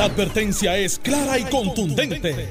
La 0.00 0.06
advertencia 0.06 0.78
es 0.78 0.98
clara 0.98 1.38
y 1.38 1.44
contundente. 1.44 2.48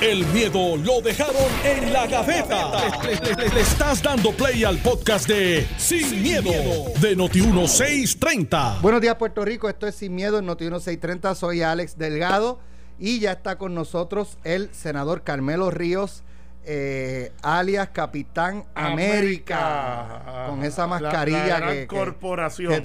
El 0.00 0.24
miedo 0.26 0.76
lo 0.76 1.00
dejaron 1.00 1.50
en 1.64 1.92
la 1.92 2.06
gaveta. 2.06 2.70
Le, 3.02 3.60
estás 3.60 4.00
dando 4.00 4.30
play 4.30 4.62
al 4.62 4.78
podcast 4.78 5.26
de 5.26 5.66
Sin, 5.78 6.22
miedo, 6.22 6.52
de 7.00 7.16
Noti1630. 7.16 8.80
Buenos 8.82 9.00
días, 9.00 9.16
Puerto 9.16 9.44
Rico. 9.44 9.68
Esto 9.68 9.88
es 9.88 9.96
Sin 9.96 10.14
Miedo 10.14 10.38
en 10.38 10.46
Noti1630. 10.46 11.34
Soy 11.34 11.62
Alex 11.62 11.98
Delgado 11.98 12.60
y 13.00 13.18
ya 13.18 13.32
está 13.32 13.58
con 13.58 13.74
nosotros 13.74 14.38
el 14.44 14.72
senador 14.72 15.24
Carmelo 15.24 15.72
Ríos. 15.72 16.22
Eh, 16.64 17.32
alias 17.42 17.88
Capitán 17.92 18.62
América, 18.76 20.46
con 20.48 20.64
esa 20.64 20.86
mascarilla 20.86 21.58
la, 21.58 21.72
que, 21.72 21.88
corporación 21.88 22.84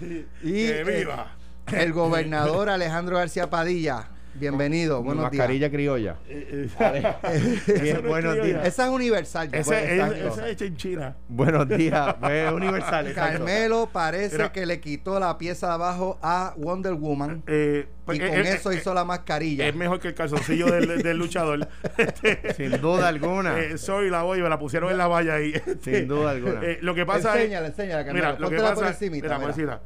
y 0.40 0.70
viva 0.84 1.34
el 1.72 1.92
gobernador 1.92 2.68
Alejandro 2.68 3.16
García 3.16 3.50
Padilla 3.50 4.08
Bienvenido, 4.36 5.00
buenos 5.00 5.22
mascarilla 5.22 5.70
criolla. 5.70 6.16
Eh, 6.28 6.68
eh, 6.80 8.02
buenos 8.04 8.42
días. 8.42 8.66
Esa 8.66 8.86
es 8.86 8.90
universal. 8.90 9.48
Ese, 9.52 10.26
es 10.26 10.38
hecha 10.38 10.64
en 10.64 10.76
China. 10.76 11.16
Buenos 11.28 11.68
días, 11.68 12.16
es 12.28 12.50
universal. 12.50 13.12
Carmelo 13.14 13.88
parece 13.92 14.50
que 14.50 14.66
le 14.66 14.80
quitó 14.80 15.20
la 15.20 15.38
pieza 15.38 15.68
de 15.68 15.72
abajo 15.74 16.18
a 16.20 16.52
Wonder 16.56 16.94
Woman. 16.94 17.44
Eh, 17.46 17.86
pues, 18.04 18.18
y 18.18 18.22
con 18.22 18.40
eso 18.40 18.72
hizo 18.72 18.92
la 18.92 19.04
mascarilla. 19.04 19.68
Es 19.68 19.74
mejor 19.76 20.00
que 20.00 20.08
el 20.08 20.14
calzoncillo 20.14 20.66
del, 20.66 21.16
luchador. 21.16 21.68
Sin 22.56 22.80
duda 22.80 23.06
alguna. 23.06 23.54
soy 23.76 24.10
la 24.10 24.22
voy, 24.22 24.42
me 24.42 24.48
la 24.48 24.58
pusieron 24.58 24.90
en 24.90 24.98
la 24.98 25.06
valla 25.06 25.34
ahí. 25.34 25.54
Sin 25.80 26.08
duda 26.08 26.32
alguna. 26.32 26.60
lo 26.80 26.94
que 26.94 27.06
pasa 27.06 27.40
es. 27.40 27.52
Enséñala, 27.52 28.04
Carmelo. 28.04 28.26
Mira, 28.26 28.38
lo 28.40 28.50
que 28.50 28.56
pasa, 28.56 28.74
por 28.74 28.86
encima. 28.86 29.14
Mira, 29.14 29.38
mira. 29.38 29.80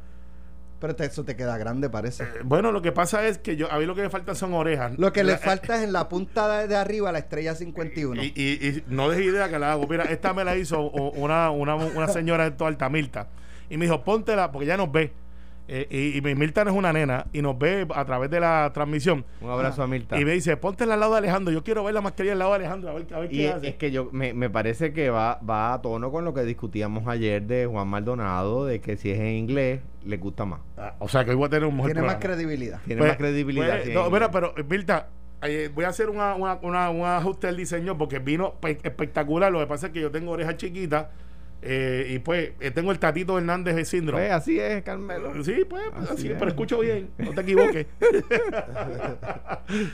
Pero 0.79 0.95
eso 0.97 1.25
te 1.25 1.35
queda 1.35 1.57
grande, 1.57 1.89
parece. 1.89 2.23
Eh, 2.23 2.27
bueno, 2.43 2.71
lo 2.71 2.81
que 2.81 2.91
pasa 2.91 3.27
es 3.27 3.37
que 3.37 3.57
yo 3.57 3.71
a 3.71 3.77
mí 3.79 3.85
lo 3.85 3.95
que 3.95 4.01
me 4.01 4.09
falta 4.09 4.33
son 4.33 4.53
orejas. 4.53 4.97
Lo 4.97 5.11
que 5.11 5.23
le 5.23 5.37
falta 5.37 5.77
es 5.77 5.83
en 5.83 5.91
la 5.91 6.07
punta 6.07 6.65
de, 6.65 6.75
arriba 6.75 7.11
la 7.11 7.19
estrella 7.19 7.53
51. 7.53 8.23
Y, 8.23 8.27
y, 8.35 8.83
no 8.87 9.09
dejes 9.09 9.25
idea 9.25 9.49
que 9.49 9.59
la 9.59 9.73
hago. 9.73 9.87
Mira, 9.87 10.05
esta 10.05 10.33
me 10.33 10.45
la 10.45 10.55
hizo 10.55 10.81
una, 10.81 11.51
una, 11.51 11.75
una 11.75 12.07
señora 12.07 12.49
de 12.49 12.65
Altamilta. 12.65 13.27
Y 13.69 13.77
me 13.77 13.85
dijo, 13.85 14.03
póntela, 14.03 14.51
porque 14.51 14.67
ya 14.67 14.77
nos 14.77 14.91
ve. 14.91 15.11
Eh, 15.71 16.15
y, 16.15 16.21
Milton 16.21 16.67
es 16.67 16.73
una 16.73 16.91
nena 16.91 17.27
y 17.31 17.43
nos 17.43 17.57
ve 17.59 17.85
a 17.93 18.03
través 18.03 18.31
de 18.31 18.39
la 18.39 18.71
transmisión. 18.73 19.23
Un 19.39 19.51
abrazo 19.51 19.83
a 19.83 19.87
Milton. 19.87 20.19
Y 20.19 20.25
me 20.25 20.31
dice, 20.31 20.57
ponte 20.57 20.83
al 20.83 20.89
lado 20.89 21.11
de 21.11 21.19
Alejandro. 21.19 21.53
Yo 21.53 21.63
quiero 21.63 21.83
ver 21.83 21.93
la 21.93 22.01
mascarilla 22.01 22.33
al 22.33 22.39
lado 22.39 22.51
de 22.51 22.55
Alejandro, 22.55 22.89
a 22.89 22.93
ver, 22.95 23.13
a 23.13 23.19
ver 23.19 23.29
qué 23.29 23.49
hace. 23.49 23.67
Es 23.67 23.75
que 23.75 23.91
yo 23.91 24.09
me, 24.11 24.33
me 24.33 24.49
parece 24.49 24.93
que 24.93 25.11
va, 25.11 25.39
va 25.47 25.73
a 25.73 25.81
tono 25.81 26.11
con 26.11 26.25
lo 26.25 26.33
que 26.33 26.43
discutíamos 26.43 27.07
ayer 27.07 27.43
de 27.43 27.67
Juan 27.67 27.87
Maldonado, 27.87 28.65
de 28.65 28.81
que 28.81 28.97
si 28.97 29.11
es 29.11 29.19
en 29.19 29.27
inglés, 29.27 29.81
le 30.03 30.17
gusta 30.17 30.45
más. 30.45 30.61
Ah, 30.75 30.95
o 30.97 31.07
sea, 31.07 31.23
que 31.23 31.31
hoy 31.31 31.37
voy 31.37 31.45
a 31.45 31.49
tener 31.49 31.67
un 31.67 31.75
mejor 31.75 31.91
Tiene 31.91 32.07
más 32.07 32.15
credibilidad. 32.15 32.81
Tiene 32.85 32.99
pues, 32.99 33.11
más 33.11 33.17
credibilidad. 33.17 33.79
Pues, 33.83 33.93
no, 33.93 34.09
mira, 34.09 34.31
pero 34.31 34.55
Milton, 34.67 35.01
eh, 35.43 35.69
voy 35.73 35.85
a 35.85 35.89
hacer 35.89 36.09
una, 36.09 36.33
una, 36.33 36.55
una, 36.63 36.89
un 36.89 37.05
ajuste 37.05 37.45
del 37.45 37.57
diseño 37.57 37.95
porque 37.95 38.17
vino 38.17 38.55
espectacular. 38.63 39.51
Lo 39.51 39.59
que 39.59 39.67
pasa 39.67 39.87
es 39.87 39.93
que 39.93 40.01
yo 40.01 40.09
tengo 40.09 40.31
orejas 40.31 40.57
chiquitas 40.57 41.07
eh, 41.61 42.07
y 42.09 42.19
pues 42.19 42.51
eh, 42.59 42.71
tengo 42.71 42.91
el 42.91 42.99
Tatito 42.99 43.37
Hernández 43.37 43.75
de 43.75 43.85
síndrome. 43.85 44.23
Pues 44.23 44.31
así 44.31 44.59
es, 44.59 44.81
Carmelo. 44.83 45.43
Sí, 45.43 45.65
pues, 45.69 45.83
así, 46.09 46.31
pero 46.37 46.47
escucho 46.47 46.79
bien, 46.79 47.09
no 47.17 47.33
te 47.33 47.41
equivoques. 47.41 47.87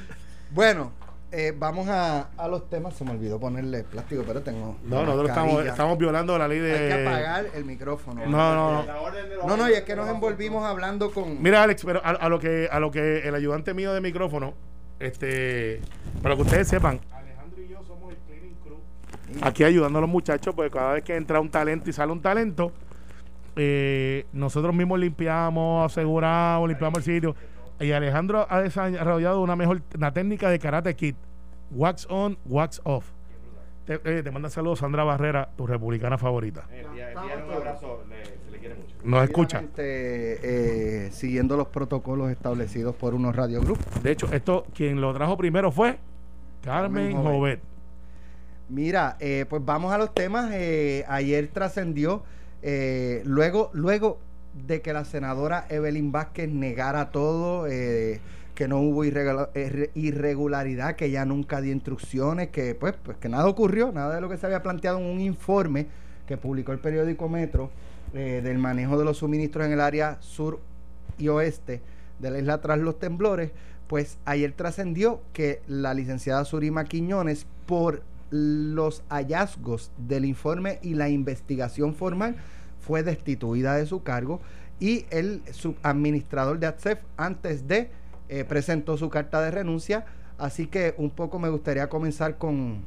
bueno, 0.51 0.91
eh, 1.31 1.53
vamos 1.57 1.87
a, 1.87 2.29
a, 2.37 2.47
los 2.47 2.69
temas. 2.69 2.95
Se 2.95 3.03
me 3.03 3.11
olvidó 3.11 3.39
ponerle 3.39 3.83
plástico, 3.83 4.23
pero 4.25 4.41
tengo. 4.41 4.77
No, 4.83 5.05
nosotros 5.05 5.29
estamos, 5.29 5.65
estamos 5.65 5.97
violando 5.97 6.37
la 6.37 6.47
ley 6.47 6.59
de. 6.59 6.71
Hay 6.71 6.87
que 6.87 7.07
apagar 7.07 7.45
el 7.55 7.65
micrófono. 7.65 8.25
No, 8.27 8.55
no, 8.55 8.83
no. 8.83 9.47
No, 9.47 9.57
no, 9.57 9.69
y 9.69 9.73
es 9.73 9.81
que 9.81 9.95
nos 9.95 10.07
envolvimos 10.07 10.63
hablando 10.63 11.11
con. 11.11 11.41
Mira, 11.41 11.63
Alex, 11.63 11.83
pero 11.83 11.99
a, 12.05 12.11
a, 12.11 12.29
lo 12.29 12.39
que 12.39 12.69
a 12.71 12.79
lo 12.79 12.91
que 12.91 13.27
el 13.27 13.33
ayudante 13.33 13.73
mío 13.73 13.91
de 13.93 14.01
micrófono, 14.01 14.53
este, 14.99 15.81
para 16.21 16.35
que 16.35 16.43
ustedes 16.43 16.67
sepan, 16.67 17.01
aquí 19.41 19.63
ayudando 19.63 19.99
a 19.99 20.01
los 20.01 20.09
muchachos, 20.09 20.53
porque 20.55 20.71
cada 20.71 20.93
vez 20.93 21.03
que 21.03 21.15
entra 21.15 21.39
un 21.39 21.49
talento 21.49 21.89
y 21.89 21.93
sale 21.93 22.11
un 22.11 22.21
talento, 22.21 22.71
eh, 23.55 24.25
nosotros 24.33 24.73
mismos 24.73 24.99
limpiamos, 24.99 25.91
aseguramos, 25.91 26.67
limpiamos 26.67 26.99
el 26.99 27.03
sitio. 27.03 27.35
Y 27.79 27.91
Alejandro 27.91 28.47
ha 28.49 28.61
desarrollado 28.61 29.41
una 29.41 29.55
mejor 29.55 29.81
una 29.95 30.11
técnica 30.11 30.49
de 30.49 30.59
karate 30.59 30.95
kit. 30.95 31.15
Wax 31.71 32.07
on, 32.09 32.37
wax 32.45 32.79
off. 32.83 33.11
Te, 33.85 33.99
eh, 34.03 34.31
manda 34.31 34.49
saludos 34.49 34.79
Sandra 34.79 35.03
Barrera, 35.03 35.49
tu 35.55 35.67
republicana 35.67 36.17
favorita. 36.17 36.65
Eh, 36.71 36.85
un 36.87 37.53
abrazo, 37.53 38.03
se 38.45 38.51
le 38.51 38.59
quiere 38.59 38.75
mucho. 38.75 38.95
Nos 39.03 39.23
escucha. 39.23 39.63
Eh, 39.77 41.09
siguiendo 41.11 41.55
los 41.55 41.67
protocolos 41.67 42.31
establecidos 42.31 42.95
por 42.95 43.13
unos 43.13 43.35
Radio 43.35 43.61
Group. 43.61 43.77
De 44.01 44.11
hecho, 44.11 44.31
esto 44.31 44.65
quien 44.73 45.01
lo 45.01 45.13
trajo 45.13 45.37
primero 45.37 45.71
fue 45.71 45.99
Carmen, 46.63 47.13
Carmen 47.13 47.23
Jovet. 47.23 47.74
Mira, 48.67 49.15
eh, 49.19 49.45
pues 49.47 49.63
vamos 49.63 49.93
a 49.93 49.97
los 49.97 50.13
temas. 50.13 50.49
Eh, 50.53 51.05
ayer 51.07 51.49
trascendió, 51.49 52.23
eh, 52.63 53.21
luego, 53.25 53.69
luego 53.73 54.19
de 54.67 54.81
que 54.81 54.91
la 54.91 55.05
senadora 55.05 55.67
Evelyn 55.69 56.11
Vázquez 56.11 56.49
negara 56.49 57.11
todo, 57.11 57.65
que 57.65 58.67
no 58.69 58.79
hubo 58.79 59.03
irregularidad, 59.03 60.95
que 60.95 61.11
ya 61.11 61.25
nunca 61.25 61.61
dio 61.61 61.73
instrucciones, 61.73 62.49
que 62.49 62.73
pues, 62.73 62.95
pues 63.03 63.17
que 63.17 63.29
nada 63.29 63.47
ocurrió, 63.47 63.91
nada 63.91 64.15
de 64.15 64.21
lo 64.21 64.29
que 64.29 64.37
se 64.37 64.45
había 64.45 64.63
planteado 64.63 64.97
en 64.99 65.05
un 65.05 65.19
informe 65.19 65.87
que 66.25 66.37
publicó 66.37 66.71
el 66.71 66.79
periódico 66.79 67.27
Metro 67.29 67.69
del 68.13 68.57
manejo 68.57 68.97
de 68.97 69.03
los 69.03 69.17
suministros 69.17 69.65
en 69.65 69.73
el 69.73 69.81
área 69.81 70.17
sur 70.21 70.59
y 71.17 71.27
oeste 71.27 71.81
de 72.19 72.31
la 72.31 72.39
isla 72.39 72.61
tras 72.61 72.79
los 72.79 72.97
temblores, 72.97 73.51
pues 73.87 74.17
ayer 74.23 74.53
trascendió 74.53 75.21
que 75.33 75.61
la 75.67 75.93
licenciada 75.93 76.45
Surima 76.45 76.85
Quiñones, 76.85 77.45
por 77.65 78.03
los 78.29 79.03
hallazgos 79.09 79.91
del 79.97 80.25
informe 80.25 80.79
y 80.81 80.95
la 80.95 81.09
investigación 81.09 81.93
formal, 81.93 82.35
fue 82.79 83.03
destituida 83.03 83.75
de 83.75 83.85
su 83.85 84.03
cargo 84.03 84.41
y 84.79 85.05
el 85.09 85.41
subadministrador 85.51 86.59
de 86.59 86.67
ATSEF 86.67 86.99
antes 87.17 87.67
de 87.67 87.89
eh, 88.29 88.43
presentó 88.43 88.97
su 88.97 89.09
carta 89.09 89.41
de 89.41 89.51
renuncia. 89.51 90.05
Así 90.37 90.67
que 90.67 90.93
un 90.97 91.09
poco 91.09 91.39
me 91.39 91.49
gustaría 91.49 91.89
comenzar 91.89 92.37
con, 92.37 92.83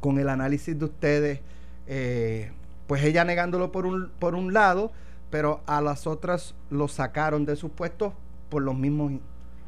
con 0.00 0.18
el 0.18 0.28
análisis 0.28 0.78
de 0.78 0.84
ustedes. 0.84 1.40
Eh, 1.86 2.50
pues 2.86 3.02
ella 3.04 3.24
negándolo 3.24 3.72
por 3.72 3.86
un, 3.86 4.10
por 4.18 4.34
un 4.34 4.52
lado, 4.52 4.92
pero 5.30 5.62
a 5.66 5.80
las 5.80 6.06
otras 6.06 6.54
lo 6.70 6.88
sacaron 6.88 7.44
de 7.44 7.56
sus 7.56 7.70
puestos 7.70 8.12
por 8.48 8.62
los 8.62 8.76
mismos 8.76 9.12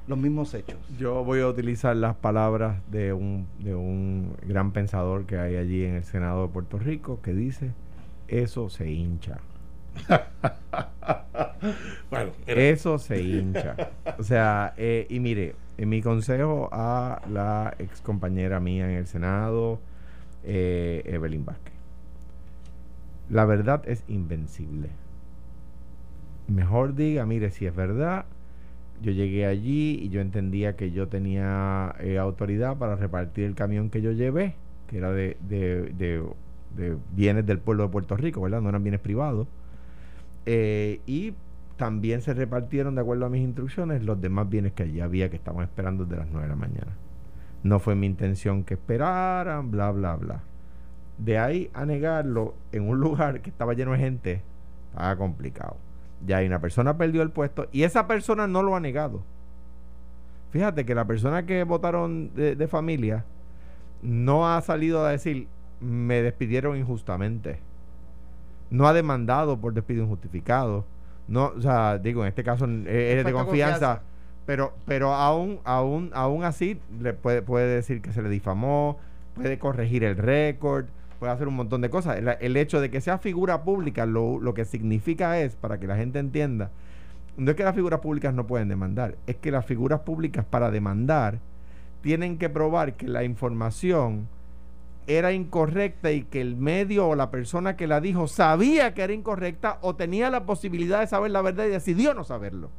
los 0.07 0.19
mismos 0.19 0.55
hechos. 0.55 0.79
Yo 0.99 1.25
voy 1.25 1.41
a 1.41 1.49
utilizar 1.49 1.97
las 1.97 2.17
palabras 2.17 2.81
de 2.91 3.13
un, 3.13 3.47
de 3.59 3.75
un 3.75 4.37
gran 4.47 4.73
pensador 4.73 5.27
que 5.27 5.39
hay 5.39 5.57
allí 5.57 5.85
en 5.85 5.97
el 5.97 6.05
Senado 6.05 6.47
de 6.47 6.53
Puerto 6.53 6.79
Rico 6.79 7.21
que 7.23 7.33
dice, 7.33 7.73
eso 8.29 8.69
se 8.69 8.91
hincha. 8.91 9.39
bueno, 12.11 12.33
eso 12.47 12.99
se 12.99 13.23
hincha. 13.23 13.77
O 14.19 14.23
sea, 14.23 14.75
eh, 14.77 15.07
y 15.09 15.21
mire, 15.21 15.55
en 15.79 15.89
mi 15.89 16.03
consejo 16.03 16.69
a 16.73 17.23
la 17.31 17.75
ex 17.79 18.01
compañera 18.01 18.61
mía 18.61 18.91
en 18.91 18.97
el 18.97 19.07
Senado, 19.07 19.81
eh, 20.45 21.03
Evelyn 21.07 21.45
Vázquez. 21.45 21.75
La 23.29 23.45
verdad 23.45 23.83
es 23.87 24.05
invencible. 24.07 24.91
Mejor 26.47 26.95
diga, 26.95 27.27
mire, 27.27 27.51
si 27.51 27.67
es 27.67 27.75
verdad, 27.75 28.27
yo 29.03 29.13
llegué 29.13 29.47
allí 29.47 29.99
y 30.03 30.09
yo 30.09 30.21
entendía 30.21 30.77
que 30.77 30.91
yo 30.91 31.09
tenía 31.09 31.95
eh, 32.01 32.19
autoridad 32.19 32.77
para 32.77 32.97
repartir 32.97 33.45
el 33.45 33.55
camión 33.55 33.91
que 33.91 34.01
yo 34.03 34.13
llevé, 34.13 34.55
que 34.89 34.99
era 34.99 35.13
de, 35.13 35.37
de, 35.49 36.23
bienes 37.15 37.47
del 37.47 37.59
pueblo 37.59 37.85
de 37.85 37.89
Puerto 37.91 38.17
Rico, 38.17 38.41
¿verdad? 38.41 38.61
No 38.61 38.69
eran 38.69 38.83
bienes 38.83 39.01
privados. 39.01 39.49
Eh, 40.47 41.01
y 41.07 41.35
también 41.77 42.23
se 42.23 42.35
repartieron, 42.35 42.95
de 42.95 43.03
acuerdo 43.03 43.27
a 43.27 43.29
mis 43.29 43.43
instrucciones, 43.43 44.03
los 44.03 44.21
demás 44.21 44.49
bienes 44.49 44.73
que 44.73 44.85
allí 44.85 45.01
había 45.01 45.31
que 45.31 45.37
estaban 45.37 45.65
esperando 45.65 46.05
desde 46.05 46.19
las 46.19 46.29
9 46.31 46.43
de 46.43 46.49
la 46.49 46.57
mañana. 46.57 46.93
No 47.63 47.81
fue 47.81 47.95
mi 47.95 48.07
intención 48.07 48.65
que 48.65 48.75
esperaran, 48.75 49.71
bla, 49.71 49.91
bla, 49.91 50.17
bla. 50.17 50.41
De 51.19 51.39
ahí 51.39 51.71
a 51.75 51.85
negarlo 51.87 52.55
en 52.73 52.89
un 52.89 53.01
lugar 53.01 53.41
que 53.41 53.51
estaba 53.51 53.75
lleno 53.75 53.93
de 53.93 53.99
gente, 53.99 54.43
estaba 54.91 55.17
complicado. 55.17 55.77
Ya 56.25 56.39
hay 56.39 56.47
una 56.47 56.61
persona 56.61 56.97
perdió 56.97 57.23
el 57.23 57.31
puesto 57.31 57.69
y 57.73 57.83
esa 57.83 58.07
persona 58.07 58.47
no 58.47 58.63
lo 58.63 58.75
ha 58.75 58.81
negado. 58.81 59.23
Fíjate 60.51 60.87
que 60.87 60.95
la 60.95 61.05
persona 61.05 61.45
que 61.45 61.65
votaron 61.65 62.35
de, 62.35 62.69
familia 62.69 63.25
no 64.03 64.49
ha 64.49 64.61
salido 64.63 65.05
a 65.05 65.11
decir 65.11 65.49
me 65.81 66.23
despidieron 66.23 66.77
injustamente. 66.77 67.61
No 68.71 68.87
ha 68.87 68.93
demandado 68.93 69.59
por 69.59 69.75
despido 69.75 70.05
injustificado. 70.05 70.85
No, 71.29 71.53
o 71.57 71.61
sea, 71.61 71.99
digo, 71.99 72.23
en 72.23 72.29
este 72.29 72.45
caso 72.45 72.65
es 72.65 73.25
de 73.25 73.33
confianza, 73.33 74.03
pero 74.47 74.75
pero 74.87 75.13
aún 75.13 75.59
aún 75.65 76.11
aún 76.15 76.45
así 76.45 76.81
le 77.01 77.13
puede 77.13 77.43
puede 77.43 77.67
decir 77.67 78.01
que 78.01 78.13
se 78.13 78.23
le 78.23 78.29
difamó, 78.29 78.99
puede 79.35 79.59
corregir 79.59 80.05
el 80.05 80.17
récord, 80.17 80.87
puede 81.19 81.33
hacer 81.33 81.49
un 81.49 81.55
montón 81.55 81.81
de 81.81 81.91
cosas. 81.91 82.19
El, 82.41 82.57
hecho 82.57 82.81
de 82.81 82.91
que 82.91 83.01
sea 83.01 83.19
figura 83.19 83.63
pública 83.63 84.07
lo, 84.07 84.39
lo, 84.41 84.55
que 84.55 84.65
significa 84.65 85.39
es, 85.41 85.57
para 85.57 85.79
que 85.79 85.87
la 85.87 85.97
gente 85.97 86.19
entienda, 86.19 86.71
no 87.37 87.51
es 87.51 87.57
que 87.57 87.65
las 87.65 87.75
figuras 87.75 88.01
públicas 88.01 88.33
no 88.35 88.47
pueden 88.47 88.69
demandar, 88.69 89.17
es 89.27 89.37
que 89.37 89.51
las 89.51 89.67
figuras 89.67 90.01
públicas 90.01 90.45
para 90.45 90.71
demandar 90.71 91.39
tienen 92.03 92.39
que 92.39 92.49
probar 92.49 92.95
que 92.95 93.09
la 93.09 93.25
información 93.25 94.29
era 95.07 95.33
incorrecta 95.33 96.11
y 96.11 96.23
que 96.23 96.41
el 96.41 96.57
medio 96.57 97.09
o 97.09 97.15
la 97.15 97.31
persona 97.31 97.77
que 97.77 97.87
la 97.87 98.01
dijo 98.01 98.27
sabía 98.27 98.95
que 98.95 99.03
era 99.03 99.13
incorrecta 99.13 99.79
o 99.83 99.95
tenía 99.95 100.31
la 100.31 100.45
posibilidad 100.45 101.01
de 101.01 101.07
saber 101.07 101.31
la 101.31 101.43
verdad 101.43 101.67
y 101.67 101.71
decidió 101.71 102.15
no 102.15 102.25
saberlo. 102.25 102.71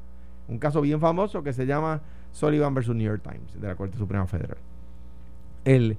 Un 0.48 0.60
caso 0.60 0.82
bien 0.82 1.00
famoso 1.00 1.44
que 1.44 1.54
se 1.54 1.66
llama 1.66 2.02
Sullivan 2.32 2.74
versus 2.74 2.96
New 2.96 3.08
York 3.08 3.22
Times 3.24 3.60
de 3.60 3.68
la 3.68 3.76
Corte 3.76 3.98
Suprema 3.98 4.28
Federal. 4.28 4.58
El, 5.66 5.98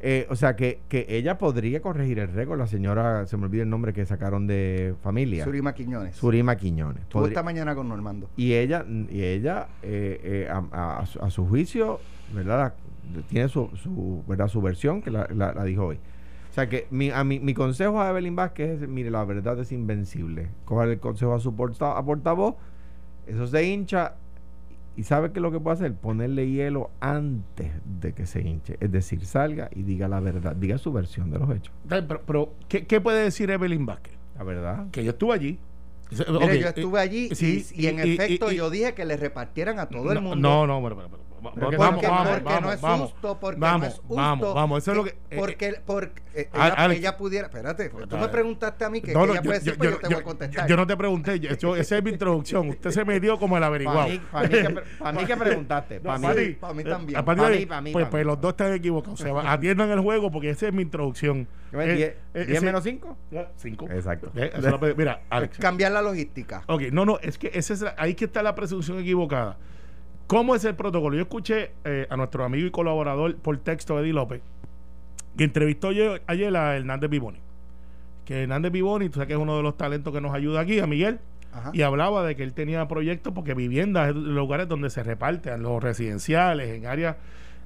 eh, 0.00 0.26
o 0.30 0.36
sea, 0.36 0.54
que, 0.54 0.80
que, 0.88 1.06
ella 1.08 1.38
podría 1.38 1.82
corregir 1.82 2.20
el 2.20 2.28
récord, 2.28 2.58
la 2.58 2.68
señora, 2.68 3.26
se 3.26 3.36
me 3.36 3.46
olvida 3.46 3.64
el 3.64 3.70
nombre 3.70 3.92
que 3.92 4.06
sacaron 4.06 4.46
de 4.46 4.94
familia. 5.02 5.44
Surima 5.44 5.74
Quiñones. 5.74 6.14
Surima 6.14 6.56
Quiñones. 6.56 7.02
Estuvo 7.02 7.26
esta 7.26 7.42
mañana 7.42 7.74
con 7.74 7.88
Normando. 7.88 8.30
Y 8.36 8.52
ella, 8.54 8.84
y 8.88 9.22
ella 9.22 9.66
eh, 9.82 10.46
eh, 10.48 10.48
a, 10.50 11.00
a, 11.00 11.30
su 11.30 11.46
juicio, 11.46 12.00
¿verdad? 12.32 12.74
tiene 13.28 13.48
su, 13.48 13.70
su, 13.76 14.22
¿verdad? 14.28 14.48
su 14.48 14.60
versión 14.62 15.02
que 15.02 15.10
la, 15.10 15.26
la, 15.34 15.64
dijo 15.64 15.86
hoy. 15.86 15.96
O 16.50 16.54
sea 16.54 16.68
que 16.68 16.86
mi, 16.90 17.10
a 17.10 17.24
mi, 17.24 17.40
mi 17.40 17.54
consejo 17.54 18.00
a 18.00 18.10
Evelyn 18.10 18.36
Vázquez 18.36 18.82
es, 18.82 18.88
mire, 18.88 19.10
la 19.10 19.24
verdad 19.24 19.58
es 19.58 19.72
invencible. 19.72 20.48
Coja 20.64 20.84
el 20.84 21.00
consejo 21.00 21.34
a 21.34 21.40
su 21.40 21.54
porta, 21.56 21.96
a 21.96 22.04
portavoz, 22.04 22.54
eso 23.26 23.46
se 23.46 23.64
hincha, 23.64 24.14
¿Y 24.98 25.04
sabe 25.04 25.30
qué 25.30 25.38
es 25.38 25.42
lo 25.42 25.52
que 25.52 25.60
puede 25.60 25.76
hacer? 25.76 25.94
Ponerle 25.94 26.50
hielo 26.50 26.90
antes 26.98 27.70
de 28.00 28.14
que 28.14 28.26
se 28.26 28.40
hinche. 28.40 28.76
Es 28.80 28.90
decir, 28.90 29.24
salga 29.24 29.70
y 29.72 29.84
diga 29.84 30.08
la 30.08 30.18
verdad, 30.18 30.56
diga 30.56 30.76
su 30.76 30.92
versión 30.92 31.30
de 31.30 31.38
los 31.38 31.48
hechos. 31.50 31.72
Pero, 32.26 32.52
¿qué, 32.66 33.00
puede 33.00 33.22
decir 33.22 33.48
Evelyn 33.48 33.86
Vázquez? 33.86 34.14
La 34.36 34.42
verdad. 34.42 34.90
Que 34.90 35.04
yo 35.04 35.12
estuve 35.12 35.34
allí. 35.34 35.58
Mire, 36.10 36.58
yo 36.58 36.66
estuve 36.66 36.98
allí 36.98 37.30
y, 37.76 37.86
en 37.86 38.00
efecto 38.00 38.50
yo 38.50 38.70
dije 38.70 38.94
que 38.94 39.04
le 39.04 39.16
repartieran 39.16 39.78
a 39.78 39.88
todo 39.88 40.10
el 40.10 40.20
mundo. 40.20 40.36
No, 40.36 40.66
no, 40.66 40.82
pero, 40.82 40.96
pero, 40.96 41.27
vamos, 41.40 41.58
porque, 41.60 41.76
vamos, 41.76 42.02
vamos, 42.02 42.40
porque 42.40 42.60
no 42.60 42.72
es 42.72 42.80
justo, 42.80 43.38
porque 43.40 43.60
vamos, 43.60 43.80
no 43.80 43.86
es 43.86 43.98
justo. 43.98 44.14
Vamos, 44.14 44.54
vamos, 44.54 44.78
eso 44.82 44.90
es 44.90 44.96
lo 44.96 45.04
que. 45.04 45.10
Eh, 45.10 45.36
porque, 45.36 45.68
eh, 45.68 45.82
porque 45.84 46.22
eh, 46.34 46.50
ella, 46.52 46.92
ella, 46.92 47.16
pudiera. 47.16 47.46
Espérate, 47.46 47.88
tú 47.88 48.16
me 48.16 48.28
preguntaste 48.28 48.84
a 48.84 48.90
mí 48.90 49.00
que, 49.00 49.12
no, 49.12 49.24
ella 49.24 49.42
puede 49.42 49.58
decir, 49.58 49.76
pues 49.76 49.90
yo, 49.90 49.98
te 49.98 50.08
voy 50.08 50.16
a 50.16 50.22
contestar. 50.22 50.68
Yo, 50.68 50.76
no 50.76 50.86
te 50.86 50.96
pregunté, 50.96 51.40
yo, 51.40 51.76
esa 51.76 51.96
es 51.96 52.04
mi 52.04 52.10
introducción. 52.10 52.68
Usted 52.68 52.90
se 52.90 53.04
me 53.04 53.20
dio 53.20 53.38
como 53.38 53.56
el 53.56 53.64
averiguado. 53.64 54.08
Para 54.30 54.48
mí, 55.12 55.24
que, 55.26 55.36
preguntaste. 55.36 56.00
Para 56.00 56.18
mí, 56.18 56.50
para 56.60 56.74
mí 56.74 56.84
también. 56.84 57.24
Para 57.24 57.48
mí, 57.48 57.66
para 57.66 57.80
mí. 57.80 57.92
Pues, 57.92 58.08
pues 58.08 58.26
los 58.26 58.40
dos 58.40 58.50
están 58.50 58.72
equivocados. 58.72 59.20
O 59.20 59.24
sea, 59.24 59.52
atiendan 59.52 59.90
el 59.90 60.00
juego 60.00 60.30
porque 60.30 60.50
esa 60.50 60.68
es 60.68 60.72
mi 60.72 60.82
introducción. 60.82 61.48
¿10 61.72 62.62
menos 62.62 62.84
5? 62.84 63.16
5. 63.56 63.88
Exacto. 63.90 64.32
Mira, 64.96 65.22
Alex. 65.30 65.58
Cambiar 65.58 65.92
la 65.92 66.02
logística. 66.02 66.62
Ok, 66.66 66.82
no, 66.92 67.04
no, 67.04 67.18
es 67.20 67.38
que 67.38 67.50
ese 67.52 67.74
es, 67.74 67.84
ahí 67.96 68.14
que 68.14 68.26
está 68.26 68.42
la 68.42 68.54
presunción 68.54 68.98
equivocada. 68.98 69.56
¿Cómo 70.28 70.54
es 70.54 70.62
el 70.66 70.74
protocolo? 70.74 71.16
Yo 71.16 71.22
escuché 71.22 71.70
eh, 71.86 72.06
a 72.10 72.16
nuestro 72.18 72.44
amigo 72.44 72.66
y 72.66 72.70
colaborador 72.70 73.36
por 73.36 73.56
texto, 73.56 73.98
Eddie 73.98 74.12
López, 74.12 74.42
que 75.38 75.44
entrevistó 75.44 75.88
ayer, 75.88 76.54
a 76.54 76.76
Hernández 76.76 77.08
Biboni. 77.08 77.38
Que 78.26 78.42
Hernández 78.42 78.70
Biboni, 78.70 79.08
tú 79.08 79.14
sabes 79.14 79.28
que 79.28 79.32
es 79.32 79.38
uno 79.38 79.56
de 79.56 79.62
los 79.62 79.78
talentos 79.78 80.12
que 80.12 80.20
nos 80.20 80.34
ayuda 80.34 80.60
aquí, 80.60 80.80
a 80.80 80.86
Miguel, 80.86 81.18
y 81.72 81.80
hablaba 81.80 82.26
de 82.26 82.36
que 82.36 82.42
él 82.42 82.52
tenía 82.52 82.86
proyectos 82.88 83.32
porque 83.32 83.54
viviendas, 83.54 84.14
lugares 84.14 84.68
donde 84.68 84.90
se 84.90 85.02
reparten, 85.02 85.62
los 85.62 85.82
residenciales, 85.82 86.76
en 86.76 86.84
áreas. 86.84 87.16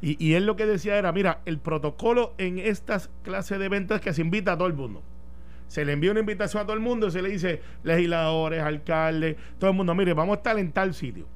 Y, 0.00 0.24
y, 0.24 0.34
él 0.34 0.46
lo 0.46 0.54
que 0.54 0.64
decía 0.64 0.96
era: 0.96 1.10
mira, 1.10 1.40
el 1.46 1.58
protocolo 1.58 2.32
en 2.38 2.60
estas 2.60 3.10
clases 3.24 3.58
de 3.58 3.64
eventos 3.64 3.96
es 3.96 4.02
que 4.02 4.14
se 4.14 4.20
invita 4.20 4.52
a 4.52 4.56
todo 4.56 4.68
el 4.68 4.74
mundo. 4.74 5.02
Se 5.66 5.84
le 5.84 5.94
envía 5.94 6.12
una 6.12 6.20
invitación 6.20 6.62
a 6.62 6.64
todo 6.64 6.74
el 6.74 6.82
mundo, 6.82 7.10
se 7.10 7.22
le 7.22 7.30
dice 7.30 7.60
legisladores, 7.82 8.62
alcaldes, 8.62 9.36
todo 9.58 9.70
el 9.70 9.76
mundo, 9.76 9.96
mire, 9.96 10.14
vamos 10.14 10.34
a 10.34 10.36
estar 10.36 10.56
en 10.60 10.70
tal 10.70 10.94
sitio 10.94 11.26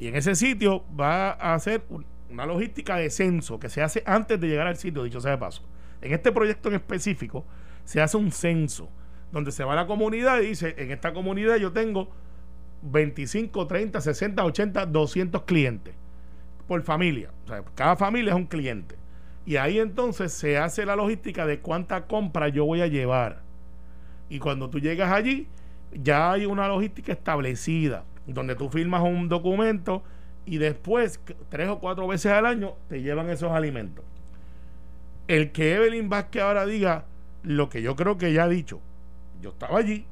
y 0.00 0.08
en 0.08 0.16
ese 0.16 0.34
sitio 0.34 0.82
va 0.98 1.32
a 1.32 1.52
hacer 1.52 1.82
una 2.30 2.46
logística 2.46 2.96
de 2.96 3.10
censo 3.10 3.60
que 3.60 3.68
se 3.68 3.82
hace 3.82 4.02
antes 4.06 4.40
de 4.40 4.48
llegar 4.48 4.66
al 4.66 4.76
sitio, 4.78 5.04
dicho 5.04 5.20
sea 5.20 5.32
de 5.32 5.36
paso. 5.36 5.62
En 6.00 6.14
este 6.14 6.32
proyecto 6.32 6.70
en 6.70 6.76
específico 6.76 7.44
se 7.84 8.00
hace 8.00 8.16
un 8.16 8.32
censo 8.32 8.88
donde 9.30 9.52
se 9.52 9.62
va 9.62 9.74
a 9.74 9.76
la 9.76 9.86
comunidad 9.86 10.40
y 10.40 10.46
dice, 10.46 10.74
en 10.78 10.90
esta 10.90 11.12
comunidad 11.12 11.56
yo 11.56 11.70
tengo 11.72 12.08
25, 12.80 13.66
30, 13.66 14.00
60, 14.00 14.42
80, 14.42 14.86
200 14.86 15.42
clientes 15.42 15.94
por 16.66 16.82
familia. 16.82 17.30
O 17.44 17.48
sea, 17.48 17.62
cada 17.74 17.94
familia 17.94 18.30
es 18.30 18.36
un 18.36 18.46
cliente. 18.46 18.96
Y 19.44 19.56
ahí 19.56 19.78
entonces 19.78 20.32
se 20.32 20.56
hace 20.56 20.86
la 20.86 20.96
logística 20.96 21.44
de 21.44 21.60
cuánta 21.60 22.06
compra 22.06 22.48
yo 22.48 22.64
voy 22.64 22.80
a 22.80 22.86
llevar. 22.86 23.42
Y 24.30 24.38
cuando 24.38 24.70
tú 24.70 24.80
llegas 24.80 25.12
allí, 25.12 25.46
ya 25.92 26.32
hay 26.32 26.46
una 26.46 26.68
logística 26.68 27.12
establecida 27.12 28.06
donde 28.26 28.54
tú 28.54 28.68
firmas 28.68 29.02
un 29.02 29.28
documento 29.28 30.02
y 30.46 30.58
después, 30.58 31.20
tres 31.48 31.68
o 31.68 31.78
cuatro 31.78 32.06
veces 32.06 32.32
al 32.32 32.46
año, 32.46 32.74
te 32.88 33.02
llevan 33.02 33.30
esos 33.30 33.52
alimentos. 33.52 34.04
El 35.28 35.52
que 35.52 35.74
Evelyn 35.74 36.08
Vázquez 36.08 36.42
ahora 36.42 36.66
diga 36.66 37.04
lo 37.42 37.68
que 37.68 37.82
yo 37.82 37.96
creo 37.96 38.18
que 38.18 38.32
ya 38.32 38.44
ha 38.44 38.48
dicho, 38.48 38.80
yo 39.40 39.50
estaba 39.50 39.78
allí 39.78 40.06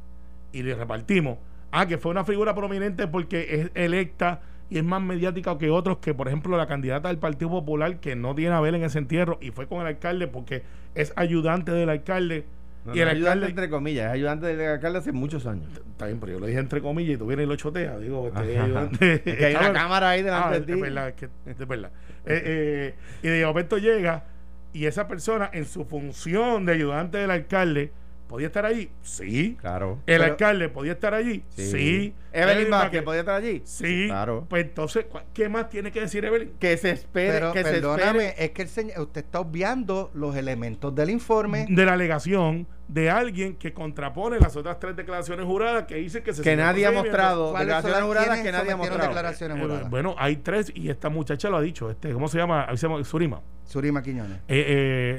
y 0.53 0.63
le 0.63 0.75
repartimos, 0.75 1.39
ah, 1.73 1.87
que 1.87 1.99
fue 1.99 2.11
una 2.11 2.25
figura 2.25 2.55
prominente 2.55 3.09
porque 3.09 3.47
es 3.51 3.71
electa 3.75 4.41
y 4.71 4.79
es 4.79 4.85
más 4.85 5.03
mediática 5.03 5.57
que 5.59 5.71
otros, 5.71 5.99
que 5.99 6.15
por 6.15 6.29
ejemplo 6.29 6.57
la 6.57 6.67
candidata 6.67 7.09
del 7.09 7.19
Partido 7.19 7.51
Popular, 7.51 8.01
que 8.01 8.17
no 8.17 8.35
tiene 8.35 8.55
a 8.55 8.61
ver 8.61 8.75
en 8.75 8.85
ese 8.85 8.99
entierro 8.99 9.39
y 9.41 9.51
fue 9.51 9.67
con 9.67 9.81
el 9.81 9.87
alcalde 9.87 10.29
porque 10.29 10.63
es 10.95 11.13
ayudante 11.17 11.73
del 11.73 11.89
alcalde 11.89 12.47
y 12.95 13.01
el 13.01 13.09
ayudante 13.09 13.47
entre 13.47 13.69
comillas, 13.69 14.07
es 14.07 14.13
ayudante 14.13 14.47
del 14.47 14.69
alcalde 14.69 14.99
hace 14.99 15.13
muchos 15.13 15.47
años. 15.47 15.69
Está 15.91 16.07
bien, 16.07 16.21
pero 16.21 16.33
yo 16.33 16.41
lo 16.41 16.47
dije 16.47 16.59
entre 16.59 16.81
comillas 16.81 17.15
y 17.15 17.19
tú 17.19 17.27
vienes 17.27 17.45
y 17.45 17.49
lo 17.49 17.57
choteas. 17.57 18.01
Digo, 18.01 18.29
este, 18.29 18.59
ayudante. 18.59 19.23
que 19.25 19.45
hay 19.45 19.55
una 19.55 19.73
cámara 19.73 20.11
ahí 20.11 20.23
delante 20.23 20.57
ah, 20.57 20.61
de 20.61 20.67
ti. 20.67 20.73
Es 20.73 20.81
verdad, 20.81 21.09
es, 21.09 21.15
que, 21.15 21.29
es 21.47 21.69
verdad. 21.69 21.91
Eh, 22.25 22.43
eh, 22.45 22.95
y 23.23 23.29
de 23.29 23.47
momento 23.47 23.79
llega 23.79 24.25
y 24.73 24.87
esa 24.87 25.09
persona 25.09 25.51
en 25.53 25.65
su 25.65 25.85
función 25.85 26.67
de 26.67 26.73
ayudante 26.73 27.19
del 27.19 27.31
alcalde 27.31 27.93
¿Podía 28.29 28.49
estar 28.49 28.67
allí? 28.67 28.91
Sí. 29.03 29.57
Claro. 29.59 30.01
¿El 30.07 30.23
alcalde 30.23 30.69
podía 30.69 30.93
estar 30.93 31.15
allí? 31.15 31.43
Sí. 31.57 32.15
¿Evelyn 32.31 32.71
Vázquez 32.71 33.03
podía 33.03 33.21
estar 33.21 33.37
allí? 33.37 33.63
Sí. 33.65 34.05
Claro. 34.07 34.47
Pues 34.51 34.65
entonces, 34.65 35.07
¿qué 35.33 35.49
más 35.49 35.71
tiene 35.71 35.91
que 35.91 36.03
decir 36.03 36.27
Evelyn? 36.27 36.53
Que 36.61 36.77
se 36.77 36.91
espere. 36.91 37.51
que 37.53 37.63
perdóname, 37.63 38.19
se 38.21 38.27
espere. 38.27 38.45
es 38.45 38.51
que 38.51 38.63
el 38.63 38.69
señor, 38.69 39.01
usted 39.01 39.25
está 39.25 39.41
obviando 39.41 40.11
los 40.13 40.37
elementos 40.37 40.95
del 40.95 41.09
informe. 41.09 41.67
De 41.71 41.87
la 41.87 41.95
alegación 41.95 42.67
de 42.89 43.11
alguien 43.11 43.55
que 43.57 43.75
contrapone 43.75 44.41
las 44.41 44.57
otras 44.57 44.81
tres 44.81 44.97
declaraciones 44.97 45.45
juradas 45.45 45.85
que 45.85 45.97
dice 45.97 46.23
que 46.23 46.33
se 46.33 46.43
que 46.43 46.57
nadie 46.57 46.87
ha 46.87 46.91
mostrado 46.91 47.53
declaraciones 47.53 48.03
juradas 48.03 48.41
que 48.41 48.51
nadie 48.53 48.73
ha 48.73 48.77
mostrado 48.77 49.03
declaraciones 49.03 49.61
juradas? 49.61 49.83
Eh, 49.83 49.89
bueno 49.91 50.15
hay 50.19 50.37
tres 50.37 50.73
y 50.75 50.89
esta 50.89 51.11
muchacha 51.11 51.51
lo 51.51 51.59
ha 51.59 51.61
dicho. 51.61 51.91
Este 51.91 52.13
cómo 52.13 52.29
se 52.29 52.39
llama 52.39 52.67
se 52.77 52.89
llama 52.89 53.05
Surima. 53.05 53.43
Surima 53.65 54.03
Quiñones. 54.03 54.39
Eh, 54.49 54.65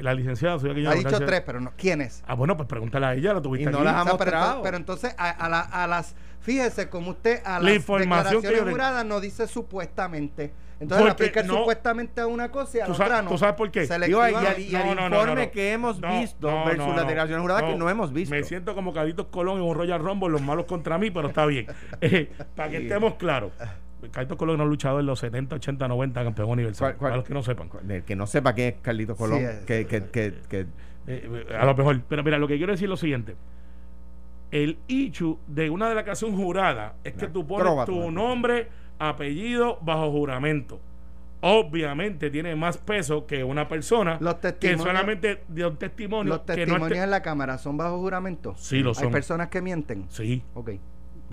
la 0.02 0.12
licenciada 0.14 0.58
Surima 0.58 0.74
Quiñones 0.74 1.06
ha 1.06 1.08
dicho 1.08 1.24
tres 1.24 1.42
pero 1.46 1.60
no 1.60 1.72
¿quiénes? 1.76 2.24
ah 2.26 2.34
bueno 2.34 2.56
pues 2.56 2.68
pregúntale 2.68 3.06
a 3.06 3.14
ella 3.14 3.34
la 3.34 3.40
tuviste 3.40 3.70
y 3.70 3.72
no 3.72 3.84
las 3.84 3.94
ha 3.94 4.04
mostrado. 4.04 4.62
pero, 4.62 4.76
entonces 4.76 5.14
a, 5.16 5.30
a, 5.30 5.84
a, 5.84 5.86
las 5.86 6.16
fíjese 6.40 6.88
como 6.88 7.12
usted 7.12 7.40
a 7.44 7.60
las 7.60 7.86
declaraciones 7.86 8.62
juradas 8.62 9.06
no 9.06 9.20
dice 9.20 9.46
supuestamente 9.46 10.52
entonces 10.80 11.08
Porque 11.08 11.24
aplica 11.24 11.44
supuestamente 11.44 12.22
a 12.22 12.26
una 12.26 12.50
cosa 12.50 12.78
y 12.78 12.80
a 12.80 12.88
la 12.88 12.94
otra 12.94 13.20
no. 13.20 13.30
¿Tú 13.30 13.38
sabes 13.38 13.54
por 13.54 13.70
qué? 13.70 13.82
y, 13.84 14.62
y, 14.62 14.74
el 14.74 14.88
informe 14.88 15.50
que 15.50 15.72
hemos 15.72 16.00
visto 16.00 16.64
versus 16.64 16.96
la 16.96 17.04
declaración 17.04 17.42
jurada 17.42 17.66
que 17.66 17.76
no 17.76 17.90
hemos 17.90 18.12
visto. 18.12 18.34
Me 18.34 18.42
siento 18.44 18.74
como 18.74 18.94
Carlitos 18.94 19.26
Colón 19.26 19.58
en 19.58 19.64
un 19.64 19.74
Royal 19.74 20.00
Rumble, 20.00 20.30
los 20.30 20.40
malos 20.40 20.64
contra 20.64 20.96
mí, 20.96 21.10
pero 21.10 21.28
está 21.28 21.46
bien. 21.46 21.66
Eh, 22.02 22.30
para 22.56 22.70
que 22.70 22.78
estemos 22.78 23.14
claros. 23.14 23.52
Carlitos 24.10 24.38
Colón 24.38 24.56
no 24.56 24.64
ha 24.64 24.66
luchado 24.66 25.00
en 25.00 25.06
los 25.06 25.18
70, 25.18 25.56
80, 25.56 25.86
90 25.86 26.24
campeón 26.24 26.48
universal. 26.48 26.96
para 26.96 27.16
los 27.16 27.26
que 27.26 27.34
no 27.34 27.42
sepan. 27.42 27.68
El 27.86 28.02
que 28.04 28.16
no 28.16 28.26
sepa 28.26 28.54
quién 28.54 28.68
es 28.68 28.74
Carlitos 28.80 29.18
Colón, 29.18 29.42
que, 29.66 29.86
que, 29.86 30.04
que, 30.04 30.34
que 30.48 30.66
eh, 31.06 31.46
a 31.58 31.66
lo 31.66 31.74
mejor. 31.74 32.00
Pero 32.08 32.24
mira, 32.24 32.38
lo 32.38 32.48
que 32.48 32.56
quiero 32.56 32.72
decir 32.72 32.86
es 32.86 32.90
lo 32.90 32.96
siguiente. 32.96 33.36
El 34.50 34.78
ichu 34.88 35.38
de 35.46 35.68
una 35.68 35.88
declaración 35.88 36.34
jurada 36.34 36.94
es 37.04 37.12
que 37.14 37.28
tú 37.28 37.46
pones 37.46 37.84
tu 37.84 38.10
nombre 38.10 38.68
apellido 39.00 39.78
bajo 39.80 40.10
juramento. 40.12 40.80
Obviamente 41.40 42.30
tiene 42.30 42.54
más 42.54 42.76
peso 42.76 43.26
que 43.26 43.42
una 43.42 43.66
persona 43.66 44.18
que 44.60 44.76
solamente 44.76 45.42
de 45.48 45.66
un 45.66 45.76
testimonio. 45.76 46.34
¿Los 46.34 46.44
testimonios 46.44 47.02
en 47.02 47.10
la 47.10 47.22
Cámara 47.22 47.56
son 47.56 47.78
bajo 47.78 47.98
juramento? 47.98 48.54
Sí, 48.56 48.80
lo 48.80 48.94
son. 48.94 49.06
¿Hay 49.06 49.10
personas 49.10 49.48
que 49.48 49.62
mienten? 49.62 50.04
Sí. 50.10 50.42
Ok. 50.54 50.72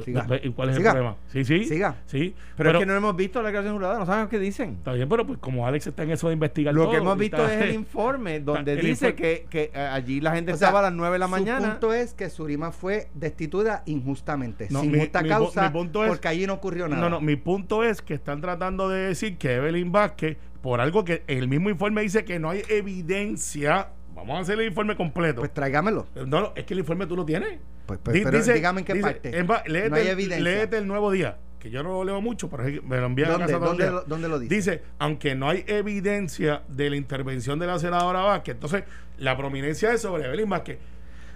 ¿Y 0.06 0.50
cuál 0.52 0.70
es 0.70 0.78
el 0.78 0.84
problema? 0.84 1.16
Sí, 1.28 1.44
sí. 1.44 1.66
Siga. 1.66 1.96
Sí. 2.06 2.36
Pero, 2.56 2.72
es 2.72 2.78
que 2.80 2.86
no 2.86 2.96
hemos 2.96 3.16
visto 3.16 3.42
la 3.42 3.48
declaración 3.50 3.76
jurada, 3.76 4.00
no 4.00 4.06
sabemos 4.06 4.30
qué 4.30 4.40
dicen. 4.40 4.76
Está 4.78 4.94
bien, 4.94 5.10
pero 5.10 5.26
pues 5.26 5.40
como 5.40 5.66
Alex 5.66 5.88
está 5.88 6.04
en 6.04 6.12
eso 6.12 6.28
de 6.28 6.34
investigar 6.34 6.74
Lo 6.74 6.90
que 6.90 6.98
hemos 6.98 7.18
visto 7.18 7.46
es 7.48 7.62
el 7.62 7.74
informe 7.76 8.40
donde 8.40 8.76
dice 8.76 9.16
que, 9.16 9.48
que 9.50 9.72
eh, 9.74 9.80
allí 9.80 10.22
la 10.22 10.34
gente 10.34 10.52
estaba 10.52 10.80
a 10.80 10.84
las 10.84 10.94
9 10.94 11.14
de 11.14 11.20
la 11.20 11.28
mañana. 11.28 11.66
El 11.66 11.72
punto 11.72 11.94
es 11.94 12.14
que 12.14 12.30
Surima 12.30 12.72
fue 12.72 13.08
destituida 13.14 13.84
injustamente, 13.86 14.68
sin 14.68 14.98
justa 14.98 15.24
causa, 15.24 15.72
porque 15.72 16.28
allí 16.28 16.48
no 16.48 16.54
ocurrió 16.54 16.88
nada. 16.88 17.02
No, 17.02 17.10
no, 17.10 17.22
mi 17.22 17.36
punto 17.36 17.84
es 17.84 18.02
que 18.02 18.14
están 18.14 18.42
tratando 18.42 18.90
de 18.90 19.08
decir 19.08 19.38
que 19.38 19.56
Evelyn 19.56 19.92
Vázquez, 19.92 20.38
por 20.62 20.82
algo 20.82 21.04
que 21.04 21.24
el 21.28 21.48
mismo 21.48 21.70
informe 21.70 22.02
dice 22.02 22.26
que 22.26 22.40
no 22.40 22.50
hay 22.50 22.64
evidencia 22.70 23.90
Vamos 24.18 24.38
a 24.38 24.42
hacer 24.42 24.60
el 24.60 24.66
informe 24.66 24.96
completo. 24.96 25.42
Pues 25.42 25.54
tráigamelo. 25.54 26.08
No, 26.16 26.26
no, 26.26 26.54
es 26.56 26.66
que 26.66 26.74
el 26.74 26.80
informe 26.80 27.06
tú 27.06 27.16
lo 27.16 27.24
tienes. 27.24 27.60
Pues, 27.86 28.00
pues 28.04 28.24
pero 28.24 28.42
dígame 28.42 28.80
en 28.82 28.86
qué 28.86 28.96
parte. 28.96 29.32
léete, 29.68 29.90
no 29.90 29.96
hay 29.96 30.08
evidencia. 30.08 30.44
léete 30.44 30.78
el 30.80 30.88
nuevo 30.88 31.12
día 31.12 31.38
que 31.60 31.70
yo 31.70 31.84
no 31.84 31.90
lo 31.90 32.04
leo 32.04 32.22
mucho, 32.22 32.50
pero 32.50 32.64
me 32.64 32.98
lo 32.98 33.06
envían 33.06 33.30
a 33.30 33.34
¿Dónde, 33.34 33.54
casa 33.54 33.66
dónde 33.66 33.92
lo, 33.92 34.02
dónde 34.04 34.28
lo 34.28 34.40
dice? 34.40 34.56
Dice, 34.56 34.84
aunque 35.00 35.36
no 35.36 35.50
hay 35.50 35.64
evidencia 35.68 36.64
de 36.68 36.90
la 36.90 36.96
intervención 36.96 37.60
de 37.60 37.68
la 37.68 37.80
senadora 37.80 38.22
Vázquez, 38.22 38.56
entonces 38.56 38.84
la 39.18 39.38
prominencia 39.38 39.94
es 39.94 40.02
sobre 40.02 40.26
Evelyn 40.26 40.50
Vázquez. 40.50 40.78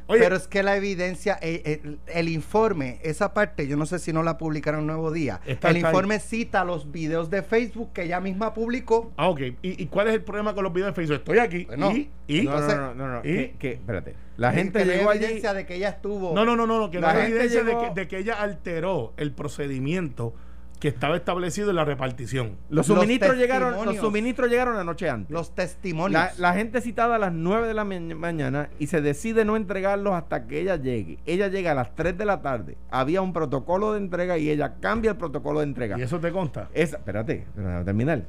Oye, 0.08 0.20
Pero 0.22 0.36
es 0.36 0.48
que 0.48 0.64
la 0.64 0.76
evidencia, 0.76 1.38
eh, 1.42 1.62
eh, 1.84 1.96
el, 2.08 2.30
informe, 2.30 3.00
esa 3.04 3.34
parte, 3.34 3.68
yo 3.68 3.78
no 3.78 3.86
sé 3.86 4.00
si 4.00 4.12
no 4.14 4.24
la 4.24 4.38
publicaron 4.38 4.86
Nuevo 4.88 5.12
Día. 5.12 5.40
Está- 5.46 5.70
el 5.70 5.78
ahí. 5.78 5.82
informe 5.84 6.20
cita 6.20 6.64
los 6.66 6.92
videos 6.92 7.30
de 7.30 7.44
Facebook 7.44 7.94
que 7.94 8.04
ella 8.04 8.20
misma 8.20 8.54
publicó. 8.54 9.12
ah, 9.18 9.30
ok. 9.30 9.40
¿Y, 9.62 9.84
y 9.84 9.86
cuál 9.88 10.08
es 10.08 10.14
el 10.16 10.24
problema 10.24 10.54
con 10.54 10.64
los 10.64 10.74
videos 10.74 10.90
de 10.90 10.94
Facebook? 10.96 11.16
Estoy 11.18 11.38
aquí 11.40 11.66
Bueno, 11.66 11.92
y... 11.92 12.10
y- 12.28 12.42
No, 12.44 12.52
no, 12.52 12.58
Entonces- 12.58 12.78
no, 12.80 12.94
no, 12.96 13.08
no, 13.08 13.20
¿y? 13.20 13.24
que, 13.24 13.56
que- 13.60 13.72
espérate. 13.74 14.16
La 14.38 14.52
gente 14.54 14.80
que 14.80 14.86
llegó 14.86 15.10
allí. 15.12 15.24
evidencia 15.24 15.54
de 15.54 15.66
que 15.66 15.76
ella 15.76 15.90
estuvo. 15.90 16.34
No, 16.34 16.44
no, 16.46 16.56
no, 16.56 16.66
no, 16.66 16.80
no, 16.80 16.90
que 16.90 17.00
La 17.00 17.12
gente 17.14 17.28
evidencia 17.32 17.64
de, 17.64 17.72
llegó- 17.72 17.94
que, 17.94 18.02
de 18.02 18.08
que 18.08 18.18
ella 18.18 18.42
alteró 18.42 19.14
el 19.18 19.32
procedimiento 19.34 20.34
que 20.82 20.88
estaba 20.90 21.16
establecido 21.16 21.70
en 21.70 21.76
la 21.78 21.86
repartición. 21.86 22.58
Los 22.70 22.88
Los 22.88 22.98
suministros 22.98 23.38
llegaron, 23.38 23.86
los 23.86 23.96
suministros 23.98 24.50
llegaron 24.50 24.76
la 24.76 24.84
noche 24.84 25.10
antes. 25.10 25.32
Los 25.32 25.54
testimonios. 25.56 26.20
La, 26.20 26.32
la 26.38 26.54
gente 26.54 26.82
citada 26.82 27.16
a 27.16 27.20
las 27.20 27.32
9 27.32 27.68
de 27.68 27.74
la 27.76 27.86
ma- 27.86 28.00
mañana 28.16 28.70
y 28.80 28.88
se 28.88 29.00
decide 29.00 29.46
no 29.46 29.56
entregarlos 29.56 30.14
hasta 30.16 30.48
que 30.48 30.60
ella 30.60 30.76
llegue. 30.78 31.20
Ella 31.28 31.48
llega 31.50 31.72
a 31.72 31.76
las 31.76 31.94
3 31.96 32.18
de 32.18 32.26
la 32.26 32.42
tarde. 32.42 32.78
Había 32.90 33.22
un 33.22 33.32
protocolo 33.32 33.94
de 33.94 34.00
entrega 34.00 34.38
y 34.40 34.50
ella 34.50 34.74
cambia 34.82 35.12
el 35.12 35.18
protocolo 35.18 35.60
de 35.60 35.66
entrega. 35.68 36.00
¿Y 36.00 36.02
eso 36.02 36.20
te 36.20 36.32
consta? 36.32 36.68
Esa, 36.74 36.98
espérate, 36.98 37.46
terminar. 37.86 38.24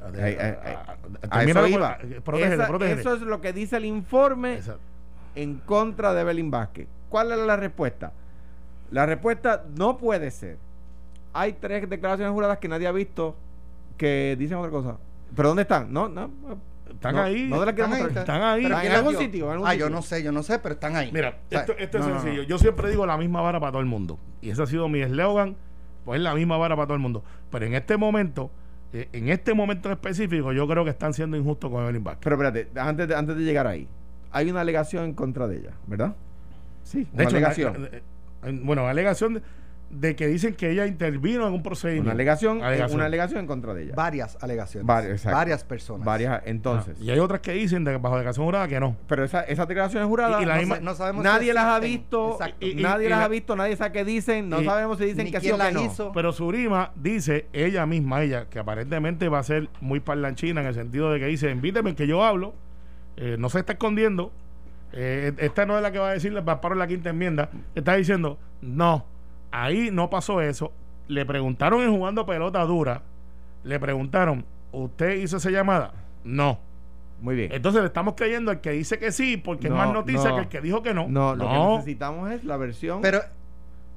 A 1.29 1.43
eso 1.43 1.67
iba. 1.67 1.97
Esa-. 2.53 2.67
Eso 2.99 3.13
es 3.15 3.21
lo 3.23 3.41
que 3.41 3.51
dice 3.51 3.77
el 3.77 3.85
informe 3.85 4.59
en 5.35 5.55
contra 5.65 6.13
de 6.13 6.21
Evelyn 6.21 6.51
Vázquez. 6.51 6.87
¿Cuál 7.09 7.31
es 7.31 7.39
la 7.39 7.55
respuesta? 7.55 8.11
La 8.91 9.07
respuesta 9.07 9.63
no 9.75 9.97
puede 9.97 10.29
ser. 10.29 10.57
Hay 11.33 11.53
tres 11.53 11.89
declaraciones 11.89 12.31
juradas 12.33 12.57
que 12.59 12.67
nadie 12.67 12.87
ha 12.87 12.91
visto 12.91 13.35
que 13.97 14.35
dicen 14.37 14.57
otra 14.57 14.71
cosa. 14.71 14.97
¿Pero 15.35 15.49
dónde 15.49 15.63
están? 15.63 15.91
No, 15.91 16.07
no. 16.09 16.29
Están 16.89 17.15
no, 17.15 17.21
ahí. 17.23 17.47
No 17.49 17.63
la 17.65 17.71
Están 17.71 17.93
ahí. 17.93 18.01
Están 18.03 18.41
ahí. 18.43 18.63
Pero 18.63 18.75
en 18.75 18.81
¿quién 18.81 18.93
algún 18.93 19.15
sitio, 19.17 19.45
en 19.47 19.51
algún 19.53 19.67
Ah, 19.67 19.71
sitio. 19.71 19.85
yo 19.87 19.89
no 19.89 20.01
sé, 20.01 20.23
yo 20.23 20.31
no 20.31 20.43
sé, 20.43 20.59
pero 20.59 20.75
están 20.75 20.95
ahí. 20.95 21.11
Mira, 21.11 21.29
O 21.47 21.49
sea, 21.49 21.59
esto, 21.61 21.73
esto 21.77 21.97
es 21.97 22.03
no, 22.03 22.09
no, 22.09 22.15
no. 22.15 22.21
sencillo. 22.21 22.43
Yo 22.43 22.57
siempre 22.59 22.89
digo 22.89 23.05
la 23.05 23.17
misma 23.17 23.41
vara 23.41 23.59
para 23.59 23.71
todo 23.71 23.81
el 23.81 23.87
mundo. 23.87 24.19
Y 24.41 24.49
ese 24.51 24.61
ha 24.61 24.65
sido 24.67 24.87
mi 24.89 25.01
eslogan. 25.01 25.55
Pues 26.05 26.19
la 26.21 26.35
misma 26.35 26.57
vara 26.57 26.75
para 26.75 26.85
todo 26.87 26.95
el 26.95 27.01
mundo. 27.01 27.23
Pero 27.49 27.65
en 27.65 27.73
este 27.73 27.97
momento, 27.97 28.51
eh, 28.91 29.07
en 29.13 29.29
este 29.29 29.53
momento 29.53 29.87
en 29.89 29.93
específico, 29.93 30.51
yo 30.51 30.67
creo 30.67 30.83
que 30.83 30.89
están 30.91 31.13
siendo 31.13 31.37
injustos 31.37 31.71
con 31.71 31.81
Evelyn 31.83 32.03
Vázquez. 32.03 32.21
Pero 32.23 32.35
espérate, 32.35 32.79
antes 32.79 33.07
de, 33.07 33.15
antes 33.15 33.35
de 33.37 33.43
llegar 33.43 33.65
ahí, 33.65 33.87
hay 34.31 34.51
una 34.51 34.61
alegación 34.61 35.05
en 35.05 35.13
contra 35.13 35.47
de 35.47 35.57
ella, 35.59 35.71
¿verdad? 35.87 36.13
Sí, 36.83 37.05
De 37.05 37.09
una 37.13 37.23
hecho, 37.23 37.35
alegación. 37.37 37.89
eh, 37.91 38.01
eh, 38.43 38.59
bueno, 38.63 38.85
alegación 38.87 39.35
de, 39.35 39.41
de 39.93 40.15
que 40.15 40.27
dicen 40.27 40.55
que 40.55 40.71
ella 40.71 40.87
intervino 40.87 41.47
en 41.47 41.53
un 41.53 41.61
procedimiento. 41.61 42.07
Una 42.07 42.13
alegación, 42.13 42.59
eh, 42.59 42.63
Alegación. 42.63 42.95
una 42.99 43.05
alegación 43.05 43.39
en 43.41 43.47
contra 43.47 43.73
de 43.73 43.83
ella. 43.83 43.93
Varias 43.95 44.37
alegaciones. 44.41 44.87
Varias, 44.87 45.63
personas. 45.63 46.05
Varias, 46.05 46.41
entonces. 46.45 46.95
Ah, 46.99 47.03
y 47.03 47.11
hay 47.11 47.19
otras 47.19 47.41
que 47.41 47.51
dicen 47.53 47.83
de 47.83 47.95
bajo 47.97 48.15
declaración 48.15 48.45
jurada 48.45 48.67
que 48.67 48.79
no. 48.79 48.95
Pero 49.07 49.23
esa, 49.23 49.41
esas 49.41 49.67
declaraciones 49.67 50.07
juradas, 50.07 50.39
Y- 50.39 50.43
y 50.43 50.45
la 50.47 50.55
No, 50.55 50.59
misma- 50.61 50.75
sa- 50.77 50.81
no 50.81 50.95
sabemos 50.95 51.21
si 51.23 51.29
nadie 51.29 51.53
las 51.53 51.65
ha 51.65 51.79
visto, 51.79 52.31
Exacto. 52.33 52.55
y- 52.65 52.71
y- 52.71 52.75
nadie 52.83 53.05
y 53.05 53.09
las 53.09 53.19
la- 53.19 53.25
ha 53.25 53.27
visto, 53.27 53.55
nadie 53.55 53.75
sabe 53.75 53.91
qué 53.91 54.03
dicen, 54.05 54.49
no 54.49 54.61
y- 54.61 54.65
sabemos 54.65 54.97
si 54.97 55.05
dicen 55.05 55.31
que 55.31 55.39
sí 55.39 55.49
o 55.51 55.53
que 55.53 55.57
las 55.63 55.73
no. 55.73 55.85
hizo. 55.85 56.11
Pero 56.13 56.31
Surima 56.33 56.91
dice, 56.95 57.45
ella 57.53 57.85
misma, 57.85 58.23
ella, 58.23 58.45
que 58.49 58.59
aparentemente 58.59 59.29
va 59.29 59.39
a 59.39 59.43
ser 59.43 59.69
muy 59.79 59.99
parlanchina 59.99 60.61
en 60.61 60.67
el 60.67 60.73
sentido 60.73 61.11
de 61.11 61.19
que 61.19 61.27
dice, 61.27 61.51
invíteme 61.51 61.95
que 61.95 62.07
yo 62.07 62.23
hablo, 62.23 62.53
eh, 63.17 63.35
no 63.37 63.49
se 63.49 63.59
está 63.59 63.73
escondiendo, 63.73 64.31
eh, 64.91 65.33
esta 65.37 65.65
no 65.65 65.75
es 65.77 65.83
la 65.83 65.91
que 65.91 65.99
va 65.99 66.09
a 66.09 66.13
decirle 66.13 66.41
para 66.41 66.61
paro 66.61 66.75
la 66.75 66.87
quinta 66.87 67.09
enmienda, 67.11 67.49
está 67.75 67.95
diciendo, 67.95 68.37
no, 68.61 69.05
ahí 69.53 69.89
no 69.91 70.09
pasó 70.09 70.41
eso, 70.41 70.71
le 71.07 71.25
preguntaron 71.25 71.81
en 71.81 71.95
jugando 71.95 72.25
pelota 72.25 72.61
dura, 72.65 73.03
le 73.63 73.79
preguntaron, 73.79 74.45
¿usted 74.71 75.17
hizo 75.17 75.37
esa 75.37 75.49
llamada? 75.49 75.93
No. 76.23 76.59
Muy 77.21 77.35
bien. 77.35 77.51
Entonces 77.53 77.81
le 77.81 77.87
estamos 77.87 78.15
creyendo 78.17 78.51
al 78.51 78.59
que 78.59 78.71
dice 78.71 78.99
que 78.99 79.11
sí, 79.13 79.37
porque 79.37 79.69
No, 79.69 79.75
es 79.75 79.85
más 79.85 79.93
noticia 79.93 80.29
no. 80.31 80.35
que 80.35 80.41
el 80.41 80.47
que 80.49 80.59
dijo 80.61 80.83
que 80.83 80.93
no. 80.93 81.07
No, 81.07 81.35
lo 81.35 81.47
que 81.47 81.57
necesitamos 81.77 82.31
es 82.31 82.43
la 82.43 82.57
versión. 82.57 83.01
Pero. 83.01 83.19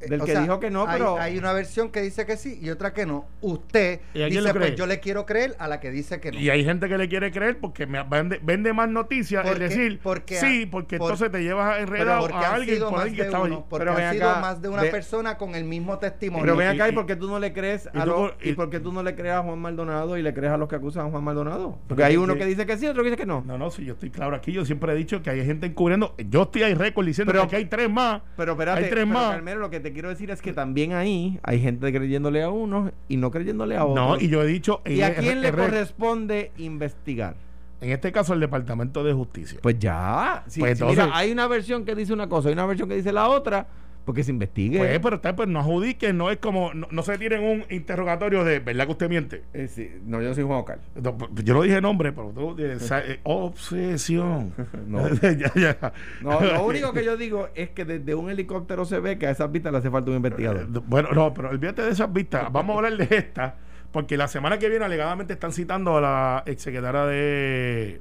Eh, 0.01 0.09
Del 0.09 0.23
que 0.25 0.39
dijo 0.39 0.61
que 0.61 0.71
no, 0.71 0.87
hay- 0.87 0.99
pero- 0.99 1.19
Hay 1.19 1.39
una 1.39 1.53
versión 1.53 1.91
que 1.91 2.01
dice 2.03 2.27
que 2.27 2.37
sí 2.37 2.59
y 2.61 2.71
otra 2.71 2.93
que 2.93 3.07
no. 3.07 3.27
Usted 3.41 4.01
¿Y 4.15 4.25
dice, 4.25 4.53
pues 4.55 4.75
yo 4.77 4.87
le 4.87 5.01
quiero 5.01 5.25
creer 5.27 5.57
a 5.59 5.69
la 5.69 5.81
que 5.81 5.91
dice 5.91 6.21
que 6.21 6.33
no. 6.33 6.39
Y 6.39 6.51
hay 6.51 6.65
gente 6.65 6.89
que 6.89 6.99
le 6.99 7.09
quiere 7.09 7.31
creer 7.33 7.59
porque 7.59 7.87
me 7.87 8.03
vende, 8.03 8.41
vende 8.43 8.73
más 8.73 8.89
noticias, 8.89 9.47
es 9.47 9.59
decir, 9.59 10.01
porque 10.03 10.37
sí, 10.37 10.65
ha- 10.67 10.71
porque 10.71 10.99
por- 10.99 11.07
entonces 11.11 11.31
te 11.33 11.43
llevas 11.43 11.79
enredado 11.81 12.21
porque 12.29 12.35
a 12.37 12.55
alguien 12.55 12.81
por 12.81 13.01
alguien 13.01 13.17
que 13.17 13.23
estaba 13.23 13.45
uno, 13.45 13.67
porque 13.69 13.81
Pero 13.85 13.91
han 13.93 13.97
ven 13.99 14.13
sido 14.13 14.31
acá, 14.31 14.41
más 14.41 14.63
de 14.63 14.69
una 14.69 14.83
ve- 14.83 14.91
persona 14.91 15.37
con 15.39 15.55
el 15.55 15.65
mismo 15.65 15.99
testimonio. 15.99 16.45
Pero 16.45 16.57
ven 16.57 16.73
y- 16.73 16.75
acá, 16.75 16.89
¿y, 16.89 16.93
y- 16.93 16.95
por 16.95 17.07
qué 17.07 17.17
tú 17.17 17.29
no 17.29 17.39
le 17.39 17.53
crees 17.53 17.89
y 17.95 17.99
a 17.99 18.05
tú 18.05 18.11
los- 18.11 18.33
y, 18.43 18.51
y- 18.51 18.53
por 18.55 18.71
qué 18.71 18.81
tú 18.81 18.93
no 18.93 19.03
le 19.03 19.15
crees 19.15 19.35
a 19.35 19.43
Juan 19.43 19.59
Maldonado 19.59 20.17
y 20.19 20.23
le 20.23 20.35
crees 20.35 20.53
a 20.53 20.57
los 20.57 20.69
que 20.69 20.77
acusan 20.77 21.07
a 21.07 21.11
Juan 21.11 21.25
Maldonado? 21.25 21.79
Porque 21.89 22.05
hay 22.05 22.17
uno 22.17 22.35
que 22.37 22.45
dice 22.45 22.67
que 22.67 22.77
sí, 22.77 22.87
otro 22.87 23.03
que 23.03 23.11
dice 23.11 23.21
que 23.21 23.27
no. 23.27 23.43
No, 23.47 23.57
no, 23.59 23.71
si 23.71 23.85
yo 23.85 23.95
estoy 23.95 24.11
claro 24.11 24.37
aquí, 24.37 24.53
yo 24.53 24.65
siempre 24.65 24.93
he 24.93 24.97
dicho 24.97 25.23
que 25.23 25.31
hay 25.31 25.45
gente 25.45 25.67
encubriendo. 25.67 26.15
Yo 26.19 26.43
estoy 26.43 26.63
ahí 26.65 26.75
récord 26.75 27.07
diciendo 27.07 27.33
Pero- 27.33 27.43
que 27.49 27.57
aquí 27.57 27.57
hay 27.57 27.67
tres 27.67 27.89
más. 27.91 28.23
Pero 28.37 28.53
espérate, 28.53 28.79
hay 28.85 28.91
tres 28.91 29.05
pero, 29.05 29.19
más. 29.19 29.31
Carmelo, 29.33 29.61
lo 29.61 29.71
que 29.71 29.81
te 29.87 29.93
quiero 29.93 30.09
decir 30.09 30.31
es 30.33 30.43
que 30.43 30.53
también 30.53 30.93
ahí 30.95 31.39
hay 31.45 31.61
gente 31.61 31.93
creyéndole 31.93 32.43
a 32.43 32.51
unos 32.51 32.91
y 33.09 33.17
no 33.19 33.31
creyéndole 33.31 33.77
a 33.77 33.85
otros. 33.85 34.19
No, 34.19 34.21
y 34.21 34.29
yo 34.29 34.43
he 34.43 34.47
dicho. 34.49 34.81
¿Y 34.85 35.01
a 35.03 35.09
es- 35.09 35.19
quién 35.21 35.41
le 35.43 35.51
récord. 35.53 35.71
corresponde 35.71 36.51
investigar? 36.59 37.37
En 37.81 37.91
este 37.91 38.11
caso, 38.11 38.33
el 38.35 38.41
Departamento 38.41 39.05
de 39.05 39.13
Justicia. 39.13 39.59
Pues 39.63 39.79
ya. 39.79 40.43
Si, 40.49 40.59
Pues 40.61 40.79
si 40.79 40.83
entonces- 40.83 41.05
mira, 41.05 41.17
hay 41.17 41.31
una 41.31 41.47
versión 41.47 41.85
que 41.85 41.95
dice 41.95 42.13
una 42.13 42.29
cosa 42.29 42.49
y 42.51 42.55
una 42.55 42.67
versión 42.67 42.89
que 42.89 42.97
dice 42.97 43.13
la 43.13 43.29
otra, 43.29 43.67
porque 44.07 44.23
se 44.23 44.31
investigue. 44.31 44.79
Pues, 44.79 45.01
pero 45.01 45.17
está, 45.17 45.35
pues 45.35 45.49
no 45.49 45.59
adjudiquen, 45.59 46.17
no 46.17 46.31
es 46.31 46.39
como. 46.39 46.73
No, 46.73 46.87
no 46.91 47.03
se 47.03 47.19
tiren 47.19 47.43
un 47.43 47.65
interrogatorio 47.69 48.45
de, 48.45 48.61
¿verdad 48.61 48.87
que 48.87 48.93
usted 48.93 49.09
miente? 49.09 49.43
Eh, 49.53 49.67
sí, 49.67 49.91
no, 50.05 50.23
yo 50.23 50.33
soy 50.33 50.45
Juan 50.45 50.61
Ocal. 50.61 50.81
No, 50.95 51.19
pues, 51.19 51.31
yo 51.45 51.53
no 51.55 51.63
dije 51.63 51.81
nombre, 51.81 52.13
pero 52.13 52.31
tú. 52.31 52.57
eh, 52.59 52.79
eh, 52.81 53.21
obsesión. 53.25 54.55
No. 54.87 55.09
ya, 55.23 55.53
ya. 55.55 55.93
No, 56.23 56.41
lo 56.41 56.65
único 56.65 56.93
que 56.93 57.05
yo 57.05 57.17
digo 57.17 57.49
es 57.57 57.71
que 57.71 57.85
desde 57.85 58.15
un 58.15 58.31
helicóptero 58.31 58.85
se 58.85 59.01
ve 59.01 59.19
que 59.19 59.27
a 59.27 59.31
esas 59.33 59.51
vistas 59.51 59.73
le 59.73 59.79
hace 59.79 59.91
falta 59.91 60.11
un 60.11 60.17
investigador. 60.19 60.63
Eh, 60.73 60.81
Bueno, 60.87 61.09
no, 61.13 61.35
pero 61.35 61.51
olvídate 61.51 61.83
de 61.83 61.91
esas 61.91 62.13
vistas. 62.13 62.51
Vamos 62.53 62.75
a 62.75 62.79
hablar 62.79 62.97
de 63.09 63.17
esta, 63.17 63.57
porque 63.91 64.17
la 64.17 64.29
semana 64.29 64.59
que 64.61 64.69
viene 64.69 64.85
alegadamente 64.85 65.33
están 65.33 65.51
citando 65.51 65.97
a 65.97 66.01
la 66.01 66.43
exsecretaria 66.47 67.05
de, 67.07 68.01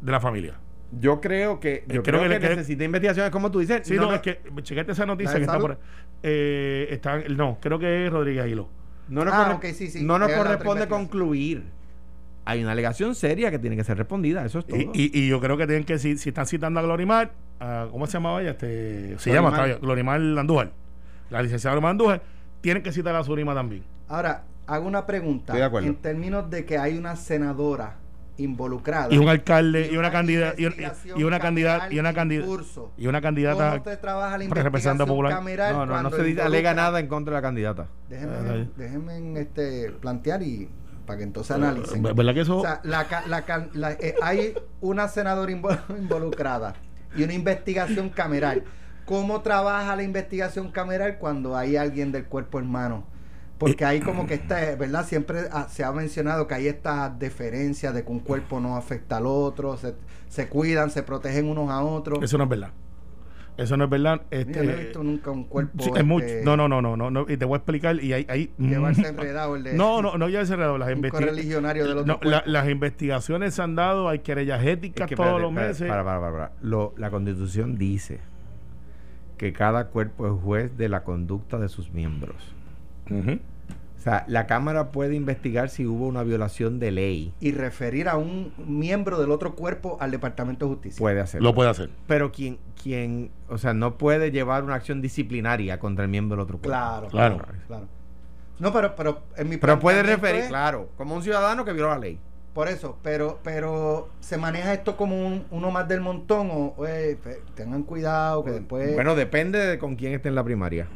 de 0.00 0.12
la 0.12 0.18
familia. 0.20 0.54
Yo 0.98 1.20
creo 1.20 1.60
que, 1.60 1.84
yo 1.86 2.02
creo 2.02 2.18
creo 2.20 2.28
que 2.30 2.40
que, 2.40 2.48
necesita 2.56 2.82
investigaciones, 2.84 3.30
como 3.30 3.50
tú 3.50 3.60
dices. 3.60 3.82
Sí, 3.86 3.94
no, 3.94 4.02
no, 4.02 4.08
no, 4.08 4.14
es 4.14 4.20
que 4.22 4.40
chequete 4.62 4.92
esa 4.92 5.06
noticia 5.06 5.34
¿La 5.34 5.38
de 5.38 5.40
que 5.40 5.44
está 5.52 5.58
por 5.60 5.78
eh, 6.22 6.88
está, 6.90 7.18
no, 7.28 7.58
creo 7.60 7.78
que 7.78 8.06
es 8.06 8.12
Rodríguez 8.12 8.46
Hilo. 8.48 8.68
no 9.08 9.24
nos, 9.24 9.32
Ah, 9.32 9.44
corre- 9.44 9.70
ok, 9.70 9.74
sí, 9.76 9.88
sí. 9.88 10.02
no 10.04 10.18
nos 10.18 10.30
corresponde 10.32 10.88
concluir. 10.88 11.64
Hay 12.44 12.62
una 12.62 12.72
alegación 12.72 13.14
seria 13.14 13.50
que 13.50 13.58
tiene 13.58 13.76
que 13.76 13.84
ser 13.84 13.96
respondida, 13.98 14.44
eso 14.44 14.58
es 14.60 14.66
todo. 14.66 14.76
Y, 14.78 14.90
y, 14.94 15.10
y 15.20 15.28
yo 15.28 15.40
creo 15.40 15.56
que 15.56 15.66
tienen 15.66 15.84
que, 15.84 15.98
si, 15.98 16.16
si 16.16 16.30
están 16.30 16.46
citando 16.46 16.80
a 16.80 16.82
Glorimar, 16.82 17.30
a- 17.60 17.86
¿cómo 17.90 18.06
se 18.06 18.14
llamaba 18.14 18.40
ella? 18.42 18.50
Este, 18.52 19.16
se 19.18 19.30
Glorimar. 19.30 19.68
llama 19.68 19.78
Glorimar 19.80 20.20
Andújar. 20.38 20.72
La 21.30 21.42
licenciada 21.42 21.74
Glorimar 21.74 21.90
Andújar, 21.92 22.22
tienen 22.60 22.82
que 22.82 22.90
citar 22.90 23.14
a 23.14 23.22
Surima 23.22 23.54
también. 23.54 23.84
Ahora, 24.08 24.42
hago 24.66 24.88
una 24.88 25.06
pregunta. 25.06 25.52
Estoy 25.52 25.60
de 25.60 25.66
acuerdo. 25.66 25.88
En 25.88 25.94
términos 25.96 26.50
de 26.50 26.64
que 26.64 26.78
hay 26.78 26.98
una 26.98 27.14
senadora 27.14 27.94
involucrada. 28.44 29.12
Y 29.12 29.18
un 29.18 29.28
alcalde 29.28 29.86
y 29.90 29.96
una 29.96 30.00
una 30.00 30.10
candidata 30.10 30.54
y, 30.60 30.64
una 31.24 31.38
candidata 31.38 31.88
y 31.92 31.98
una 31.98 32.12
candidata 32.12 32.88
y 32.96 33.06
una 33.06 33.20
¿Cómo 33.20 33.22
candidata 33.22 33.74
usted 33.76 34.00
trabaja 34.00 34.38
la 34.38 34.44
representante 34.44 34.66
investigación 34.66 35.08
popular? 35.08 35.32
cameral 35.32 35.72
no, 35.74 35.86
no, 35.86 36.02
no 36.02 36.10
se 36.10 36.16
involucra- 36.22 36.46
alega 36.46 36.74
nada 36.74 37.00
en 37.00 37.06
contra 37.08 37.34
de 37.34 37.38
la 37.38 37.42
candidata. 37.42 37.86
Déjenme, 38.08 38.34
Ah, 38.34 38.66
déjenme 38.76 39.40
este, 39.40 39.90
plantear 40.00 40.42
y 40.42 40.68
para 41.06 41.18
que 41.18 41.24
entonces 41.24 41.56
analicen. 41.56 42.04
Eh, 42.06 42.12
¿Verdad 42.14 42.34
que 42.34 42.40
eso? 42.40 42.58
O 42.58 42.62
sea, 42.62 42.80
la, 42.84 43.04
ca- 43.08 43.24
la 43.26 43.44
ca- 43.44 43.68
la- 43.72 43.92
eh, 43.92 44.14
hay 44.22 44.54
una 44.80 45.08
senadora 45.08 45.50
invo- 45.52 45.78
involucrada 45.98 46.74
y 47.16 47.22
una 47.22 47.32
investigación 47.32 48.10
cameral. 48.10 48.64
¿Cómo 49.06 49.40
trabaja 49.40 49.96
la 49.96 50.04
investigación 50.04 50.70
cameral 50.70 51.18
cuando 51.18 51.56
hay 51.56 51.76
alguien 51.76 52.12
del 52.12 52.26
cuerpo 52.26 52.58
hermano? 52.60 53.04
Porque 53.60 53.84
hay 53.84 54.00
como 54.00 54.26
que 54.26 54.34
está, 54.34 54.74
¿verdad? 54.76 55.04
Siempre 55.06 55.42
ah, 55.52 55.66
se 55.70 55.84
ha 55.84 55.92
mencionado 55.92 56.46
que 56.48 56.54
hay 56.54 56.66
esta 56.66 57.10
deferencia 57.10 57.92
de 57.92 58.02
que 58.04 58.10
un 58.10 58.20
cuerpo 58.20 58.58
no 58.58 58.76
afecta 58.76 59.18
al 59.18 59.26
otro, 59.26 59.76
se, 59.76 59.94
se 60.28 60.48
cuidan, 60.48 60.90
se 60.90 61.02
protegen 61.02 61.46
unos 61.46 61.70
a 61.70 61.82
otros. 61.82 62.22
Eso 62.22 62.38
no 62.38 62.44
es 62.44 62.50
verdad. 62.50 62.70
Eso 63.58 63.76
no 63.76 63.84
es 63.84 63.90
verdad. 63.90 64.22
Mira, 64.30 64.40
Este, 64.40 64.64
no 64.64 64.70
he 64.72 64.76
visto 64.76 65.02
nunca 65.04 65.30
un 65.30 65.44
cuerpo 65.44 65.84
sí, 65.84 65.90
es 65.94 66.04
mucho. 66.06 66.24
este, 66.24 66.42
No, 66.44 66.56
no, 66.56 66.68
no, 66.68 66.80
no, 66.80 66.96
no, 66.96 67.10
no, 67.10 67.26
Y 67.28 67.36
te 67.36 67.44
voy 67.44 67.56
a 67.56 67.58
explicar. 67.58 68.02
Y 68.02 68.14
hay. 68.14 68.24
hay 68.30 68.50
llevarse 68.56 69.06
enredado 69.06 69.54
el 69.56 69.62
de 69.64 69.74
No, 69.74 70.00
no, 70.00 70.16
no 70.16 70.28
llevarse 70.30 70.54
enredado. 70.54 70.78
Las 70.78 70.88
del 71.84 71.98
otro 71.98 72.06
No, 72.06 72.18
la- 72.22 72.42
las 72.46 72.66
investigaciones 72.70 73.52
se 73.54 73.60
han 73.60 73.74
dado, 73.74 74.08
hay 74.08 74.20
querellas 74.20 74.64
éticas 74.64 75.02
Es 75.04 75.08
que, 75.10 75.16
todos 75.16 75.28
espérate, 75.28 75.42
los 75.42 75.52
meses. 75.52 75.86
para, 75.88 76.02
para, 76.02 76.20
para, 76.20 76.32
para. 76.32 76.52
Lo- 76.62 76.94
la 76.96 77.10
constitución 77.10 77.76
dice 77.76 78.20
que 79.36 79.52
cada 79.52 79.88
cuerpo 79.88 80.26
es 80.26 80.42
juez 80.42 80.78
de 80.78 80.88
la 80.88 81.04
conducta 81.04 81.58
de 81.58 81.68
sus 81.68 81.92
miembros. 81.92 82.36
Ujú. 83.10 83.38
O 84.00 84.02
sea, 84.02 84.24
la 84.28 84.46
Cámara 84.46 84.92
puede 84.92 85.14
investigar 85.14 85.68
si 85.68 85.84
hubo 85.86 86.06
una 86.06 86.22
violación 86.22 86.78
de 86.80 86.90
ley. 86.90 87.34
y 87.38 87.52
referir 87.52 88.08
a 88.08 88.16
un 88.16 88.50
miembro 88.56 89.20
del 89.20 89.30
otro 89.30 89.54
cuerpo 89.54 89.98
al 90.00 90.10
Departamento 90.10 90.64
de 90.66 90.72
Justicia. 90.72 90.98
Puede 90.98 91.20
hacerlo. 91.20 91.50
Lo 91.50 91.54
puede 91.54 91.68
hacer. 91.68 91.90
Pero 92.06 92.32
quien, 92.32 92.58
quien, 92.82 93.30
o 93.50 93.58
sea, 93.58 93.74
no 93.74 93.98
puede 93.98 94.30
llevar 94.30 94.64
una 94.64 94.74
acción 94.76 95.02
disciplinaria 95.02 95.78
contra 95.78 96.02
el 96.06 96.10
miembro 96.10 96.36
del 96.36 96.44
otro 96.44 96.56
cuerpo. 96.56 96.70
Claro, 96.70 97.08
Claro. 97.08 97.38
claro. 97.66 97.86
No, 98.58 98.72
pero, 98.72 98.96
pero 98.96 99.20
en 99.36 99.50
mi 99.50 99.58
Pero 99.58 99.78
puede 99.78 100.02
referir, 100.02 100.42
es- 100.42 100.48
claro, 100.48 100.88
como 100.96 101.14
un 101.14 101.22
ciudadano 101.22 101.66
que 101.66 101.72
violó 101.74 101.90
la 101.90 101.98
ley. 101.98 102.18
Por 102.54 102.68
eso, 102.68 102.96
pero, 103.02 103.38
pero 103.44 104.08
se 104.20 104.38
maneja 104.38 104.72
esto 104.72 104.96
como 104.96 105.14
un- 105.26 105.44
uno 105.50 105.70
más 105.70 105.86
del 105.88 106.00
montón 106.00 106.50
o 106.50 106.74
oye, 106.78 107.16
fe- 107.22 107.42
tengan 107.54 107.82
cuidado 107.82 108.44
que 108.44 108.50
después 108.52 108.94
Bueno, 108.94 109.14
depende 109.14 109.58
de 109.58 109.78
con 109.78 109.94
quién 109.96 110.14
esté 110.14 110.28
en 110.30 110.34
la 110.34 110.42
primaria. 110.44 110.88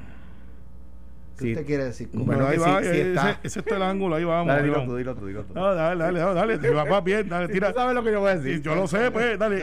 ¿Qué 1.38 1.52
usted 1.52 1.66
quiere 1.66 1.84
decir? 1.84 2.08
Bueno, 2.12 2.46
ahí 2.46 2.58
va, 2.58 2.80
sí 2.82 2.88
ese, 2.88 3.14
es 3.42 3.56
el 3.66 3.82
ángulo, 3.82 4.16
ahí 4.16 4.24
vamos. 4.24 4.48
Dale, 4.48 4.62
dilo 4.64 4.84
tú, 4.84 4.96
dilo 4.96 5.14
tú, 5.14 5.26
dilo 5.26 5.44
tú. 5.44 5.54
No, 5.54 5.74
dale, 5.74 6.02
dale, 6.02 6.18
dale, 6.20 6.34
dale, 6.34 6.58
te 6.58 6.70
va 6.70 6.84
más 6.84 7.02
bien, 7.04 7.28
dale, 7.28 7.46
Si 7.48 7.52
tira. 7.52 7.72
tú 7.72 7.78
sabes 7.78 7.94
lo 7.94 8.02
que 8.04 8.12
yo 8.12 8.20
voy 8.20 8.30
a 8.30 8.36
decir. 8.36 8.62
yo 8.62 8.74
lo 8.74 8.86
sé, 8.86 9.10
pues, 9.10 9.38
dale. 9.38 9.62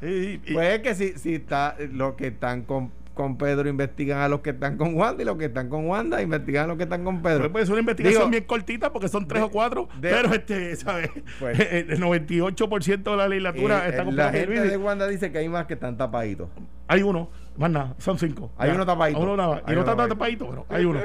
Pues 0.00 0.68
es 0.74 0.78
que 0.80 0.94
si, 0.94 1.18
si 1.18 1.34
está, 1.34 1.76
los 1.92 2.14
que 2.14 2.28
están 2.28 2.62
con, 2.62 2.90
con 3.14 3.36
Pedro 3.36 3.68
investigan 3.68 4.18
a 4.20 4.28
los 4.28 4.40
que 4.40 4.50
están 4.50 4.76
con 4.78 4.94
Wanda 4.94 5.22
y 5.22 5.26
los 5.26 5.36
que 5.36 5.46
están 5.46 5.68
con 5.68 5.86
Wanda 5.86 6.22
investigan 6.22 6.64
a 6.64 6.66
los 6.68 6.76
que 6.78 6.84
están 6.84 7.04
con 7.04 7.20
Pedro. 7.20 7.40
Pues, 7.40 7.50
pues, 7.52 7.64
es 7.64 7.70
una 7.70 7.80
investigación 7.80 8.20
Digo, 8.22 8.30
bien 8.30 8.44
cortita 8.44 8.92
porque 8.92 9.08
son 9.08 9.28
tres 9.28 9.42
de- 9.42 9.46
o 9.46 9.50
cuatro, 9.50 9.88
de- 10.00 10.08
pero 10.10 10.32
este, 10.32 10.74
¿sabes? 10.76 11.10
Pues- 11.38 11.58
el 11.70 12.00
98% 12.00 13.02
de 13.10 13.16
la 13.16 13.28
legislatura 13.28 13.86
eh, 13.86 13.90
está 13.90 14.02
eh, 14.02 14.04
con 14.06 14.16
la 14.16 14.32
gente 14.32 14.60
de 14.62 14.76
Wanda 14.76 15.06
dice 15.06 15.30
que 15.30 15.38
hay 15.38 15.48
más 15.48 15.66
que 15.66 15.74
están 15.74 15.96
tapaditos. 15.98 16.48
Hay 16.88 17.02
uno, 17.02 17.30
más 17.56 17.70
nada, 17.70 17.94
son 17.98 18.18
cinco. 18.18 18.52
Hay 18.56 18.68
Ya. 18.70 18.74
uno 18.74 18.86
tapadito. 18.86 19.20
Uno 19.20 19.36
nada 19.36 19.48
más. 19.50 19.58
Hay 19.66 19.72
y 19.72 19.76
no 19.76 19.82
uno 19.82 19.90
está 19.92 20.08
tapadito. 20.08 20.48
pero 20.48 20.66
hay 20.68 20.84
uno. 20.84 21.00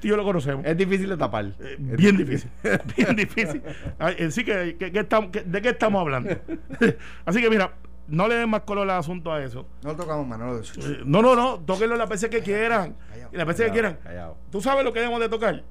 Tío 0.00 0.16
lo 0.16 0.22
conocemos. 0.24 0.64
Es 0.64 0.76
difícil 0.76 1.08
de 1.08 1.16
tapar. 1.16 1.46
Eh, 1.58 1.76
bien 1.78 2.16
difícil, 2.16 2.48
bien 2.96 3.16
difícil. 3.16 3.62
Ay, 3.98 4.14
eh, 4.18 4.30
que, 4.44 4.76
que- 4.78 4.92
que 4.92 4.98
estamos, 5.00 5.30
que- 5.30 5.42
¿de 5.42 5.60
qué 5.60 5.70
estamos 5.70 6.00
hablando? 6.00 6.30
Así 7.26 7.40
que 7.42 7.50
mira, 7.50 7.72
no 8.06 8.28
le 8.28 8.36
den 8.36 8.48
más 8.48 8.60
color 8.62 8.88
al 8.88 8.98
asunto 8.98 9.32
a 9.32 9.42
eso. 9.42 9.66
No 9.82 9.90
lo 9.90 9.96
tocamos 9.96 10.26
más, 10.26 10.38
no 10.38 10.52
lo 10.52 10.60
Eh, 10.60 11.00
No, 11.04 11.20
no, 11.20 11.34
no, 11.34 11.58
tóquenlo 11.60 11.96
las 11.96 12.08
veces 12.08 12.30
que 12.30 12.40
quieran. 12.42 12.94
Y 13.32 13.36
las 13.36 13.46
veces 13.46 13.66
que 13.66 13.72
quieran. 13.72 13.98
Callado. 14.02 14.36
¿Tú 14.50 14.60
sabes 14.60 14.84
lo 14.84 14.92
que 14.92 15.00
debemos 15.00 15.20
de 15.20 15.28
tocar? 15.28 15.64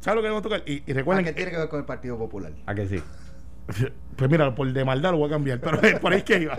¿Sabes 0.00 0.16
lo 0.16 0.22
que 0.22 0.28
debemos 0.28 0.42
de 0.42 0.48
tocar? 0.48 0.62
Y, 0.68 0.82
y 0.86 0.92
¿A 0.92 0.94
recuerden 0.94 1.24
qué 1.24 1.30
que- 1.32 1.36
tiene 1.36 1.50
que 1.50 1.56
ver 1.58 1.68
con 1.68 1.80
el 1.80 1.86
Partido 1.86 2.16
Popular? 2.16 2.52
¿A 2.66 2.74
que 2.74 2.86
sí? 2.86 3.02
Pues 4.16 4.30
mira, 4.30 4.54
por 4.54 4.72
de 4.72 4.84
maldad 4.84 5.12
lo 5.12 5.18
voy 5.18 5.28
a 5.28 5.30
cambiar, 5.30 5.60
pero 5.60 5.80
por 6.00 6.12
ahí 6.12 6.22
que 6.22 6.40
iba. 6.40 6.56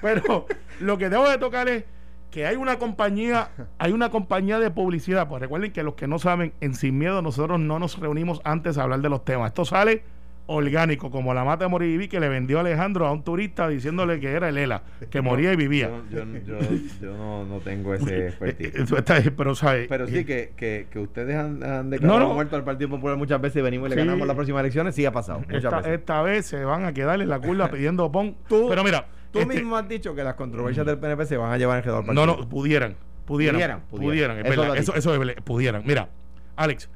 Pero 0.00 0.46
lo 0.80 0.98
que 0.98 1.08
debo 1.08 1.28
de 1.28 1.38
tocar 1.38 1.68
es 1.68 1.84
que 2.30 2.46
hay 2.46 2.56
una 2.56 2.78
compañía, 2.78 3.50
hay 3.78 3.92
una 3.92 4.10
compañía 4.10 4.58
de 4.58 4.70
publicidad. 4.70 5.28
Pues 5.28 5.42
recuerden 5.42 5.72
que 5.72 5.82
los 5.82 5.94
que 5.94 6.06
no 6.06 6.18
saben, 6.18 6.54
en 6.60 6.74
Sin 6.74 6.98
Miedo 6.98 7.20
nosotros 7.20 7.60
no 7.60 7.78
nos 7.78 7.98
reunimos 7.98 8.40
antes 8.44 8.78
a 8.78 8.84
hablar 8.84 9.00
de 9.00 9.10
los 9.10 9.24
temas. 9.24 9.48
Esto 9.48 9.64
sale 9.64 10.04
orgánico, 10.54 11.10
como 11.10 11.34
la 11.34 11.44
mata 11.44 11.64
de 11.64 11.70
Moriví 11.70 12.08
que 12.08 12.20
le 12.20 12.28
vendió 12.28 12.60
Alejandro 12.60 13.06
a 13.06 13.12
un 13.12 13.22
turista 13.24 13.68
diciéndole 13.68 14.20
que 14.20 14.30
era 14.32 14.48
el 14.48 14.58
ELA, 14.58 14.82
que 15.10 15.20
moría 15.20 15.52
y 15.52 15.56
vivía. 15.56 15.90
Yo, 16.10 16.24
yo, 16.46 16.58
yo, 17.00 17.16
no, 17.16 17.44
no 17.44 17.58
tengo 17.60 17.94
ese 17.94 18.26
expertise. 18.28 18.74
Eso 18.74 18.96
está- 18.96 19.22
pero 19.36 19.54
sabe 19.54 19.86
Pero 19.88 20.06
sí 20.06 20.24
que, 20.24 20.52
que, 20.56 20.86
que 20.90 20.98
ustedes 20.98 21.36
han, 21.36 21.62
han 21.64 21.90
declarado 21.90 22.20
No, 22.20 22.28
no. 22.28 22.34
muerto 22.34 22.56
al 22.56 22.64
Partido 22.64 22.90
Popular 22.90 23.16
muchas 23.16 23.40
veces 23.40 23.60
y 23.60 23.62
venimos 23.62 23.86
y 23.88 23.90
le 23.90 23.96
Sí. 23.96 24.06
ganamos 24.06 24.26
las 24.26 24.34
próximas 24.36 24.60
elecciones, 24.60 24.94
sí 24.94 25.04
ha 25.06 25.12
pasado. 25.12 25.42
Esta, 25.48 25.76
veces. 25.78 25.92
esta 25.92 26.22
vez 26.22 26.46
se 26.46 26.64
van 26.64 26.84
a 26.84 26.92
quedar 26.92 27.20
en 27.20 27.28
la 27.28 27.38
curva 27.40 27.68
pidiendo 27.70 28.10
pon. 28.12 28.36
Tú- 28.48 28.66
pero 28.68 28.84
mira, 28.84 29.06
Tú 29.30 29.40
este- 29.40 29.54
mismo 29.54 29.76
has 29.76 29.88
dicho 29.88 30.14
que 30.14 30.22
las 30.24 30.34
controversias 30.34 30.84
del 30.86 30.98
PNP 30.98 31.24
se 31.26 31.36
van 31.36 31.52
a 31.52 31.58
llevar 31.58 31.78
alrededor 31.78 32.04
del 32.04 32.14
No, 32.14 32.20
partido. 32.26 32.42
no, 32.44 32.48
pudieran. 32.48 32.96
Pudieran. 33.24 33.54
Pudieran, 33.56 33.80
Pudieran. 33.88 34.36
pudieran. 34.36 34.38
es 34.38 34.44
Eso 34.52 34.60
verdad, 34.62 34.76
eso, 34.76 34.94
eso 34.94 35.22
es 35.22 35.40
pudieran. 35.42 35.82
Mira, 35.86 36.08
Alex, 36.56 36.90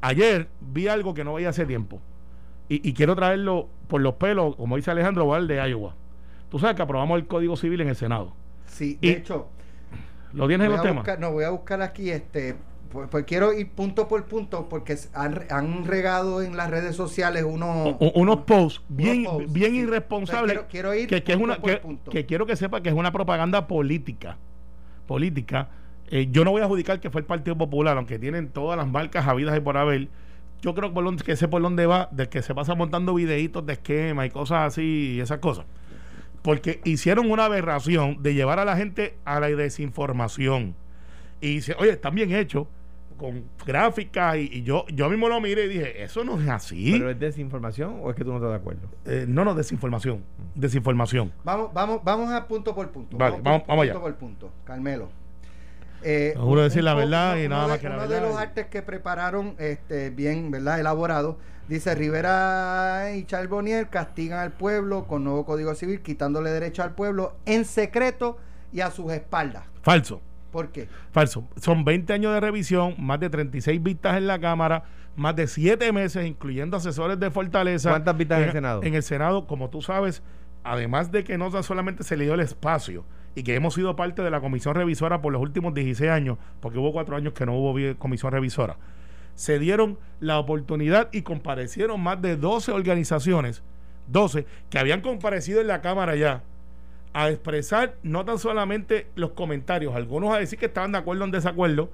ayer 0.00 0.48
vi 0.60 0.88
algo 0.88 1.12
que 1.12 1.24
no 1.24 1.34
veía 1.34 1.50
hace 1.50 1.66
tiempo. 1.66 2.00
Y, 2.68 2.88
y 2.88 2.92
quiero 2.94 3.14
traerlo 3.16 3.68
por 3.88 4.00
los 4.00 4.14
pelos, 4.14 4.56
como 4.56 4.76
dice 4.76 4.90
Alejandro 4.90 5.26
Val 5.26 5.46
de 5.48 5.56
Iowa. 5.68 5.94
Tú 6.50 6.58
sabes 6.58 6.76
que 6.76 6.82
aprobamos 6.82 7.18
el 7.18 7.26
Código 7.26 7.56
Civil 7.56 7.80
en 7.82 7.88
el 7.88 7.96
Senado. 7.96 8.32
Sí, 8.66 8.98
de 9.00 9.08
Y- 9.08 9.10
hecho, 9.10 9.48
¿Lo 10.32 10.48
tienes 10.48 10.66
en 10.66 10.72
los 10.72 10.80
temas? 10.82 10.96
buscar, 10.96 11.20
no, 11.20 11.30
voy 11.32 11.44
a 11.44 11.50
buscar 11.50 11.82
aquí 11.82 12.10
este. 12.10 12.56
Pues, 12.90 13.08
pues 13.10 13.24
quiero 13.24 13.54
ir 13.54 13.70
punto 13.70 14.06
por 14.06 14.24
punto 14.24 14.68
porque 14.68 14.96
han, 15.14 15.44
han 15.50 15.84
regado 15.86 16.42
en 16.42 16.56
las 16.58 16.70
redes 16.70 16.94
sociales 16.94 17.42
unos. 17.46 17.96
U- 18.00 18.12
unos 18.14 18.38
posts 18.40 18.82
bien, 18.88 19.24
posts, 19.24 19.52
bien 19.52 19.70
sí. 19.72 19.76
irresponsables. 19.78 20.52
Quiero- 20.52 20.68
quiero 20.68 20.94
ir 20.94 21.08
que, 21.08 21.22
que 21.22 21.32
es 21.32 21.38
una, 21.38 21.56
que, 21.58 21.80
que 22.10 22.26
quiero 22.26 22.44
que 22.46 22.54
sepa 22.56 22.82
que 22.82 22.90
es 22.90 22.94
una 22.94 23.10
propaganda 23.12 23.66
política. 23.66 24.36
Política. 25.06 25.68
Eh, 26.10 26.28
yo 26.30 26.44
no 26.44 26.50
voy 26.50 26.60
a 26.60 26.64
adjudicar 26.64 27.00
que 27.00 27.10
fue 27.10 27.22
el 27.22 27.26
Partido 27.26 27.56
Popular, 27.56 27.96
aunque 27.96 28.18
tienen 28.18 28.48
todas 28.48 28.76
las 28.76 28.86
marcas 28.86 29.26
habidas 29.26 29.56
y 29.56 29.60
por 29.60 29.76
haber. 29.76 30.08
Yo 30.62 30.74
creo 30.74 30.88
que, 30.90 30.94
por 30.94 31.04
donde- 31.04 31.24
que 31.24 31.36
sé 31.36 31.48
por 31.48 31.60
dónde 31.60 31.86
va, 31.86 32.08
del 32.12 32.28
que 32.28 32.40
se 32.42 32.54
pasa 32.54 32.74
montando 32.74 33.12
videitos 33.14 33.66
de 33.66 33.74
esquema 33.74 34.24
y 34.24 34.30
cosas 34.30 34.68
así 34.68 35.14
y 35.16 35.20
esas 35.20 35.38
cosas. 35.38 35.66
Porque 36.42 36.80
hicieron 36.84 37.30
una 37.30 37.44
aberración 37.44 38.22
de 38.22 38.34
llevar 38.34 38.58
a 38.58 38.64
la 38.64 38.76
gente 38.76 39.16
a 39.24 39.38
la 39.40 39.48
desinformación. 39.48 40.74
Y 41.40 41.54
dice, 41.56 41.74
oye, 41.78 41.90
están 41.90 42.14
bien 42.14 42.32
hechos, 42.32 42.66
con 43.18 43.44
gráficas, 43.66 44.36
y, 44.36 44.48
y 44.52 44.62
yo, 44.62 44.84
yo 44.92 45.08
mismo 45.08 45.28
lo 45.28 45.40
miré 45.40 45.66
y 45.66 45.68
dije, 45.68 46.02
eso 46.02 46.24
no 46.24 46.40
es 46.40 46.48
así. 46.48 46.92
¿Pero 46.92 47.10
es 47.10 47.18
desinformación 47.20 47.98
o 48.02 48.10
es 48.10 48.16
que 48.16 48.24
tú 48.24 48.30
no 48.30 48.36
estás 48.36 48.50
de 48.50 48.56
acuerdo? 48.56 48.88
Eh, 49.04 49.26
no, 49.28 49.44
no, 49.44 49.54
desinformación. 49.54 50.22
Desinformación. 50.56 51.32
Vamos, 51.44 51.72
vamos, 51.72 52.00
vamos 52.02 52.30
a 52.32 52.46
punto 52.48 52.74
por 52.74 52.88
punto. 52.90 53.16
Vale, 53.16 53.34
por- 53.36 53.42
vamos- 53.44 53.62
vamos 53.68 53.82
allá. 53.84 53.92
punto 53.92 54.06
por 54.08 54.16
punto. 54.16 54.50
Carmelo. 54.64 55.08
Eh, 56.04 56.34
juro 56.36 56.62
decir 56.62 56.82
la 56.84 56.94
verdad 56.94 57.32
uno- 57.34 57.42
y 57.44 57.48
nada 57.48 57.62
uno 57.64 57.68
más 57.68 57.76
de- 57.78 57.82
que 57.82 57.88
la 57.88 57.94
uno 57.96 58.02
verdad 58.08 58.22
de 58.22 58.28
los 58.28 58.36
artes 58.38 58.66
que 58.66 58.82
prepararon, 58.82 59.54
este, 59.58 60.10
bien, 60.10 60.50
¿verdad? 60.50 60.80
Elaborado. 60.80 61.38
Dice 61.68 61.94
Rivera 61.94 63.12
y 63.14 63.24
Charbonnier 63.24 63.88
castigan 63.88 64.40
al 64.40 64.52
pueblo 64.52 65.06
con 65.06 65.24
nuevo 65.24 65.44
código 65.46 65.74
civil, 65.74 66.00
quitándole 66.02 66.50
derecho 66.50 66.82
al 66.82 66.94
pueblo 66.94 67.36
en 67.46 67.64
secreto 67.64 68.36
y 68.72 68.80
a 68.80 68.90
sus 68.90 69.12
espaldas. 69.12 69.64
Falso. 69.82 70.20
¿Por 70.50 70.68
qué? 70.70 70.88
Falso. 71.12 71.48
Son 71.56 71.84
20 71.84 72.12
años 72.12 72.34
de 72.34 72.40
revisión, 72.40 72.94
más 72.98 73.20
de 73.20 73.30
36 73.30 73.82
vistas 73.82 74.18
en 74.18 74.26
la 74.26 74.38
Cámara, 74.38 74.84
más 75.16 75.34
de 75.34 75.46
7 75.46 75.92
meses, 75.92 76.26
incluyendo 76.26 76.76
asesores 76.76 77.18
de 77.18 77.30
Fortaleza. 77.30 77.88
¿Cuántas 77.90 78.16
vistas 78.18 78.38
en 78.40 78.44
el 78.44 78.52
Senado? 78.52 78.82
En 78.82 78.94
el 78.94 79.02
Senado, 79.02 79.46
como 79.46 79.70
tú 79.70 79.80
sabes, 79.80 80.22
además 80.64 81.10
de 81.10 81.24
que 81.24 81.38
no 81.38 81.50
solamente 81.62 82.02
se 82.04 82.16
le 82.18 82.24
dio 82.24 82.34
el 82.34 82.40
espacio 82.40 83.04
y 83.34 83.42
que 83.42 83.54
hemos 83.54 83.74
sido 83.74 83.96
parte 83.96 84.22
de 84.22 84.30
la 84.30 84.40
comisión 84.40 84.74
revisora 84.74 85.22
por 85.22 85.32
los 85.32 85.40
últimos 85.42 85.74
16 85.74 86.10
años, 86.10 86.38
porque 86.60 86.78
hubo 86.78 86.92
cuatro 86.92 87.16
años 87.16 87.32
que 87.32 87.46
no 87.46 87.54
hubo 87.54 87.74
comisión 87.98 88.32
revisora, 88.32 88.76
se 89.34 89.58
dieron 89.58 89.98
la 90.20 90.38
oportunidad 90.38 91.08
y 91.12 91.22
comparecieron 91.22 92.00
más 92.02 92.20
de 92.20 92.36
12 92.36 92.72
organizaciones, 92.72 93.62
12, 94.08 94.46
que 94.68 94.78
habían 94.78 95.00
comparecido 95.00 95.60
en 95.60 95.68
la 95.68 95.80
Cámara 95.80 96.16
ya 96.16 96.42
a 97.14 97.28
expresar 97.30 97.96
no 98.02 98.24
tan 98.24 98.38
solamente 98.38 99.06
los 99.16 99.32
comentarios, 99.32 99.94
algunos 99.94 100.34
a 100.34 100.38
decir 100.38 100.58
que 100.58 100.66
estaban 100.66 100.92
de 100.92 100.98
acuerdo 100.98 101.22
o 101.22 101.26
en 101.26 101.30
desacuerdo, 101.32 101.90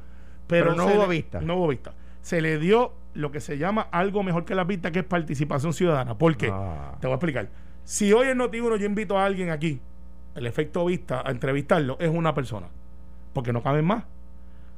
pero, 0.47 0.71
Pero 0.73 0.77
no 0.77 0.87
hubo 0.87 1.03
le- 1.07 1.09
vista. 1.09 1.41
No 1.41 1.57
hubo 1.57 1.69
vista. 1.69 1.93
Se 2.23 2.41
le 2.41 2.59
dio 2.59 2.93
lo 3.15 3.31
que 3.31 3.41
se 3.41 3.59
llama 3.59 3.83
algo 3.93 4.23
mejor 4.23 4.45
que 4.45 4.55
las 4.55 4.67
vistas, 4.67 4.93
que 4.93 5.01
es 5.01 5.05
participación 5.05 5.73
ciudadana. 5.73 6.17
¿Por 6.17 6.37
qué? 6.37 6.51
Ah. 6.53 6.97
Te 7.01 7.07
voy 7.07 7.13
a 7.13 7.17
explicar. 7.17 7.49
Si 7.85 8.13
hoy 8.13 8.29
en 8.29 8.39
Noti1 8.39 8.77
yo 8.79 8.87
invito 8.87 9.19
a 9.19 9.25
alguien 9.25 9.51
aquí, 9.51 9.81
el 10.39 10.47
efecto 10.47 10.85
vista, 10.85 11.23
a 11.27 11.31
entrevistarlo, 11.31 11.97
es 12.01 12.09
una 12.09 12.35
persona. 12.35 12.69
Porque 13.33 13.53
no 13.53 13.63
caben 13.63 13.85
más. 13.85 14.05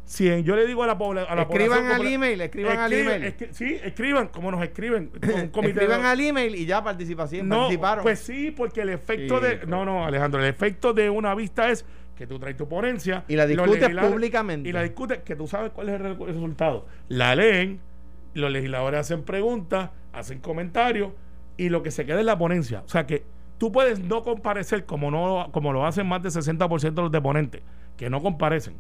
Si 0.05 0.29
en- 0.29 0.43
yo 0.43 0.57
le 0.57 0.67
digo 0.67 0.83
a 0.83 0.87
la, 0.89 0.99
pobla- 0.99 1.23
a 1.25 1.35
la 1.37 1.43
Escriban 1.43 1.79
población 1.79 2.01
al 2.01 2.13
email, 2.13 2.41
escriban 2.41 2.79
al 2.79 2.93
email. 2.93 3.23
escri- 3.23 3.53
sí, 3.53 3.79
escriban, 3.85 4.29
como 4.29 4.51
nos 4.51 4.63
escriben. 4.63 5.07
con 5.21 5.35
un 5.41 5.49
comité 5.51 5.75
de- 5.75 5.81
Escriban 5.87 6.05
al 6.07 6.21
email 6.21 6.55
y 6.57 6.67
ya 6.67 6.83
participación, 6.83 7.49
no, 7.49 7.57
participaron. 7.59 8.03
pues 8.03 8.19
sí, 8.19 8.51
porque 8.51 8.81
el 8.81 8.89
efecto 8.91 9.39
Sí, 9.39 9.45
de. 9.47 9.67
No, 9.67 9.85
no, 9.85 10.05
Alejandro, 10.05 10.41
el 10.43 10.49
efecto 10.49 10.93
de 10.93 11.09
una 11.11 11.35
vista 11.37 11.71
es 11.71 11.85
que 12.17 12.27
tú 12.27 12.39
traes 12.41 12.57
tu 12.57 12.69
ponencia. 12.69 13.25
Y 13.29 13.37
la 13.37 13.47
discutes 13.47 13.89
públicamente. 13.97 14.69
Y 14.69 14.73
la 14.73 14.83
discutes, 14.83 15.19
que 15.21 15.37
tú 15.37 15.47
sabes 15.47 15.71
cuál 15.71 15.89
es 15.91 16.01
el 16.01 16.17
resultado. 16.19 16.87
La 17.09 17.35
leen, 17.37 17.79
los 18.35 18.51
legisladores 18.51 19.01
hacen 19.01 19.23
preguntas, 19.23 19.91
hacen 20.13 20.41
comentarios, 20.41 21.13
y 21.57 21.69
lo 21.69 21.83
que 21.85 21.91
se 21.93 22.05
queda 22.05 22.19
es 22.19 22.27
la 22.27 22.37
ponencia. 22.37 22.83
O 22.85 22.89
sea 22.89 23.07
que 23.07 23.23
tú 23.61 23.71
puedes 23.71 24.01
no 24.01 24.23
comparecer 24.23 24.87
como, 24.87 25.11
no, 25.11 25.49
como 25.53 25.73
lo 25.75 25.85
hacen 25.85 26.07
más 26.09 26.23
del 26.23 26.33
60% 26.33 26.95
de 26.95 27.03
los 27.03 27.13
deponentes, 27.13 27.61
que 27.99 28.09
no 28.09 28.23
comparecen. 28.23 28.75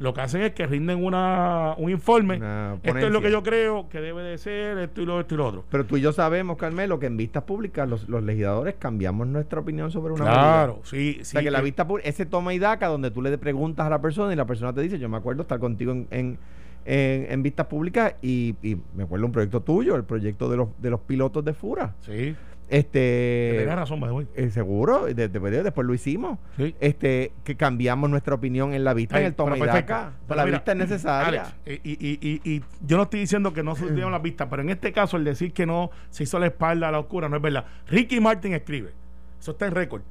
Lo 0.00 0.12
que 0.12 0.22
hacen 0.22 0.42
es 0.42 0.52
que 0.54 0.66
rinden 0.66 1.04
una, 1.04 1.74
un 1.78 1.88
informe. 1.88 2.38
Una 2.38 2.74
Esto 2.82 2.98
es 3.06 3.12
lo 3.12 3.20
que 3.22 3.30
yo 3.30 3.44
creo 3.44 3.88
que 3.88 4.00
debe 4.00 4.24
de 4.24 4.36
ser, 4.38 4.76
esto 4.78 5.00
y 5.00 5.06
lo, 5.06 5.20
esto 5.20 5.34
y 5.36 5.38
lo 5.38 5.46
otro. 5.46 5.64
Pero 5.70 5.86
tú 5.86 5.96
y 5.96 6.00
yo 6.00 6.12
sabemos, 6.12 6.56
Carmelo, 6.56 6.98
que 6.98 7.06
en 7.06 7.16
vistas 7.16 7.44
públicas 7.44 7.88
los, 7.88 8.08
los 8.08 8.24
legisladores 8.24 8.74
cambiamos 8.76 9.28
nuestra 9.28 9.60
opinión 9.60 9.92
sobre 9.92 10.12
una 10.14 10.24
Claro, 10.24 10.72
medida. 10.72 10.86
sí, 10.88 11.12
sí. 11.14 11.20
O 11.20 11.24
sea, 11.26 11.42
que 11.44 11.50
la 11.52 11.60
eh, 11.60 11.62
vista 11.62 11.86
pública, 11.86 12.08
ese 12.08 12.26
toma 12.26 12.52
y 12.52 12.58
daca 12.58 12.88
donde 12.88 13.12
tú 13.12 13.22
le 13.22 13.38
preguntas 13.38 13.86
a 13.86 13.90
la 13.90 14.00
persona 14.02 14.32
y 14.32 14.36
la 14.36 14.46
persona 14.46 14.72
te 14.72 14.80
dice, 14.80 14.98
yo 14.98 15.08
me 15.08 15.16
acuerdo 15.16 15.42
estar 15.42 15.60
contigo 15.60 15.92
en, 15.92 16.08
en, 16.10 16.38
en- 16.86 17.26
en 17.30 17.42
vistas 17.44 17.66
públicas 17.66 18.16
y, 18.20 18.56
y 18.64 18.76
me 18.96 19.04
acuerdo 19.04 19.26
un 19.26 19.32
proyecto 19.32 19.60
tuyo, 19.62 19.94
el 19.94 20.02
proyecto 20.02 20.50
de 20.50 20.56
los, 20.56 20.68
de 20.82 20.90
los 20.90 21.00
pilotos 21.02 21.44
de 21.44 21.54
Fura. 21.54 21.94
Sí. 22.00 22.34
Este, 22.68 23.56
Tenés 23.58 23.74
razón, 23.76 24.00
by 24.00 24.10
the 24.10 24.14
way. 24.16 24.26
eh, 24.34 24.50
seguro, 24.50 25.04
de- 25.06 25.28
de- 25.28 25.62
después 25.62 25.86
lo 25.86 25.94
hicimos. 25.94 26.38
Sí. 26.56 26.74
Este, 26.80 27.32
que 27.44 27.56
cambiamos 27.56 28.08
nuestra 28.10 28.34
opinión 28.34 28.74
en 28.74 28.84
la 28.84 28.94
vista, 28.94 29.18
en 29.20 29.26
el 29.26 29.34
toma 29.34 29.56
y 29.56 29.60
daca. 29.60 30.12
La 30.28 30.44
vista 30.44 30.72
es 30.72 30.78
necesaria. 30.78 31.54
Eh, 31.66 31.80
y, 31.84 31.92
y, 31.92 32.18
y, 32.20 32.50
y 32.56 32.62
yo 32.86 32.96
no 32.96 33.04
estoy 33.04 33.20
diciendo 33.20 33.52
que 33.52 33.62
no 33.62 33.76
se 33.76 33.90
dieron 33.92 34.12
las 34.12 34.22
vistas, 34.22 34.48
pero 34.50 34.62
en 34.62 34.70
este 34.70 34.92
caso 34.92 35.16
el 35.16 35.24
decir 35.24 35.52
que 35.52 35.66
no 35.66 35.90
se 36.10 36.24
hizo 36.24 36.38
la 36.38 36.46
espalda 36.46 36.88
a 36.88 36.92
la 36.92 36.98
oscura 37.00 37.28
no 37.28 37.36
es 37.36 37.42
verdad. 37.42 37.64
Ricky 37.88 38.20
Martin 38.20 38.54
escribe, 38.54 38.92
eso 39.38 39.52
está 39.52 39.66
en 39.66 39.74
récord, 39.74 40.02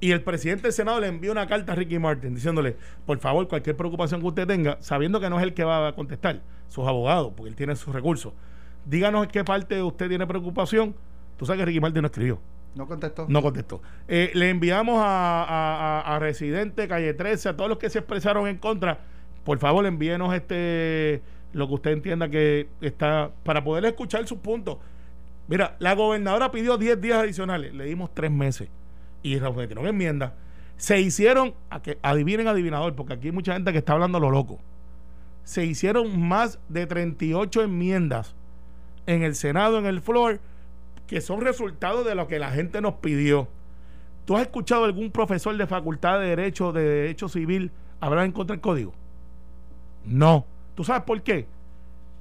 Y 0.00 0.10
el 0.12 0.20
presidente 0.22 0.64
del 0.64 0.72
Senado 0.72 1.00
le 1.00 1.06
envió 1.06 1.32
una 1.32 1.46
carta 1.46 1.72
a 1.72 1.74
Ricky 1.74 1.98
Martin 1.98 2.34
diciéndole, 2.34 2.76
por 3.06 3.18
favor, 3.18 3.48
cualquier 3.48 3.76
preocupación 3.76 4.20
que 4.20 4.26
usted 4.26 4.46
tenga, 4.46 4.76
sabiendo 4.80 5.18
que 5.20 5.30
no 5.30 5.38
es 5.38 5.42
el 5.42 5.54
que 5.54 5.64
va 5.64 5.88
a 5.88 5.94
contestar, 5.94 6.42
sus 6.68 6.86
abogados, 6.86 7.32
porque 7.34 7.48
él 7.48 7.56
tiene 7.56 7.74
sus 7.76 7.94
recursos, 7.94 8.34
díganos 8.84 9.24
en 9.24 9.30
qué 9.30 9.42
parte 9.44 9.82
usted 9.82 10.08
tiene 10.08 10.26
preocupación. 10.26 10.94
Tú 11.36 11.46
sabes 11.46 11.60
que 11.60 11.66
Ricky 11.66 11.80
Martin 11.80 12.02
no 12.02 12.06
escribió. 12.06 12.40
No 12.74 12.86
contestó. 12.86 13.26
No 13.28 13.42
contestó. 13.42 13.82
Eh, 14.08 14.30
le 14.34 14.50
enviamos 14.50 15.00
a, 15.00 15.44
a, 15.44 16.16
a, 16.16 16.18
Residente, 16.18 16.88
Calle 16.88 17.14
13, 17.14 17.50
a 17.50 17.56
todos 17.56 17.68
los 17.70 17.78
que 17.78 17.88
se 17.88 17.98
expresaron 18.00 18.48
en 18.48 18.58
contra. 18.58 18.98
Por 19.44 19.58
favor, 19.58 19.86
envíenos 19.86 20.34
este 20.34 21.22
lo 21.52 21.68
que 21.68 21.74
usted 21.74 21.92
entienda 21.92 22.28
que 22.28 22.68
está 22.80 23.30
para 23.44 23.62
poder 23.62 23.84
escuchar 23.84 24.26
sus 24.26 24.38
puntos. 24.38 24.78
Mira, 25.46 25.76
la 25.78 25.94
gobernadora 25.94 26.50
pidió 26.50 26.76
10 26.76 27.00
días 27.00 27.18
adicionales, 27.18 27.72
le 27.74 27.84
dimos 27.84 28.12
3 28.12 28.30
meses 28.30 28.68
y 29.22 29.38
metieron 29.38 29.86
enmiendas. 29.86 30.32
Se 30.76 31.00
hicieron, 31.00 31.54
a 31.70 31.80
que, 31.80 31.98
adivinen 32.02 32.48
adivinador, 32.48 32.94
porque 32.94 33.14
aquí 33.14 33.28
hay 33.28 33.32
mucha 33.32 33.54
gente 33.54 33.72
que 33.72 33.78
está 33.78 33.92
hablando 33.92 34.18
lo 34.18 34.30
loco. 34.30 34.60
Se 35.44 35.64
hicieron 35.64 36.20
más 36.20 36.58
de 36.68 36.86
38 36.86 37.62
enmiendas 37.62 38.34
en 39.06 39.22
el 39.22 39.34
Senado, 39.34 39.78
en 39.78 39.86
el 39.86 40.00
floor, 40.00 40.40
que 41.06 41.20
son 41.20 41.40
resultados 41.40 42.04
de 42.04 42.14
lo 42.14 42.26
que 42.26 42.38
la 42.38 42.50
gente 42.50 42.80
nos 42.80 42.94
pidió. 42.94 43.48
¿Tú 44.24 44.36
has 44.36 44.42
escuchado 44.42 44.84
algún 44.84 45.10
profesor 45.10 45.56
de 45.56 45.66
facultad 45.66 46.18
de 46.18 46.28
Derecho, 46.28 46.72
de 46.72 46.82
Derecho 46.82 47.28
Civil, 47.28 47.70
hablar 48.00 48.24
en 48.24 48.32
contra 48.32 48.54
del 48.54 48.62
código? 48.62 48.94
No. 50.06 50.46
¿Tú 50.74 50.84
sabes 50.84 51.02
por 51.02 51.22
qué? 51.22 51.46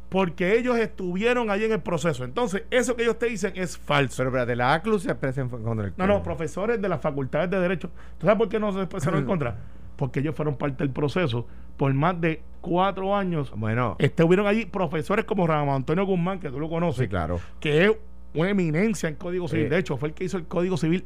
Porque 0.09 0.57
ellos 0.57 0.77
estuvieron 0.77 1.49
ahí 1.49 1.63
en 1.63 1.71
el 1.71 1.81
proceso. 1.81 2.23
Entonces, 2.23 2.63
eso 2.69 2.95
que 2.95 3.03
ellos 3.03 3.17
te 3.17 3.27
dicen 3.27 3.53
es 3.55 3.77
falso. 3.77 4.17
Pero 4.17 4.29
espérate, 4.29 4.55
la 4.55 4.73
ACLU 4.73 4.99
se 4.99 5.09
expresa 5.09 5.41
en 5.41 5.49
contra 5.49 5.85
del 5.85 5.93
No, 5.97 6.05
no, 6.05 6.21
profesores 6.21 6.81
de 6.81 6.89
las 6.89 7.01
facultades 7.01 7.49
de 7.49 7.59
Derecho. 7.59 7.89
¿Tú 8.19 8.27
sabes 8.27 8.37
por 8.37 8.49
qué 8.49 8.59
no 8.59 8.71
se 8.73 8.79
expresaron 8.79 9.21
en 9.21 9.25
contra? 9.27 9.57
Porque 9.95 10.19
ellos 10.19 10.35
fueron 10.35 10.55
parte 10.55 10.83
del 10.83 10.91
proceso 10.91 11.47
por 11.77 11.93
más 11.93 12.19
de 12.19 12.41
cuatro 12.61 13.15
años. 13.15 13.51
Bueno. 13.55 13.95
Estuvieron 13.97 14.45
allí 14.45 14.65
profesores 14.65 15.25
como 15.25 15.47
Ramón 15.47 15.75
Antonio 15.75 16.05
Guzmán, 16.05 16.39
que 16.39 16.49
tú 16.49 16.59
lo 16.59 16.69
conoces. 16.69 17.03
Sí, 17.03 17.07
claro. 17.07 17.39
Que 17.59 17.85
es 17.85 17.91
una 18.33 18.49
eminencia 18.49 19.09
en 19.09 19.15
Código 19.15 19.47
Civil. 19.47 19.69
de 19.69 19.77
hecho, 19.77 19.97
fue 19.97 20.09
el 20.09 20.15
que 20.15 20.23
hizo 20.23 20.37
el 20.37 20.45
Código 20.45 20.77
Civil 20.77 21.05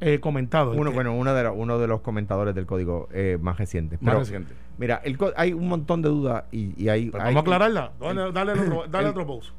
eh, 0.00 0.20
comentado. 0.20 0.72
Uno, 0.72 0.92
bueno, 0.92 1.12
uno 1.14 1.34
de, 1.34 1.48
uno 1.48 1.78
de 1.78 1.86
los 1.88 2.00
comentadores 2.02 2.54
del 2.54 2.66
código 2.66 3.08
eh, 3.12 3.36
más 3.40 3.58
reciente. 3.58 3.98
Más 4.00 4.14
reciente. 4.14 4.54
Mira, 4.78 5.00
el, 5.02 5.18
hay 5.36 5.52
un 5.52 5.68
montón 5.68 6.02
de 6.02 6.08
dudas 6.08 6.44
y, 6.52 6.80
y 6.80 6.88
hay, 6.88 7.10
Vamos 7.10 7.36
a 7.36 7.40
aclararla. 7.40 7.92
Dale, 7.98 8.32
dale, 8.32 8.52
otro, 8.52 8.84
dale 8.88 9.08
otro 9.08 9.26
post. 9.26 9.50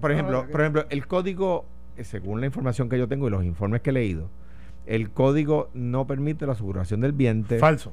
por, 0.00 0.12
ejemplo, 0.12 0.46
por 0.50 0.60
ejemplo, 0.60 0.84
el 0.90 1.06
código, 1.06 1.64
eh, 1.96 2.04
según 2.04 2.40
la 2.40 2.46
información 2.46 2.90
que 2.90 2.98
yo 2.98 3.08
tengo 3.08 3.26
y 3.26 3.30
los 3.30 3.42
informes 3.42 3.80
que 3.80 3.88
he 3.88 3.94
leído, 3.94 4.28
el 4.84 5.10
código 5.10 5.70
no 5.72 6.06
permite 6.06 6.44
la 6.44 6.52
aseguración 6.52 7.00
del 7.00 7.12
bien 7.12 7.44
Falso. 7.44 7.90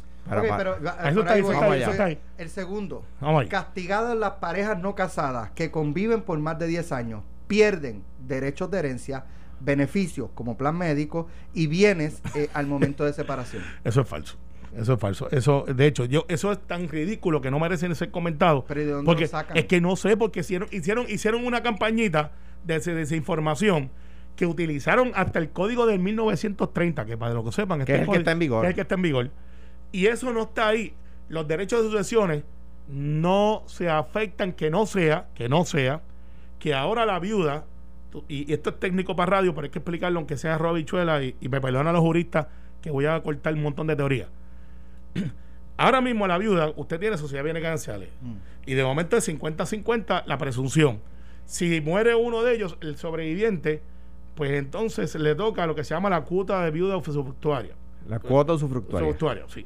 eso 1.05 1.21
está 1.21 2.03
ahí, 2.03 2.19
El 2.37 2.49
segundo, 2.49 3.03
castigadas 3.47 4.17
las 4.17 4.31
parejas 4.33 4.79
no 4.79 4.95
casadas 4.95 5.51
que 5.51 5.71
conviven 5.71 6.21
por 6.21 6.39
más 6.39 6.57
de 6.59 6.67
10 6.67 6.91
años, 6.91 7.23
pierden 7.49 8.03
derechos 8.27 8.69
de 8.71 8.79
herencia, 8.79 9.25
beneficios 9.59 10.29
como 10.35 10.55
plan 10.55 10.77
médico 10.77 11.27
y 11.53 11.67
bienes 11.67 12.21
eh, 12.35 12.47
al 12.53 12.67
momento 12.67 13.03
de 13.03 13.11
separación. 13.11 13.63
Eso 13.83 14.01
es 14.01 14.07
falso. 14.07 14.37
Eso 14.77 14.93
es 14.93 14.99
falso. 14.99 15.27
Eso, 15.31 15.65
de 15.67 15.87
hecho, 15.87 16.05
yo, 16.05 16.25
eso 16.29 16.51
es 16.51 16.59
tan 16.59 16.87
ridículo 16.87 17.41
que 17.41 17.49
no 17.49 17.59
merecen 17.59 17.93
ser 17.95 18.11
comentado. 18.11 18.63
Pero 18.67 19.03
porque 19.03 19.27
sacan? 19.27 19.57
es 19.57 19.65
que 19.65 19.81
no 19.81 19.95
sé, 19.95 20.15
porque 20.15 20.41
hicieron, 20.41 20.69
hicieron, 20.71 21.07
hicieron 21.09 21.43
una 21.43 21.63
campañita 21.63 22.31
de, 22.63 22.79
desinformación 22.79 23.89
que 24.35 24.45
utilizaron 24.45 25.11
hasta 25.15 25.39
el 25.39 25.49
código 25.49 25.87
del 25.87 25.97
1930, 25.99 27.05
que 27.05 27.17
para 27.17 27.33
lo 27.33 27.43
que 27.43 27.51
sepan, 27.51 27.83
que 27.83 27.95
es 27.95 28.01
el 28.01 28.09
que 28.09 28.17
está 28.17 28.31
en 28.31 28.39
vigor. 28.39 28.63
es 28.63 28.69
el 28.69 28.75
que 28.75 28.81
está 28.81 28.95
en 28.95 29.01
vigor. 29.01 29.31
Y 29.91 30.05
eso 30.05 30.31
no 30.31 30.43
está 30.43 30.67
ahí. 30.67 30.93
Los 31.29 31.47
derechos 31.47 31.83
de 31.83 31.89
sucesiones 31.89 32.43
no 32.87 33.63
se 33.65 33.89
afectan, 33.89 34.53
que 34.53 34.69
no 34.69 34.85
sea, 34.85 35.27
que 35.33 35.49
no 35.49 35.65
sea, 35.65 36.03
que 36.59 36.73
ahora 36.73 37.05
la 37.05 37.19
viuda 37.19 37.65
y, 38.27 38.51
esto 38.51 38.71
es 38.71 38.79
técnico 38.79 39.15
para 39.15 39.37
radio, 39.37 39.53
pero 39.53 39.65
hay 39.65 39.71
que 39.71 39.79
explicarlo 39.79 40.19
aunque 40.19 40.37
sea 40.37 40.57
Robichuela 40.57 41.23
y, 41.23 41.35
y 41.39 41.49
me 41.49 41.61
perdonan 41.61 41.93
los 41.93 42.01
juristas 42.01 42.47
que 42.81 42.91
voy 42.91 43.05
a 43.05 43.21
cortar 43.21 43.53
un 43.53 43.63
montón 43.63 43.87
de 43.87 43.95
teorías. 43.95 44.29
Ahora 45.77 46.01
mismo 46.01 46.27
la 46.27 46.37
viuda, 46.37 46.73
usted 46.75 46.99
tiene 46.99 47.17
sociedad 47.17 47.43
bienes 47.43 47.63
gananciales 47.63 48.09
mm. 48.21 48.33
y 48.65 48.73
de 48.73 48.83
momento 48.83 49.15
de 49.15 49.21
50-50 49.21 50.25
la 50.25 50.37
presunción. 50.37 50.99
Si 51.45 51.81
muere 51.81 52.15
uno 52.15 52.43
de 52.43 52.55
ellos, 52.55 52.77
el 52.81 52.97
sobreviviente, 52.97 53.81
pues 54.35 54.51
entonces 54.51 55.15
le 55.15 55.35
toca 55.35 55.65
lo 55.65 55.75
que 55.75 55.83
se 55.83 55.93
llama 55.93 56.09
la 56.09 56.21
cuota 56.21 56.63
de 56.63 56.71
viuda 56.71 56.97
usufructuaria. 56.97 57.73
La 58.07 58.19
cuota 58.19 58.53
usufructuaria. 58.53 59.07
Usufructuaria, 59.07 59.45
sí 59.47 59.65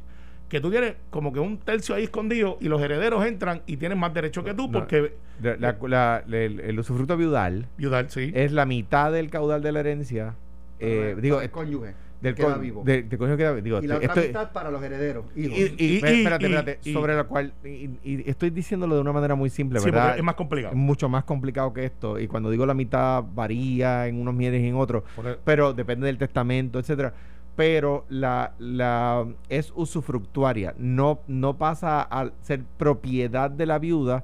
que 0.54 0.62
tú 0.62 0.70
tienes 0.70 0.94
como 1.10 1.34
que 1.34 1.40
un 1.40 1.58
tercio 1.58 1.96
ahí 1.96 2.04
escondido 2.04 2.60
y 2.62 2.68
los 2.68 2.80
herederos 2.80 3.26
entran 3.26 3.64
y 3.66 3.78
tienen 3.78 3.98
más 3.98 4.14
derecho 4.14 4.44
que 4.44 4.54
tú 4.54 4.72
porque... 4.72 5.16
el, 5.42 6.80
usufructo 6.80 7.18
viudal, 7.18 7.66
viudal 7.76 8.12
sí. 8.12 8.32
es 8.36 8.52
la 8.52 8.68
mitad 8.68 9.12
del 9.12 9.32
caudal 9.32 9.64
de 9.64 9.72
la 9.72 9.80
herencia. 9.80 10.36
Eh, 10.80 11.16
digo, 11.20 11.42
el 11.42 11.50
cónyuge. 11.50 11.96
Del 12.22 12.36
queda 12.36 12.58
vivo. 12.60 12.84
De, 12.86 13.04
cónyuge 13.18 13.36
queda 13.36 13.54
vivo. 13.54 13.80
y 13.82 13.88
la 13.88 13.98
otra 13.98 14.16
mitad 14.16 14.52
para 14.52 14.70
los 14.70 14.84
herederos. 14.84 15.26
Y, 15.36 15.48
y, 15.48 15.96
espérate, 15.96 16.46
espérate. 16.46 16.94
sobre 16.94 17.16
la 17.16 17.24
cual. 17.24 17.52
Y, 17.64 18.30
estoy 18.30 18.52
diciéndolo 18.52 18.94
de 18.94 19.02
una 19.02 19.12
manera 19.12 19.34
muy 19.34 19.50
simple, 19.50 19.80
¿verdad? 19.84 20.18
Es 20.18 20.24
más 20.24 20.36
complicado. 20.36 20.72
Es 20.72 20.78
mucho 20.78 21.10
más 21.10 21.24
complicado 21.24 21.74
que 21.74 21.84
esto. 21.84 22.20
Y 22.20 22.28
cuando 22.28 22.52
digo 22.52 22.68
la 22.68 22.76
mitad, 22.76 23.24
varía 23.34 24.08
en 24.08 24.22
unos 24.22 24.38
bienes 24.38 24.62
y 24.62 24.68
en 24.68 24.76
otros. 24.76 25.04
Pero 25.44 25.74
depende 25.74 26.06
del 26.06 26.20
testamento, 26.20 26.78
etcétera 26.78 27.12
pero 27.56 28.06
la, 28.10 28.54
la 28.58 29.28
es 29.50 29.72
usufructuaria, 29.76 30.74
no, 30.78 31.20
no 31.28 31.58
pasa 31.58 32.02
a 32.02 32.32
ser 32.42 32.64
propiedad 32.78 33.52
de 33.52 33.66
la 33.66 33.80
viuda, 33.80 34.24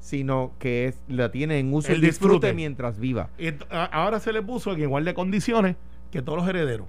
sino 0.00 0.52
que 0.58 0.86
es, 0.86 1.02
la 1.08 1.30
tiene 1.30 1.58
en 1.58 1.72
uso 1.74 1.92
y 1.92 2.00
disfrute. 2.00 2.52
mientras 2.54 2.98
viva. 2.98 3.30
Y 3.38 3.52
ahora 3.70 4.20
se 4.20 4.32
le 4.32 4.42
puso 4.42 4.72
en 4.72 4.80
igual 4.80 5.04
de 5.04 5.14
condiciones 5.14 5.76
que 6.10 6.22
todos 6.22 6.38
los 6.38 6.48
herederos. 6.48 6.86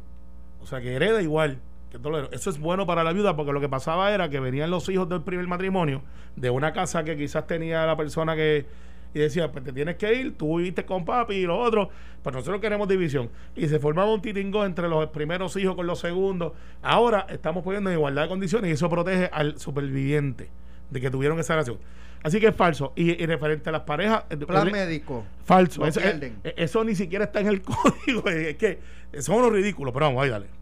O 0.62 0.66
sea, 0.66 0.82
que 0.82 0.94
hereda 0.94 1.22
igual 1.22 1.58
que 1.92 1.98
todos 1.98 2.12
los 2.12 2.20
herederos. 2.20 2.42
Eso 2.42 2.50
es 2.52 2.60
bueno 2.60 2.86
para 2.86 3.04
la 3.04 3.12
viuda 3.12 3.36
porque 3.36 3.52
lo 3.52 3.60
que 3.60 3.70
pasaba 3.70 4.14
era 4.14 4.30
que 4.30 4.40
venían 4.40 4.70
los 4.70 4.88
hijos 4.90 5.10
del 5.10 5.24
primer 5.24 5.48
matrimonio 5.48 6.04
de 6.36 6.52
una 6.52 6.72
casa 6.72 7.04
que 7.04 7.18
quizás 7.18 7.48
tenía 7.48 7.86
la 7.86 7.98
persona 7.98 8.36
que 8.36 8.68
y 9.14 9.20
decía, 9.20 9.52
pues 9.52 9.64
te 9.64 9.74
tienes 9.74 9.96
que 9.96 10.14
ir, 10.14 10.38
tú 10.38 10.58
viviste 10.58 10.86
con 10.86 11.06
papi 11.06 11.36
y 11.36 11.44
los 11.44 11.58
otros, 11.68 11.90
pues 12.22 12.36
nosotros 12.36 12.62
queremos 12.62 12.88
división. 12.88 13.30
Y 13.56 13.68
se 13.68 13.80
formaba 13.80 14.14
un 14.14 14.22
titingo 14.22 14.66
entre 14.66 14.88
los 14.88 15.10
primeros 15.10 15.56
hijos 15.56 15.76
con 15.76 15.88
los 15.88 16.00
segundos. 16.00 16.54
Ahora 16.82 17.26
estamos 17.30 17.64
poniendo 17.64 17.90
en 17.90 17.98
igualdad 17.98 18.24
de 18.24 18.28
condiciones 18.30 18.70
y 18.70 18.74
eso 18.74 18.90
protege 18.90 19.30
al 19.32 19.60
superviviente 19.60 20.50
de 20.90 21.02
que 21.02 21.10
tuvieron 21.10 21.40
esa 21.40 21.54
relación. 21.54 21.78
Así 22.22 22.40
que 22.40 22.48
es 22.48 22.56
falso. 22.56 22.92
Y, 22.96 23.26
referente 23.26 23.70
a 23.70 23.72
las 23.72 23.84
parejas. 23.84 24.26
Eh, 24.30 24.38
Plan 24.38 24.70
médico. 24.72 25.24
Falso. 25.46 25.86
Eso, 25.86 26.02
eh, 26.04 26.34
eso, 26.58 26.84
ni 26.84 26.94
siquiera 26.94 27.26
está 27.26 27.40
en 27.40 27.48
el 27.48 27.62
código. 27.64 28.28
Es 28.28 28.58
que 28.58 28.80
son 29.20 29.38
unos 29.38 29.54
ridículos. 29.54 29.94
Pero 29.94 30.08
vamos, 30.08 30.24
ahí 30.24 30.30
dale 30.30 30.59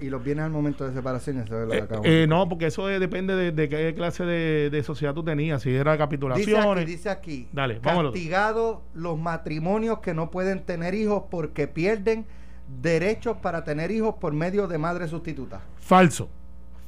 y 0.00 0.08
los 0.08 0.22
bienes 0.22 0.44
al 0.44 0.50
momento 0.50 0.86
de 0.86 0.94
separación, 0.94 1.38
eso 1.38 1.72
eh, 1.72 1.86
eh, 2.04 2.26
No, 2.28 2.48
porque 2.48 2.66
eso 2.66 2.86
depende 2.86 3.52
de, 3.52 3.68
qué 3.68 3.94
clase 3.94 4.24
de, 4.24 4.82
sociedad 4.82 5.14
tú 5.14 5.22
tenías, 5.22 5.62
si 5.62 5.74
era 5.74 5.96
capitulaciones. 5.98 6.86
Dice 6.86 7.10
aquí, 7.10 7.30
dice 7.30 7.44
aquí 7.44 7.48
Dale, 7.52 7.80
castigado 7.80 8.82
los 8.94 9.18
matrimonios 9.18 9.98
que 9.98 10.14
no 10.14 10.30
pueden 10.30 10.64
tener 10.64 10.94
hijos 10.94 11.24
porque 11.30 11.68
pierden 11.68 12.26
derechos 12.82 13.36
para 13.38 13.64
tener 13.64 13.90
hijos 13.90 14.14
por 14.20 14.32
medio 14.32 14.66
de 14.68 14.78
madre 14.78 15.08
sustituta. 15.08 15.60
Falso, 15.78 16.28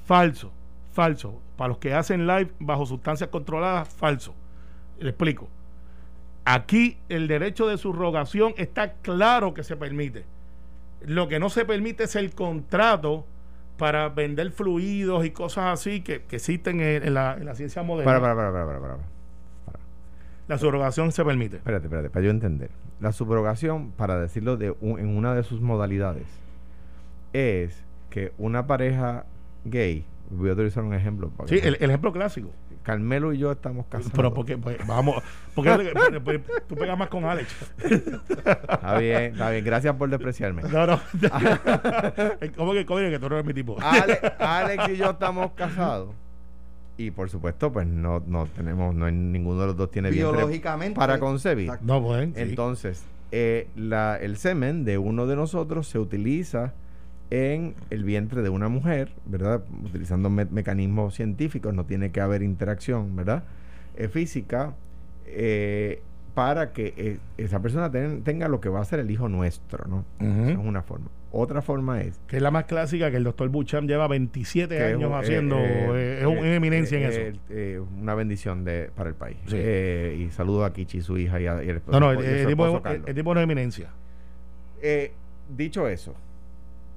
falso, 0.05 0.53
falso. 0.93 1.41
Para 1.57 1.69
los 1.69 1.79
que 1.79 1.95
hacen 1.95 2.27
live 2.27 2.53
bajo 2.59 2.87
sustancias 2.87 3.31
controladas, 3.31 3.89
falso. 3.89 4.35
Le 4.99 5.11
explico. 5.11 5.49
Aquí 6.45 6.99
el 7.09 7.29
derecho 7.29 7.67
de 7.67 7.77
subrogación 7.77 8.55
está 8.57 8.95
claro 8.95 9.53
que 9.53 9.65
se 9.65 9.77
permite 9.77 10.25
lo 11.07 11.29
que 11.29 11.39
no 11.39 11.49
se 11.49 11.65
permite 11.65 12.05
es 12.05 12.17
el 12.17 12.35
contrato 12.35 13.27
para 13.79 14.09
vender 14.09 14.51
fluidos 14.53 15.25
y 15.25 15.31
cosas 15.31 15.67
así 15.67 16.01
que, 16.01 16.25
existen 16.31 16.81
en, 16.81 17.15
la, 17.15 17.55
ciencia 17.55 17.83
moderna. 17.83 18.11
Para, 18.11 18.35
para, 18.35 18.53
para, 18.53 18.67
para, 18.67 18.81
para, 18.81 18.99
La 20.49 20.59
subrogación 20.59 21.13
se 21.13 21.25
permite. 21.25 21.57
Espérate, 21.59 21.87
espérate, 21.87 22.11
para 22.11 22.25
yo 22.25 22.31
entender. 22.31 22.71
La 23.01 23.13
subrogación, 23.13 23.91
para 23.93 24.19
decirlo 24.19 24.57
de 24.57 24.75
en 24.81 25.17
una 25.17 25.35
de 25.35 25.43
sus 25.43 25.61
modalidades, 25.61 26.27
es 27.33 27.85
que 28.11 28.33
una 28.39 28.67
pareja 28.67 29.27
gay, 29.65 30.07
voy 30.31 30.51
a 30.51 30.55
utilizar 30.55 30.83
un 30.83 30.95
ejemplo. 30.95 31.31
sí, 31.47 31.61
el, 31.63 31.75
ejemplo 31.75 32.13
clásico. 32.13 32.51
Carmelo 32.87 33.33
y 33.33 33.39
yo 33.39 33.51
estamos 33.51 33.87
casados. 33.87 34.13
Pero 34.15 34.33
porque, 34.33 34.57
pues, 34.57 34.79
vamos, 34.87 35.21
porque 35.57 35.93
pues, 36.23 36.41
tú 36.69 36.77
pegas 36.77 36.97
más 36.97 37.09
con 37.09 37.25
Alex. 37.25 37.53
Está 37.83 38.99
bien, 38.99 39.33
está 39.33 39.51
bien. 39.51 39.65
Gracias 39.65 39.97
por 39.97 40.09
despreciarme. 40.09 40.63
No, 40.63 40.87
no. 40.87 41.01
¿Cómo 42.57 42.75
que, 42.75 42.87
cómo 42.87 43.01
que 43.01 43.19
tú 43.19 43.29
no 43.29 43.35
eres 43.35 43.45
mi 43.45 43.55
tipo? 43.55 43.77
Alex, 43.81 44.89
y 44.91 44.99
yo 44.99 45.11
estamos 45.11 45.51
casados. 45.57 46.15
Y 46.97 47.11
por 47.11 47.29
supuesto, 47.29 47.73
pues 47.73 47.89
no, 47.89 48.23
no 48.25 48.47
tenemos, 48.47 48.95
no 48.95 49.07
hay, 49.07 49.13
ninguno 49.13 49.63
de 49.63 49.67
los 49.67 49.77
dos 49.77 49.91
tiene 49.91 50.11
biológicamente 50.11 50.95
para 50.97 51.19
concebir. 51.19 51.73
No, 51.81 52.01
pues, 52.01 52.31
Entonces, 52.37 53.03
eh, 53.33 53.67
la, 53.75 54.17
el 54.17 54.37
semen 54.37 54.85
de 54.85 54.97
uno 54.97 55.27
de 55.27 55.35
nosotros 55.35 55.89
se 55.89 55.99
utiliza 55.99 56.73
en 57.31 57.75
el 57.91 58.05
vientre 58.05 58.43
de 58.43 58.49
una 58.51 58.69
mujer, 58.69 59.13
¿verdad? 59.27 59.63
Utilizando 59.85 60.31
me- 60.31 60.45
mecanismos 60.45 61.15
científicos, 61.15 61.75
no 61.75 61.85
tiene 61.85 62.11
que 62.13 62.21
haber 62.21 62.43
interacción, 62.43 63.17
¿verdad? 63.17 63.43
Eh, 63.97 64.09
física, 64.09 64.75
eh, 65.27 66.01
para 66.35 66.73
que 66.73 66.93
eh, 66.97 67.19
esa 67.39 67.61
persona 67.61 67.91
ten- 67.91 68.23
tenga 68.23 68.47
lo 68.49 68.61
que 68.61 68.69
va 68.69 68.81
a 68.81 68.85
ser 68.85 69.01
el 69.01 69.11
hijo 69.11 69.29
nuestro, 69.29 69.87
¿no? 69.89 70.05
Ujú. 70.21 70.43
Esa 70.43 70.51
es 70.53 70.57
una 70.59 70.83
forma. 70.83 71.07
Otra 71.33 71.61
forma 71.61 72.01
es 72.03 72.19
Que 72.29 72.37
es 72.37 72.43
la 72.43 72.51
más 72.51 72.65
clásica 72.65 73.11
que 73.11 73.17
el 73.17 73.25
doctor 73.25 73.49
Bucham 73.49 73.87
lleva 73.87 74.07
27 74.07 74.77
que 74.77 74.89
es 74.91 74.95
años 74.95 75.11
eh, 75.11 75.15
haciendo. 75.17 75.57
eh, 75.59 76.21
es 76.21 76.27
un- 76.27 76.39
una 76.39 76.55
eminencia 76.55 76.99
en 76.99 77.35
eso. 77.51 77.87
una 78.01 78.15
bendición 78.15 78.65
de, 78.65 78.91
para 78.95 79.09
el 79.09 79.15
país. 79.17 79.37
Sí. 79.47 79.57
Y 79.57 80.31
saludo 80.31 80.65
a 80.65 80.73
Kichi, 80.73 81.01
su 81.01 81.19
hija 81.19 81.41
y, 81.41 81.47
a, 81.47 81.63
y 81.65 81.69
el 81.71 81.83
No, 81.91 81.99
no, 82.01 82.13
el, 82.13 82.25
el 82.25 82.47
tipo, 82.47 82.83
el 82.87 83.15
tipo 83.15 83.35
es 83.35 83.43
eminencia. 83.43 83.89
Eh, 84.81 85.13
dicho 85.55 85.89
eso, 85.89 86.15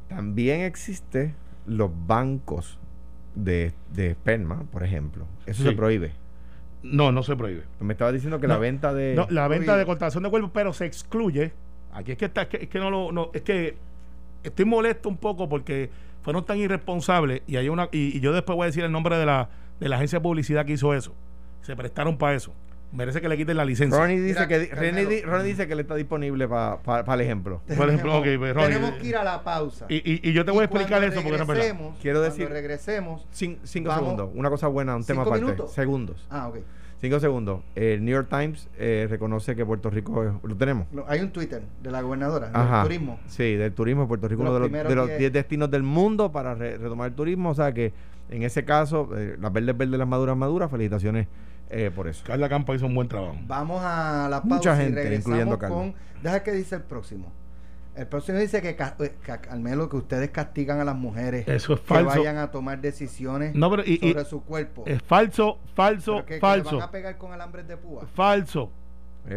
también 0.09 0.61
existe 0.61 1.33
los 1.65 1.89
bancos 2.07 2.77
de, 3.35 3.71
de 3.93 4.07
esperma, 4.11 4.63
por 4.71 4.83
ejemplo. 4.83 5.25
Eso 5.45 5.63
Sí. 5.63 5.69
se 5.69 5.75
prohíbe. 5.75 6.11
No, 6.83 7.11
no 7.11 7.23
se 7.23 7.35
prohíbe. 7.35 7.63
Me 7.79 7.93
estaba 7.93 8.11
diciendo 8.11 8.39
que 8.39 8.47
No, 8.47 8.53
la 8.55 8.59
venta 8.59 8.93
de... 8.93 9.15
No, 9.15 9.27
la 9.29 9.47
venta 9.47 9.77
de 9.77 9.85
contratación 9.85 10.23
de 10.23 10.29
cuerpo, 10.29 10.49
pero 10.53 10.73
se 10.73 10.85
excluye. 10.85 11.53
Aquí 11.93 12.11
es 12.13 12.17
que 12.17 12.25
está, 12.25 12.43
es 12.43 12.47
que, 12.49 12.57
es 12.57 12.69
que 12.69 12.79
no 12.79 12.89
lo, 12.89 13.11
no, 13.11 13.29
es 13.33 13.41
que 13.41 13.77
estoy 14.43 14.65
molesto 14.65 15.09
un 15.09 15.17
poco 15.17 15.49
porque 15.49 15.89
fueron 16.21 16.45
tan 16.45 16.57
irresponsables 16.57 17.41
y 17.47 17.55
hay 17.57 17.69
una, 17.69 17.89
y, 17.91 18.15
y 18.17 18.19
yo 18.19 18.31
después 18.33 18.55
voy 18.55 18.63
a 18.63 18.67
decir 18.67 18.83
el 18.83 18.91
nombre 18.91 19.17
de 19.17 19.25
la, 19.25 19.49
de 19.79 19.89
la 19.89 19.95
agencia 19.97 20.19
de 20.19 20.23
publicidad 20.23 20.65
que 20.65 20.73
hizo 20.73 20.93
eso. 20.93 21.13
Se 21.61 21.75
prestaron 21.75 22.17
para 22.17 22.35
eso. 22.35 22.53
Merece 22.91 23.21
que 23.21 23.29
le 23.29 23.37
quiten 23.37 23.55
la 23.55 23.65
licencia. 23.65 23.99
Ronnie 23.99 24.19
dice, 24.19 24.45
Mira, 24.45 24.47
que. 24.47 24.65
Ronnie 24.73 25.05
di- 25.05 25.21
Ronnie 25.21 25.45
dice 25.47 25.67
que 25.67 25.75
le 25.75 25.83
está 25.83 25.93
disponible 25.95 26.47
para 26.47 27.13
el 27.13 27.21
ejemplo. 27.21 27.61
Por 27.77 27.87
ejemplo, 27.87 28.17
ok, 28.17 28.25
pues, 28.39 28.53
Ronnie, 28.55 28.67
tenemos 28.69 28.89
eh, 28.91 28.97
que 28.99 29.07
ir 29.07 29.15
a 29.15 29.23
la 29.23 29.43
pausa. 29.43 29.85
Y, 29.89 29.97
y, 29.97 30.27
y 30.29 30.33
yo 30.33 30.43
te 30.43 30.51
voy 30.51 30.61
a 30.61 30.63
explicar 30.65 31.03
eso 31.03 31.21
porque 31.21 31.37
no 31.37 31.43
es 31.43 31.47
verdad. 31.47 31.53
regresemos, 31.63 31.97
Quiero 32.01 32.19
cuando 32.19 32.35
decir- 32.35 32.49
regresemos. 32.49 33.27
Cin- 33.31 33.59
cinco 33.63 33.89
Vamos. 33.89 34.03
segundos. 34.05 34.29
Una 34.33 34.49
cosa 34.49 34.67
buena, 34.67 34.95
un 34.95 35.03
tema 35.03 35.21
¿Cinco 35.23 35.29
aparte. 35.35 35.45
minutos? 35.45 35.73
Segundos. 35.73 36.25
Ah, 36.31 36.47
ok. 36.47 36.57
Cinco 36.99 37.19
segundos. 37.19 37.61
El 37.75 38.03
New 38.03 38.13
York 38.13 38.27
Times 38.29 38.67
eh, 38.77 39.05
reconoce 39.09 39.55
que 39.55 39.65
Puerto 39.65 39.89
Rico 39.91 40.23
es- 40.23 40.31
lo 40.43 40.55
tenemos. 40.57 40.87
Hay 41.07 41.21
un 41.21 41.29
Twitter 41.29 41.61
de 41.83 41.91
la 41.91 42.01
gobernadora 42.01 42.49
Ajá. 42.53 42.77
del 42.79 42.83
turismo. 42.87 43.19
Sí, 43.27 43.53
del 43.55 43.71
turismo. 43.71 44.07
Puerto 44.07 44.27
Rico, 44.27 44.41
uno 44.41 44.51
de 44.53 44.59
los 44.59 44.69
los, 44.69 44.71
de 44.73 44.79
primeros 44.83 44.95
los 44.95 45.07
diez. 45.07 45.19
10 45.19 45.31
destinos 45.33 45.69
del 45.71 45.83
mundo 45.83 46.31
para 46.31 46.55
re- 46.55 46.77
retomar 46.77 47.07
el 47.09 47.13
turismo. 47.15 47.51
O 47.51 47.53
sea 47.55 47.71
que 47.71 47.93
en 48.31 48.43
ese 48.43 48.65
caso, 48.65 49.09
eh, 49.15 49.37
las 49.39 49.53
verdes 49.53 49.77
verdes, 49.77 49.97
las 49.97 50.07
maduras 50.07 50.35
maduras. 50.35 50.69
Felicitaciones 50.71 51.27
eh, 51.69 51.91
por 51.93 52.07
eso. 52.07 52.23
Carla 52.25 52.49
Campa 52.49 52.73
hizo 52.75 52.85
un 52.87 52.95
buen 52.95 53.07
trabajo. 53.07 53.35
Vamos 53.45 53.81
a 53.83 54.27
la 54.29 54.41
pausa 54.41 54.55
Mucha 54.55 54.73
y 54.75 54.85
gente, 54.85 55.03
regresamos 55.03 55.25
incluyendo 55.25 55.55
a 55.55 55.69
con... 55.69 55.95
Deja 56.23 56.43
que 56.43 56.51
dice 56.51 56.75
el 56.75 56.81
próximo. 56.83 57.31
El 57.95 58.07
próximo 58.07 58.37
dice 58.37 58.61
que, 58.61 58.69
eh, 58.69 59.15
que, 59.23 59.37
Carmelo, 59.39 59.89
que 59.89 59.97
ustedes 59.97 60.29
castigan 60.29 60.79
a 60.79 60.85
las 60.85 60.95
mujeres 60.95 61.45
Eso 61.47 61.73
es 61.73 61.81
que 61.81 62.01
vayan 62.01 62.37
a 62.37 62.49
tomar 62.49 62.79
decisiones 62.79 63.53
No, 63.55 63.69
pero 63.69 63.83
y- 63.85 63.99
y- 64.01 64.11
sobre 64.13 64.25
su 64.25 64.43
cuerpo. 64.43 64.83
Es 64.85 65.01
falso, 65.03 65.59
falso, 65.75 66.13
Pero 66.13 66.25
que- 66.25 66.29
que 66.29 66.35
le 66.35 66.39
falso, 66.41 66.77
van 66.77 66.87
a 66.87 66.91
pegar 66.91 67.17
con 67.17 67.33
alambres 67.33 67.67
de 67.67 67.75
púa. 67.77 68.05
falso, 68.13 68.71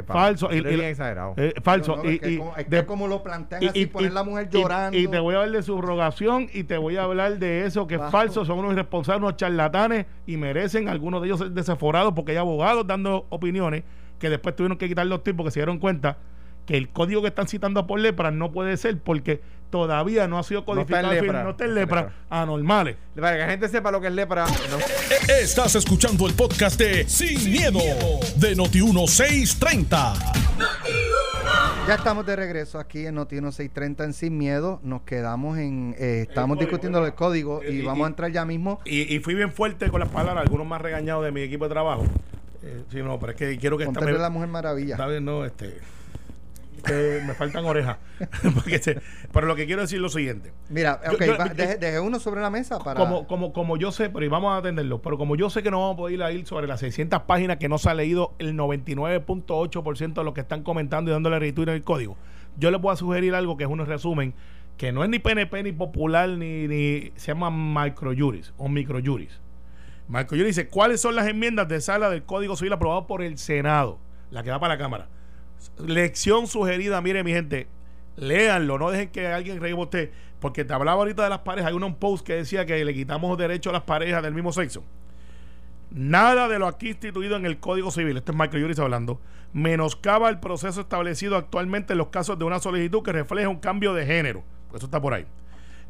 Falso. 0.07 0.49
Y- 0.53 0.61
bien 0.62 0.81
exagerado. 0.83 1.35
eh, 1.37 1.53
falso. 1.62 1.97
No, 1.97 2.05
es 2.05 2.21
que 2.21 2.31
y 2.33 2.38
como, 2.38 2.57
es 2.57 2.71
de- 2.71 2.81
que 2.81 2.87
como 2.87 3.09
lo 3.09 3.23
plantean 3.23 3.62
y- 3.62 3.66
así, 3.66 3.81
y- 3.81 3.87
poner 3.87 4.11
y- 4.11 4.14
la 4.14 4.23
mujer 4.23 4.49
llorando. 4.49 4.97
Y, 4.99 5.07
te 5.09 5.18
voy 5.18 5.35
a 5.35 5.38
hablar 5.40 5.53
de 5.57 5.62
subrogación 5.62 6.49
y 6.53 6.64
te 6.64 6.79
voy 6.79 6.97
a 6.97 7.05
hablar 7.05 7.38
de 7.38 7.66
eso 7.66 7.87
que 7.87 7.97
es 7.97 8.01
falso, 8.11 8.45
son 8.45 8.59
unos 8.61 8.73
irresponsables, 8.73 9.23
unos 9.23 9.37
charlatanes 9.37 10.07
y 10.27 10.37
merecen 10.38 10.88
algunos 10.88 11.21
de 11.21 11.29
ellos 11.29 11.40
ser 11.40 11.51
desaforados 11.51 12.12
porque 12.14 12.33
hay 12.33 12.38
abogados 12.38 12.87
dando 12.87 13.27
opiniones 13.29 13.85
que 14.18 14.31
después 14.31 14.57
tuvieron 14.57 14.79
que 14.79 14.88
quitar 14.88 15.07
los 15.07 15.23
tipos 15.25 15.38
porque 15.38 15.51
se 15.51 15.61
dieron 15.61 15.79
cuenta 15.79 16.16
que 16.64 16.77
el 16.77 16.88
código 16.90 17.21
que 17.23 17.29
están 17.29 17.49
citando 17.49 17.87
por 17.87 17.99
lepra 17.99 18.31
no 18.31 18.53
puede 18.53 18.77
ser 18.77 18.99
porque 18.99 19.40
todavía 19.73 20.29
no 20.29 20.39
ha 20.39 20.43
sido 20.45 20.61
No 20.67 20.83
está 20.83 21.01
en 21.01 21.07
codificado, 21.07 21.13
lepra. 21.15 21.17
no 21.17 21.27
está 21.27 21.33
en 21.41 21.45
No 21.45 21.51
está 21.51 21.65
en 21.65 21.75
lepra, 21.75 22.01
lepra. 22.03 22.15
anormales. 22.31 22.97
Para 23.17 23.33
que 23.33 23.39
la 23.41 23.49
gente 23.49 23.69
sepa 23.69 23.91
lo 23.91 24.01
que 24.01 24.07
es 24.09 24.13
lepra. 24.13 24.45
¿no? 24.47 25.35
Estás 25.41 25.75
escuchando 25.75 26.29
el 26.29 26.35
podcast 26.35 26.79
de 26.79 27.09
Sin, 27.09 27.51
miedo, 27.51 27.81
de 28.37 28.55
Noti1630. 28.57 30.33
Ya 31.89 31.95
estamos 31.97 32.25
de 32.27 32.37
regreso 32.37 32.79
aquí 32.79 33.07
en 33.07 33.17
Noti 33.17 33.37
630 33.37 34.05
en 34.05 34.13
Sin 34.13 34.39
Miedo. 34.39 34.79
Nos 34.85 35.03
quedamos 35.03 35.59
en. 35.59 35.97
eh, 35.99 36.27
estamos 36.29 36.57
código, 36.57 36.71
discutiendo 36.71 37.01
¿verdad? 37.01 37.15
el 37.15 37.19
código 37.19 37.61
y, 37.65 37.79
Y- 37.81 37.83
vamos 37.83 38.05
a 38.05 38.09
entrar 38.09 38.31
ya 38.31 38.45
mismo. 38.45 38.81
Y, 38.85 39.13
y 39.15 39.19
fui 39.19 39.35
bien 39.35 39.51
fuerte 39.53 39.91
con 39.91 39.99
las 40.01 40.09
palabras, 40.11 40.45
algunos 40.45 40.67
más 40.67 40.81
regañados 40.81 41.25
de 41.25 41.33
mi 41.33 41.41
equipo 41.41 41.65
de 41.65 41.71
trabajo. 41.71 42.05
Eh, 42.63 42.85
sí, 42.93 42.99
no, 43.03 43.19
pero 43.19 43.33
es 43.33 43.39
que 43.39 43.59
quiero 43.59 43.77
que 43.77 43.85
esta 43.85 43.99
Ponte 43.99 44.13
me- 44.13 44.19
la 44.19 44.31
Mujer 44.31 44.49
Maravilla. 44.49 44.95
Está 44.95 45.07
bien, 45.09 45.25
no, 45.25 45.45
este. 45.45 45.79
Que 46.83 47.23
me 47.27 47.35
faltan 47.35 47.64
orejas. 47.64 47.97
Se- 48.83 49.01
pero 49.33 49.47
lo 49.47 49.55
que 49.57 49.66
quiero 49.66 49.83
decir 49.83 49.97
es 49.97 50.03
lo 50.03 50.09
siguiente. 50.09 50.53
Mira, 50.68 51.01
Yo- 51.07 51.12
ok, 51.12 51.25
yo- 51.25 51.38
va- 51.38 51.49
yo- 51.49 51.55
deje, 51.55 51.77
deje 51.79 52.01
uno 52.01 52.18
sobre 52.21 52.40
la 52.40 52.51
mesa 52.51 52.79
para. 52.79 52.99
Como, 53.01 53.27
como, 53.27 53.53
como 53.53 53.77
yo 53.77 53.92
sé, 53.92 54.11
pero 54.11 54.25
y 54.25 54.29
vamos 54.29 54.53
a 54.53 54.59
atenderlo, 54.59 55.01
pero 55.03 55.18
como 55.18 55.37
yo 55.37 55.51
sé 55.51 55.62
que 55.62 55.71
no 55.71 55.81
vamos 55.81 55.95
a 55.95 55.97
poder 55.97 56.14
ir 56.14 56.23
a 56.23 56.33
ir 56.33 56.47
sobre 56.47 56.66
las 56.66 56.81
600 56.81 57.23
páginas 57.23 57.57
que 57.59 57.68
no 57.68 57.79
se 57.79 57.88
ha 57.90 57.95
leído 57.95 58.33
el 58.38 58.55
99.8% 58.57 60.14
de 60.14 60.25
lo 60.25 60.35
que 60.35 60.40
están 60.42 60.62
comentando 60.62 61.11
y 61.11 61.14
dándole 61.14 61.38
retweet 61.38 61.68
en 61.68 61.75
el 61.75 61.83
código, 61.83 62.16
yo 62.59 62.71
les 62.71 62.81
voy 62.81 62.92
a 62.92 62.97
sugerir 62.97 63.35
algo 63.35 63.57
que 63.57 63.64
es 63.64 63.71
un 63.71 63.85
resumen 63.85 64.35
que 64.77 64.90
no 64.92 65.05
es 65.05 65.11
ni 65.11 65.18
PNP 65.18 65.62
ni 65.62 65.73
popular 65.73 66.29
ni, 66.29 66.66
ni 66.66 67.12
se 67.16 67.29
llama 67.35 67.51
microjuris 67.51 68.53
o 68.57 68.68
microjuris. 68.68 69.40
Microjuris 70.09 70.57
dice 70.57 70.68
cuáles 70.68 71.01
son 71.01 71.14
las 71.14 71.27
enmiendas 71.29 71.68
de 71.68 71.81
sala 71.81 72.11
del 72.11 72.25
Código 72.25 72.57
Civil 72.57 72.73
aprobado 72.73 73.07
por 73.07 73.23
el 73.23 73.38
Senado, 73.38 73.99
la 74.31 74.42
que 74.42 74.51
va 74.51 74.59
para 74.59 74.75
la 74.75 74.79
Cámara. 74.79 75.09
Lección 75.79 76.46
sugerida, 76.46 77.01
mire 77.01 77.25
mi 77.25 77.33
gente, 77.33 77.66
léanlo, 78.16 78.79
no 78.79 78.90
dejen 78.90 79.11
que 79.11 79.27
alguien 79.27 79.61
reíba 79.61 79.81
usted, 79.81 80.11
porque 80.40 80.64
te 80.64 80.72
hablaba 80.72 80.98
ahorita 80.98 81.25
de 81.25 81.31
las 81.31 81.40
parejas, 81.40 81.70
hay 81.70 81.77
un 81.77 81.94
post 81.94 82.27
que 82.27 82.35
decía 82.35 82.66
que 82.66 82.85
le 82.85 82.94
quitamos 82.94 83.37
derecho 83.38 83.70
a 83.70 83.72
las 83.72 83.83
parejas 83.83 84.22
del 84.22 84.35
mismo 84.35 84.53
sexo. 84.53 84.83
Nada 85.90 86.48
de 86.48 86.59
lo 86.59 86.66
aquí 86.66 86.88
instituido 86.88 87.37
en 87.37 87.44
el 87.44 87.59
Código 87.59 87.90
Civil, 87.90 88.16
este 88.16 88.33
es 88.33 88.38
Michael 88.38 88.62
Yuris 88.62 88.79
hablando, 88.79 89.20
menoscaba 89.53 90.31
el 90.31 90.40
proceso 90.40 90.81
establecido 90.81 91.37
actualmente 91.37 91.92
en 91.92 91.98
los 91.98 92.09
casos 92.09 92.38
de 92.38 92.44
una 92.44 92.61
solicitud 92.61 93.03
que 93.03 93.12
refleja 93.12 93.48
un 93.48 93.59
cambio 93.59 93.92
de 93.92 94.07
género. 94.07 94.42
Eso 94.75 94.87
está 94.87 95.01
por 95.01 95.12
ahí. 95.12 95.27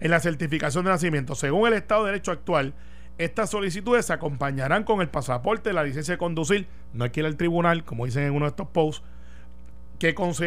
En 0.00 0.10
la 0.10 0.18
certificación 0.18 0.84
de 0.84 0.90
nacimiento, 0.90 1.36
según 1.36 1.68
el 1.68 1.74
Estado 1.74 2.04
de 2.04 2.10
Derecho 2.10 2.32
actual, 2.32 2.74
estas 3.18 3.50
solicitudes 3.50 4.06
se 4.06 4.12
acompañarán 4.12 4.82
con 4.82 5.00
el 5.00 5.08
pasaporte, 5.08 5.72
la 5.72 5.84
licencia 5.84 6.14
de 6.14 6.18
conducir, 6.18 6.66
no 6.92 7.04
hay 7.04 7.10
que 7.10 7.20
ir 7.20 7.26
al 7.26 7.36
tribunal, 7.36 7.84
como 7.84 8.04
dicen 8.04 8.24
en 8.24 8.32
uno 8.32 8.46
de 8.46 8.50
estos 8.50 8.68
posts, 8.68 9.04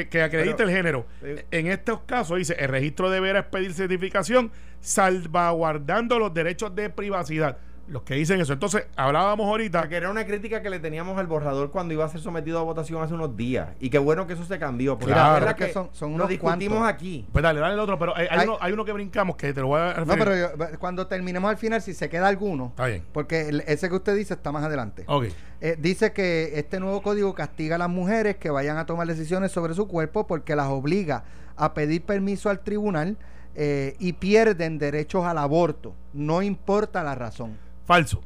que, 0.09 0.21
acredite 0.21 0.55
Pero- 0.57 0.69
el 0.69 0.75
género. 0.75 1.05
eh, 1.23 1.45
En 1.51 1.67
estos 1.67 2.01
casos 2.01 2.37
dice, 2.37 2.55
el 2.59 2.69
registro 2.69 3.09
deberá 3.09 3.39
expedir 3.39 3.73
certificación 3.73 4.51
salvaguardando 4.81 6.19
los 6.19 6.33
derechos 6.33 6.75
de 6.75 6.89
privacidad. 6.89 7.57
Los 7.87 8.01
que 8.01 8.15
dicen 8.15 8.41
eso. 8.41 8.53
Entonces, 8.53 8.87
hablábamos 8.95 9.45
ahorita... 9.47 9.81
Porque 9.81 9.95
era 9.97 10.09
una 10.09 10.25
crítica 10.25 10.61
que 10.63 10.69
le 10.71 10.79
teníamos 10.79 11.19
al 11.19 11.27
borrador 11.27 11.69
cuando 11.69 11.93
iba 11.93 12.03
a 12.03 12.09
ser 12.09 12.19
sometido 12.19 12.57
a 12.59 12.63
votación 12.63 13.01
hace 13.03 13.13
unos 13.13 13.37
días. 13.37 13.69
Y 13.79 13.89
qué 13.91 13.99
bueno 13.99 14.25
que 14.25 14.33
eso 14.33 14.43
se 14.43 14.57
cambió. 14.57 14.97
Porque 14.97 15.13
Claro. 15.13 15.27
la 15.27 15.33
verdad 15.39 15.55
es 15.61 15.67
que 15.67 15.73
son- 15.93 16.13
unos 16.13 16.27
discutimos 16.27 16.79
cuantos. 16.79 16.95
aquí. 16.95 17.27
Pues 17.31 17.43
dale, 17.43 17.59
dale 17.59 17.75
el 17.75 17.79
otro, 17.79 17.99
pero 17.99 18.15
hay, 18.17 18.25
hay 18.29 18.39
Hay- 18.39 18.47
uno, 18.47 18.57
hay 18.59 18.73
uno 18.73 18.85
que 18.85 18.91
brincamos 18.91 19.35
que 19.35 19.53
te 19.53 19.61
lo 19.61 19.67
voy 19.67 19.81
a 19.81 19.93
referir. 19.93 20.07
No, 20.07 20.13
pero 20.25 20.35
yo- 20.35 20.79
cuando 20.79 21.05
terminemos 21.05 21.47
al 21.49 21.57
final, 21.57 21.79
si 21.81 21.93
se 21.93 22.09
queda 22.09 22.27
alguno, 22.27 22.67
Está 22.69 22.87
bien. 22.87 23.03
porque 23.13 23.49
el- 23.49 23.61
ese 23.67 23.87
que 23.87 23.95
usted 23.95 24.15
dice 24.15 24.33
está 24.33 24.51
más 24.51 24.63
adelante. 24.63 25.03
Ok. 25.07 25.25
Eh, 25.61 25.77
dice 25.79 26.11
que 26.11 26.53
este 26.59 26.79
nuevo 26.79 27.01
código 27.03 27.35
castiga 27.35 27.75
a 27.75 27.79
las 27.79 27.89
mujeres 27.89 28.37
que 28.37 28.49
vayan 28.49 28.77
a 28.77 28.85
tomar 28.85 29.05
decisiones 29.07 29.51
sobre 29.51 29.73
su 29.75 29.87
cuerpo 29.87 30.25
porque 30.25 30.55
las 30.55 30.67
obliga 30.67 31.23
a 31.55 31.73
pedir 31.75 32.03
permiso 32.03 32.49
al 32.49 32.59
tribunal 32.61 33.17
eh, 33.55 33.95
y 33.99 34.13
pierden 34.13 34.77
derechos 34.79 35.23
al 35.23 35.37
aborto. 35.37 35.93
No 36.13 36.41
importa 36.41 37.03
la 37.03 37.15
razón. 37.15 37.57
Falso. 37.85 38.21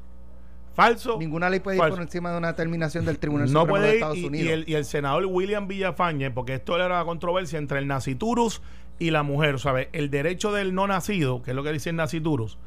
Falso. 0.73 1.17
Ninguna 1.19 1.49
ley 1.49 1.59
puede 1.59 1.77
ir 1.77 1.83
por 1.89 2.01
encima 2.01 2.31
de 2.31 2.37
una 2.37 2.49
determinación 2.49 3.05
del 3.05 3.19
Tribunal 3.19 3.51
no 3.51 3.61
Supremo 3.61 3.77
de 3.77 3.81
puede 3.81 3.89
ir 3.89 3.95
Estados 3.95 4.17
y, 4.17 4.25
Unidos. 4.25 4.47
y 4.47 4.51
el, 4.51 4.69
y 4.69 4.73
el 4.75 4.85
senador 4.85 5.25
William 5.25 5.67
Villafañe, 5.67 6.31
porque 6.31 6.55
esto 6.55 6.75
era 6.75 6.87
la 6.87 7.03
controversia 7.03 7.59
entre 7.59 7.79
el 7.79 7.87
naciturus 7.87 8.61
y 8.97 9.11
la 9.11 9.23
mujer, 9.23 9.59
¿sabes? 9.59 9.89
El 9.91 10.09
derecho 10.09 10.51
del 10.53 10.73
no 10.73 10.87
nacido, 10.87 11.41
que 11.41 11.51
es 11.51 11.55
lo 11.55 11.63
que 11.63 11.71
dice 11.73 11.89
el 11.89 11.97
naciturus, 11.97 12.57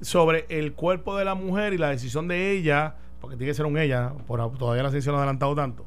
sobre 0.00 0.46
el 0.48 0.72
cuerpo 0.72 1.16
de 1.16 1.24
la 1.24 1.34
mujer 1.34 1.74
y 1.74 1.78
la 1.78 1.90
decisión 1.90 2.28
de 2.28 2.52
ella, 2.52 2.94
porque 3.20 3.36
tiene 3.36 3.50
que 3.50 3.54
ser 3.54 3.66
un 3.66 3.76
ella, 3.76 4.12
por, 4.26 4.56
todavía 4.56 4.82
la 4.82 4.90
decisión 4.90 5.14
no 5.14 5.18
ha 5.18 5.22
adelantado 5.22 5.54
tanto. 5.54 5.84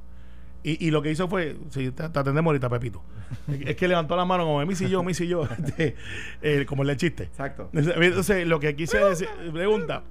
Y, 0.63 0.85
y 0.85 0.91
lo 0.91 1.01
que 1.01 1.11
hizo 1.11 1.27
fue, 1.27 1.57
sí, 1.69 1.91
te, 1.91 2.07
te 2.07 2.19
atendemos 2.19 2.51
ahorita, 2.51 2.69
Pepito. 2.69 3.03
es, 3.47 3.67
es 3.69 3.75
que 3.75 3.87
levantó 3.87 4.15
la 4.15 4.25
mano 4.25 4.45
como, 4.45 4.65
mi 4.65 4.75
si 4.75 4.87
yo, 4.87 5.03
mi 5.03 5.13
si 5.13 5.27
yo, 5.27 5.43
este, 5.65 5.95
eh, 6.41 6.65
como 6.67 6.83
el 6.83 6.89
del 6.89 6.97
chiste. 6.97 7.23
Exacto. 7.23 7.69
Entonces, 7.73 8.47
lo 8.47 8.59
que 8.59 8.75
quise 8.75 8.97
decir, 8.97 9.27
pregunta, 9.51 10.03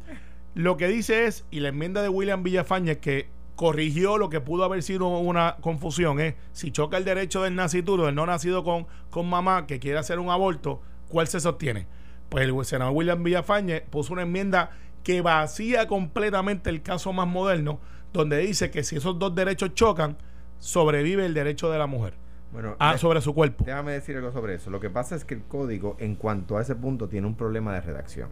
lo 0.54 0.76
que 0.76 0.88
dice 0.88 1.26
es, 1.26 1.44
y 1.50 1.60
la 1.60 1.68
enmienda 1.68 2.02
de 2.02 2.08
William 2.08 2.42
Villafañez 2.42 2.98
que 2.98 3.28
corrigió 3.56 4.18
lo 4.18 4.28
que 4.28 4.40
pudo 4.40 4.64
haber 4.64 4.82
sido 4.82 5.08
una 5.08 5.56
confusión, 5.60 6.20
es 6.20 6.34
si 6.52 6.70
choca 6.70 6.96
el 6.96 7.04
derecho 7.04 7.42
del 7.42 7.54
nacituro, 7.54 8.06
del 8.06 8.14
no 8.14 8.26
nacido 8.26 8.64
con, 8.64 8.86
con 9.10 9.28
mamá 9.28 9.66
que 9.66 9.78
quiere 9.78 9.98
hacer 9.98 10.18
un 10.18 10.30
aborto, 10.30 10.82
¿cuál 11.08 11.28
se 11.28 11.40
sostiene? 11.40 11.86
Pues 12.28 12.44
el 12.48 12.64
senador 12.64 12.94
William 12.94 13.22
Villafañez 13.22 13.82
puso 13.82 14.12
una 14.12 14.22
enmienda 14.22 14.70
que 15.02 15.20
vacía 15.20 15.86
completamente 15.86 16.70
el 16.70 16.82
caso 16.82 17.12
más 17.12 17.26
moderno, 17.26 17.80
donde 18.12 18.38
dice 18.38 18.70
que 18.70 18.84
si 18.84 18.96
esos 18.96 19.18
dos 19.18 19.34
derechos 19.34 19.74
chocan, 19.74 20.16
sobrevive 20.58 21.26
el 21.26 21.34
derecho 21.34 21.70
de 21.70 21.78
la 21.78 21.86
mujer. 21.86 22.14
Bueno, 22.52 22.76
ah, 22.78 22.98
sobre 22.98 23.20
su 23.22 23.34
cuerpo. 23.34 23.64
Déjame 23.64 23.92
decir 23.92 24.16
algo 24.16 24.30
sobre 24.30 24.54
eso. 24.54 24.70
Lo 24.70 24.78
que 24.78 24.90
pasa 24.90 25.16
es 25.16 25.24
que 25.24 25.34
el 25.34 25.42
código, 25.42 25.96
en 25.98 26.16
cuanto 26.16 26.58
a 26.58 26.62
ese 26.62 26.74
punto, 26.74 27.08
tiene 27.08 27.26
un 27.26 27.34
problema 27.34 27.72
de 27.72 27.80
redacción. 27.80 28.28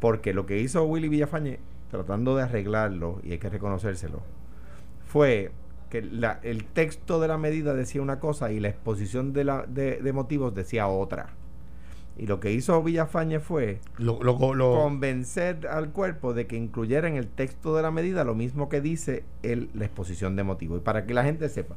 Porque 0.00 0.32
lo 0.34 0.46
que 0.46 0.58
hizo 0.58 0.84
Willy 0.84 1.08
Villafañe, 1.08 1.58
tratando 1.90 2.36
de 2.36 2.42
arreglarlo, 2.44 3.20
y 3.22 3.32
hay 3.32 3.38
que 3.38 3.50
reconocérselo, 3.50 4.20
fue 5.06 5.50
que 5.90 6.02
la- 6.02 6.38
el 6.42 6.64
texto 6.64 7.20
de 7.20 7.28
la 7.28 7.36
medida 7.36 7.74
decía 7.74 8.00
una 8.00 8.20
cosa 8.20 8.52
y 8.52 8.60
la 8.60 8.68
exposición 8.68 9.32
de, 9.32 9.44
la, 9.44 9.64
de, 9.66 9.96
de 10.00 10.12
motivos 10.12 10.54
decía 10.54 10.86
otra. 10.88 11.30
Y 12.16 12.26
lo 12.26 12.38
que 12.38 12.52
hizo 12.52 12.82
Villafañe 12.82 13.40
fue 13.40 13.80
Lo, 13.98 14.22
lo- 14.22 14.54
lo- 14.54 14.74
convencer 14.74 15.66
al 15.68 15.90
cuerpo 15.90 16.34
de 16.34 16.46
que 16.46 16.56
incluyera 16.56 17.08
en 17.08 17.16
el 17.16 17.26
texto 17.28 17.74
de 17.74 17.82
la 17.82 17.90
medida 17.90 18.24
lo 18.24 18.34
mismo 18.34 18.68
que 18.68 18.80
dice 18.80 19.24
el, 19.42 19.70
la 19.74 19.86
exposición 19.86 20.36
de 20.36 20.44
motivos. 20.44 20.78
Y 20.78 20.82
para 20.82 21.06
que 21.06 21.14
la 21.14 21.24
gente 21.24 21.48
sepa, 21.48 21.76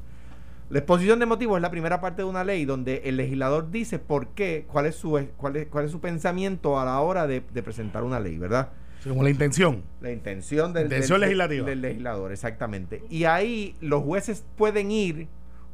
la 0.70 0.80
exposición 0.80 1.20
de 1.20 1.26
motivos 1.26 1.58
es 1.58 1.62
la 1.62 1.70
primera 1.72 2.02
parte 2.02 2.24
de 2.24 2.28
una 2.28 2.44
ley 2.44 2.66
donde 2.66 3.02
el 3.06 3.18
legislador 3.18 3.70
dice 3.70 4.00
por 4.00 4.28
qué, 4.30 4.66
cuál 4.72 4.86
es 4.88 4.96
su, 4.96 5.20
cuál 5.38 5.56
es, 5.58 5.68
cuál 5.68 5.86
es 5.86 5.92
su 5.92 6.00
pensamiento 6.00 6.80
a 6.80 6.86
la 6.86 7.00
hora 7.02 7.28
de, 7.28 7.44
de 7.54 7.64
presentar 7.64 8.04
una 8.04 8.20
ley, 8.20 8.38
¿verdad? 8.38 8.70
según 9.00 9.26
la 9.26 9.30
intención. 9.32 9.84
La 10.00 10.12
intención 10.12 10.72
del, 10.72 10.84
Intención 10.86 11.20
del- 11.20 11.30
legislativa. 11.30 11.66
del 11.68 11.82
legislador, 11.82 12.32
exactamente. 12.32 13.04
Y 13.10 13.26
ahí 13.26 13.76
los 13.82 14.02
jueces 14.02 14.46
pueden 14.56 14.92
ir 14.92 15.28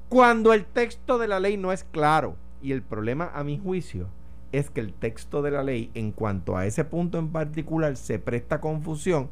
cuando 0.09 0.51
el 0.51 0.65
texto 0.65 1.19
de 1.19 1.27
la 1.27 1.39
ley 1.39 1.55
no 1.55 1.71
es 1.71 1.83
claro. 1.83 2.35
Y 2.61 2.71
el 2.71 2.81
problema, 2.81 3.29
a 3.35 3.43
mi 3.43 3.59
juicio, 3.59 4.07
es 4.51 4.71
que 4.71 4.81
el 4.81 4.93
texto 4.93 5.43
de 5.43 5.51
la 5.51 5.61
ley, 5.61 5.91
en 5.93 6.11
cuanto 6.11 6.57
a 6.57 6.65
ese 6.65 6.83
punto 6.85 7.19
en 7.19 7.27
particular, 7.29 7.95
se 7.97 8.17
presta 8.17 8.59
confusión 8.59 9.29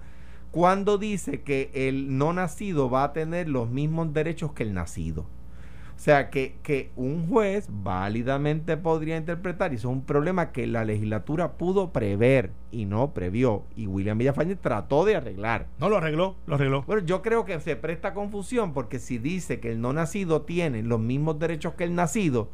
cuando 0.52 1.00
dice 1.00 1.41
que 1.41 1.72
el 1.74 2.17
no 2.20 2.34
nacido 2.34 2.91
va 2.91 3.04
a 3.04 3.13
tener 3.13 3.50
los 3.50 3.67
mismos 3.72 4.13
derechos 4.13 4.54
que 4.54 4.62
el 4.62 4.76
nacido. 4.76 5.26
O 5.97 5.99
sea, 5.99 6.29
que, 6.29 6.55
que 6.62 6.91
un 6.95 7.27
juez 7.27 7.67
válidamente 7.71 8.77
podría 8.77 9.17
interpretar, 9.17 9.73
y 9.73 9.77
eso 9.77 9.89
es 9.89 9.93
un 9.95 10.03
problema 10.05 10.51
que 10.51 10.67
la 10.67 10.86
legislatura 10.86 11.53
pudo 11.53 11.91
prever 11.91 12.51
y 12.71 12.86
no 12.86 13.15
previó, 13.15 13.63
y 13.75 13.88
William 13.88 14.17
Villafañe 14.19 14.55
trató 14.55 15.05
de 15.05 15.15
arreglar. 15.15 15.65
No, 15.79 15.89
lo 15.89 15.97
arregló, 15.97 16.36
lo 16.45 16.53
arregló. 16.55 16.83
Bueno, 16.83 17.01
yo 17.03 17.23
creo 17.23 17.45
que 17.45 17.60
se 17.60 17.75
presta 17.75 18.13
confusión 18.13 18.73
porque 18.73 18.99
si 18.99 19.17
dice 19.17 19.60
que 19.60 19.71
el 19.71 19.81
no 19.81 19.91
nacido 19.91 20.43
tiene 20.43 20.83
los 20.83 20.99
mismos 20.99 21.39
derechos 21.39 21.73
que 21.73 21.83
el 21.86 21.95
nacido, 21.95 22.49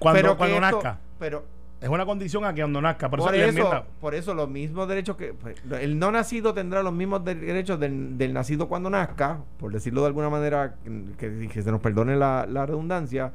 Cuando, 0.00 0.20
pero 0.20 0.32
que 0.32 0.38
cuando 0.38 0.54
esto- 0.56 0.76
nazca. 0.82 0.98
Pero 1.20 1.44
Es 1.80 1.88
una 1.88 2.04
condición 2.04 2.44
a 2.44 2.52
que 2.52 2.60
cuando 2.60 2.80
nazca. 2.82 3.08
Por, 3.08 3.20
por, 3.20 3.34
eso, 3.34 3.58
eso, 3.58 3.84
por 4.00 4.14
eso 4.14 4.34
los 4.34 4.48
mismos 4.50 4.86
derechos 4.86 5.16
que 5.16 5.32
pues, 5.32 5.56
el 5.80 5.98
no 5.98 6.10
nacido 6.10 6.52
tendrá 6.52 6.82
los 6.82 6.92
mismos 6.92 7.24
de- 7.24 7.34
derechos 7.34 7.80
del, 7.80 8.18
del 8.18 8.34
nacido 8.34 8.68
cuando 8.68 8.90
nazca, 8.90 9.40
por 9.58 9.72
decirlo 9.72 10.02
de 10.02 10.08
alguna 10.08 10.28
manera, 10.28 10.74
que, 11.18 11.48
que 11.48 11.62
se 11.62 11.70
nos 11.70 11.80
perdone 11.80 12.16
la, 12.16 12.46
la 12.46 12.66
redundancia, 12.66 13.32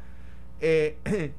eh, 0.62 0.98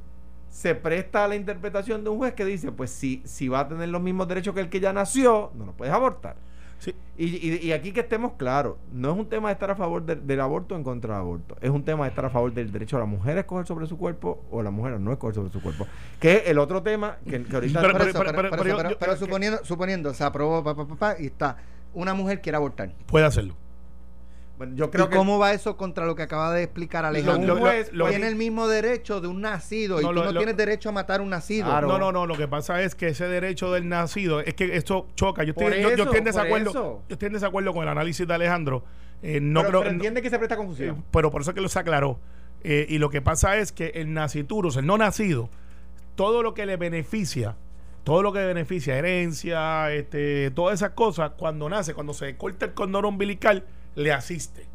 se 0.50 0.74
presta 0.74 1.24
a 1.24 1.28
la 1.28 1.36
interpretación 1.36 2.02
de 2.02 2.10
un 2.10 2.18
juez 2.18 2.34
que 2.34 2.44
dice, 2.44 2.72
pues 2.72 2.90
si, 2.90 3.22
si 3.24 3.46
va 3.48 3.60
a 3.60 3.68
tener 3.68 3.88
los 3.88 4.02
mismos 4.02 4.26
derechos 4.26 4.54
que 4.54 4.60
el 4.60 4.68
que 4.68 4.80
ya 4.80 4.92
nació, 4.92 5.52
no 5.54 5.66
lo 5.66 5.72
puedes 5.72 5.94
abortar. 5.94 6.36
Sí. 6.78 6.94
Y, 7.18 7.24
y- 7.26 7.58
y 7.68 7.72
aquí 7.72 7.92
que 7.92 8.00
estemos 8.00 8.32
claros, 8.34 8.76
no 8.92 9.10
es 9.12 9.18
un 9.18 9.26
tema 9.28 9.48
de 9.48 9.54
estar 9.54 9.70
a 9.70 9.76
favor 9.76 10.04
del- 10.04 10.26
del 10.26 10.40
aborto 10.40 10.74
o 10.74 10.78
en 10.78 10.84
contra 10.84 11.14
del 11.14 11.22
aborto, 11.22 11.56
es 11.60 11.70
un 11.70 11.82
tema 11.84 12.04
de 12.04 12.10
estar 12.10 12.24
a 12.26 12.30
favor 12.30 12.52
del 12.52 12.70
derecho 12.70 12.96
a 12.96 13.00
la 13.00 13.06
mujer 13.06 13.36
a 13.38 13.40
escoger 13.40 13.66
sobre 13.66 13.86
su 13.86 13.96
cuerpo 13.96 14.44
o 14.50 14.60
a 14.60 14.62
la 14.62 14.70
mujer 14.70 14.92
a 14.94 14.98
no 14.98 15.10
escoger 15.12 15.34
sobre 15.34 15.50
su 15.50 15.62
cuerpo, 15.62 15.86
que 16.20 16.34
es 16.36 16.42
el 16.48 16.58
otro 16.58 16.82
tema 16.82 17.16
que, 17.24 17.42
que 17.44 17.54
ahorita... 17.54 17.80
Pero- 19.00 19.16
suponiendo, 19.16 19.64
suponiendo, 19.64 20.14
se 20.14 20.24
aprobó 20.24 20.62
pa, 20.62 20.76
pa, 20.76 20.86
pa, 20.86 20.94
pa, 20.96 21.16
y 21.18 21.26
está, 21.26 21.56
una 21.94 22.12
mujer 22.12 22.40
quiere 22.42 22.56
abortar. 22.56 22.92
Puede 23.06 23.24
hacerlo. 23.24 23.54
Bueno, 24.58 24.74
yo 24.74 24.90
creo 24.90 25.04
¿Y 25.06 25.08
que... 25.10 25.16
cómo 25.16 25.38
va 25.38 25.52
eso 25.52 25.76
contra 25.76 26.06
lo 26.06 26.14
que 26.14 26.22
acaba 26.22 26.52
de 26.54 26.62
explicar 26.62 27.04
Alejandro? 27.04 27.46
Lo- 27.46 27.52
un 27.54 27.58
lo- 27.60 27.66
juez 27.66 27.92
lo- 27.92 28.08
tiene 28.08 28.26
el 28.26 28.36
mismo 28.36 28.66
derecho 28.68 29.20
de 29.20 29.28
un 29.28 29.42
nacido 29.42 30.00
y 30.00 30.02
No, 30.02 30.08
tú 30.08 30.14
lo- 30.14 30.24
no 30.24 30.32
lo- 30.32 30.38
tienes 30.40 30.56
derecho 30.56 30.88
a 30.88 30.92
matar 30.92 31.20
a 31.20 31.22
un 31.22 31.28
nacido. 31.30 31.66
Claro. 31.66 31.88
No, 31.88 31.98
no, 31.98 32.10
no. 32.12 32.26
Lo 32.26 32.36
que 32.36 32.48
pasa 32.48 32.80
es 32.82 32.94
que 32.94 33.08
ese 33.08 33.28
derecho 33.28 33.70
del 33.72 33.88
nacido, 33.88 34.40
es 34.40 34.54
que 34.54 34.74
esto 34.76 35.08
choca. 35.14 35.44
Yo 35.44 35.50
estoy, 35.50 35.82
yo, 35.82 35.94
yo 35.94 36.04
estoy 36.04 36.18
en 36.18 36.24
desacuerdo. 36.24 36.70
eso. 36.70 37.02
Yo 37.08 37.12
estoy 37.14 37.26
en 37.26 37.32
desacuerdo 37.34 37.72
con 37.74 37.82
el 37.82 37.88
análisis 37.90 38.26
de 38.26 38.32
Alejandro. 38.34 38.82
Eh, 39.22 39.40
no 39.40 39.60
pero, 39.60 39.68
creo 39.70 39.80
pero 39.80 39.90
no- 39.92 39.96
entiende 39.96 40.22
que 40.22 40.30
se 40.30 40.38
presta 40.38 40.54
eh, 40.54 40.58
confusión. 40.58 41.04
pero 41.10 41.30
por 41.30 41.42
eso 41.42 41.50
es 41.50 41.54
que 41.54 41.60
lo 41.60 41.68
se 41.68 41.78
aclaró. 41.78 42.18
Eh, 42.64 42.86
y 42.88 42.98
lo 42.98 43.10
que 43.10 43.20
pasa 43.22 43.58
es 43.58 43.72
que 43.72 43.88
el 43.94 44.12
naciturus, 44.14 44.76
el 44.76 44.86
no 44.86 44.96
nacido, 44.98 45.50
todo 46.14 46.42
lo 46.42 46.54
que 46.54 46.64
le 46.66 46.76
beneficia, 46.78 47.56
todo 48.04 48.22
lo 48.22 48.32
que 48.32 48.38
le 48.40 48.46
beneficia, 48.46 48.96
herencia, 48.96 49.92
este, 49.92 50.50
todas 50.52 50.74
esas 50.80 50.90
cosas, 50.92 51.32
cuando 51.36 51.68
nace, 51.68 51.92
cuando 51.92 52.14
se 52.14 52.36
corta 52.36 52.64
el 52.66 52.72
cordón 52.74 53.04
umbilical, 53.04 53.64
le 53.96 54.12
asiste. 54.12 54.66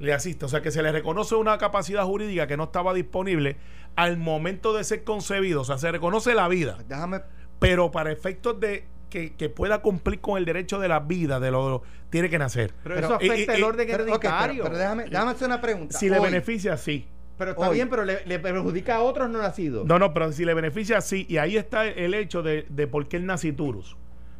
Le 0.00 0.12
asiste. 0.12 0.44
O 0.44 0.48
sea 0.48 0.60
que 0.60 0.72
se 0.72 0.82
le 0.82 0.90
reconoce 0.90 1.36
una 1.36 1.56
capacidad 1.58 2.04
jurídica 2.04 2.48
que 2.48 2.56
no 2.56 2.64
estaba 2.64 2.92
disponible 2.92 3.56
al 3.94 4.16
momento 4.18 4.72
de 4.74 4.82
ser 4.82 5.04
concebido. 5.04 5.60
O 5.60 5.64
sea, 5.64 5.78
se 5.78 5.92
reconoce 5.92 6.34
la 6.34 6.48
vida 6.48 6.78
Déjame, 6.88 7.20
pero 7.60 7.92
para 7.92 8.10
efectos 8.10 8.58
de 8.58 8.84
que, 9.08 9.34
que 9.34 9.48
pueda 9.48 9.80
cumplir 9.82 10.20
con 10.20 10.36
el 10.38 10.44
derecho 10.44 10.80
de 10.80 10.88
la 10.88 10.98
vida, 10.98 11.38
de 11.38 11.52
lo 11.52 11.82
tiene 12.10 12.28
que 12.28 12.38
nacer. 12.38 12.72
pero, 12.82 12.96
pero- 12.96 13.06
eso 13.06 13.14
afecta 13.14 13.52
y- 13.52 13.56
y- 13.56 13.58
el 13.58 13.64
orden 13.64 13.86
pero, 13.88 14.02
ok, 14.02 14.24
hereditario. 14.24 14.62
pero, 14.64 14.64
pero 14.64 14.78
déjame, 14.78 15.04
déjame 15.04 15.30
hacer 15.30 15.46
una 15.46 15.60
pregunta. 15.60 15.96
Si 15.96 16.08
le 16.10 16.18
beneficia, 16.18 16.76
sí. 16.76 17.06
Pero 17.38 17.52
está 17.52 17.68
Hoy. 17.68 17.74
bien, 17.76 17.88
pero 17.88 18.04
le, 18.04 18.24
le 18.26 18.38
perjudica 18.40 18.96
a 18.96 19.02
otros 19.02 19.28
no 19.30 19.38
nacidos. 19.40 19.86
No, 19.86 19.98
no, 20.00 20.12
pero 20.14 20.32
si 20.32 20.44
le 20.44 20.54
beneficia, 20.54 21.00
sí. 21.00 21.26
Y 21.28 21.36
ahí 21.38 21.56
está 21.56 21.84
el 21.86 22.14
hecho 22.14 22.42
de, 22.42 22.66
de 22.68 22.86
por 22.88 23.06
qué 23.08 23.16
el 23.16 23.26
naciturus. 23.26 23.96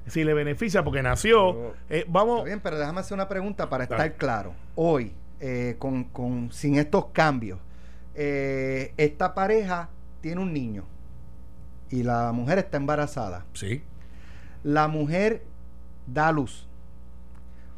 Si 0.07 0.23
le 0.25 0.35
beneficia 0.35 0.85
porque 0.85 1.03
nació, 1.03 1.75
eh, 1.89 2.05
vamos. 2.09 2.39
Está 2.39 2.45
bien, 2.47 2.61
pero 2.61 2.79
déjame 2.79 3.01
hacer 3.01 3.15
una 3.15 3.29
pregunta 3.29 3.69
para 3.71 3.87
Dale. 3.87 4.03
estar 4.05 4.19
claro. 4.19 4.55
Hoy, 4.75 5.13
eh, 5.41 5.77
con, 5.79 6.05
con- 6.05 6.53
sin 6.53 6.77
estos 6.77 7.07
cambios, 7.07 7.59
eh, 8.15 8.93
esta 8.97 9.35
pareja 9.35 9.89
tiene 10.21 10.41
un 10.41 10.53
niño 10.53 10.85
y 11.91 12.03
la 12.03 12.33
mujer 12.33 12.59
está 12.59 12.77
embarazada. 12.77 13.45
Sí. 13.55 13.83
La 14.63 14.89
mujer 14.89 15.43
da 16.07 16.31
luz. 16.33 16.69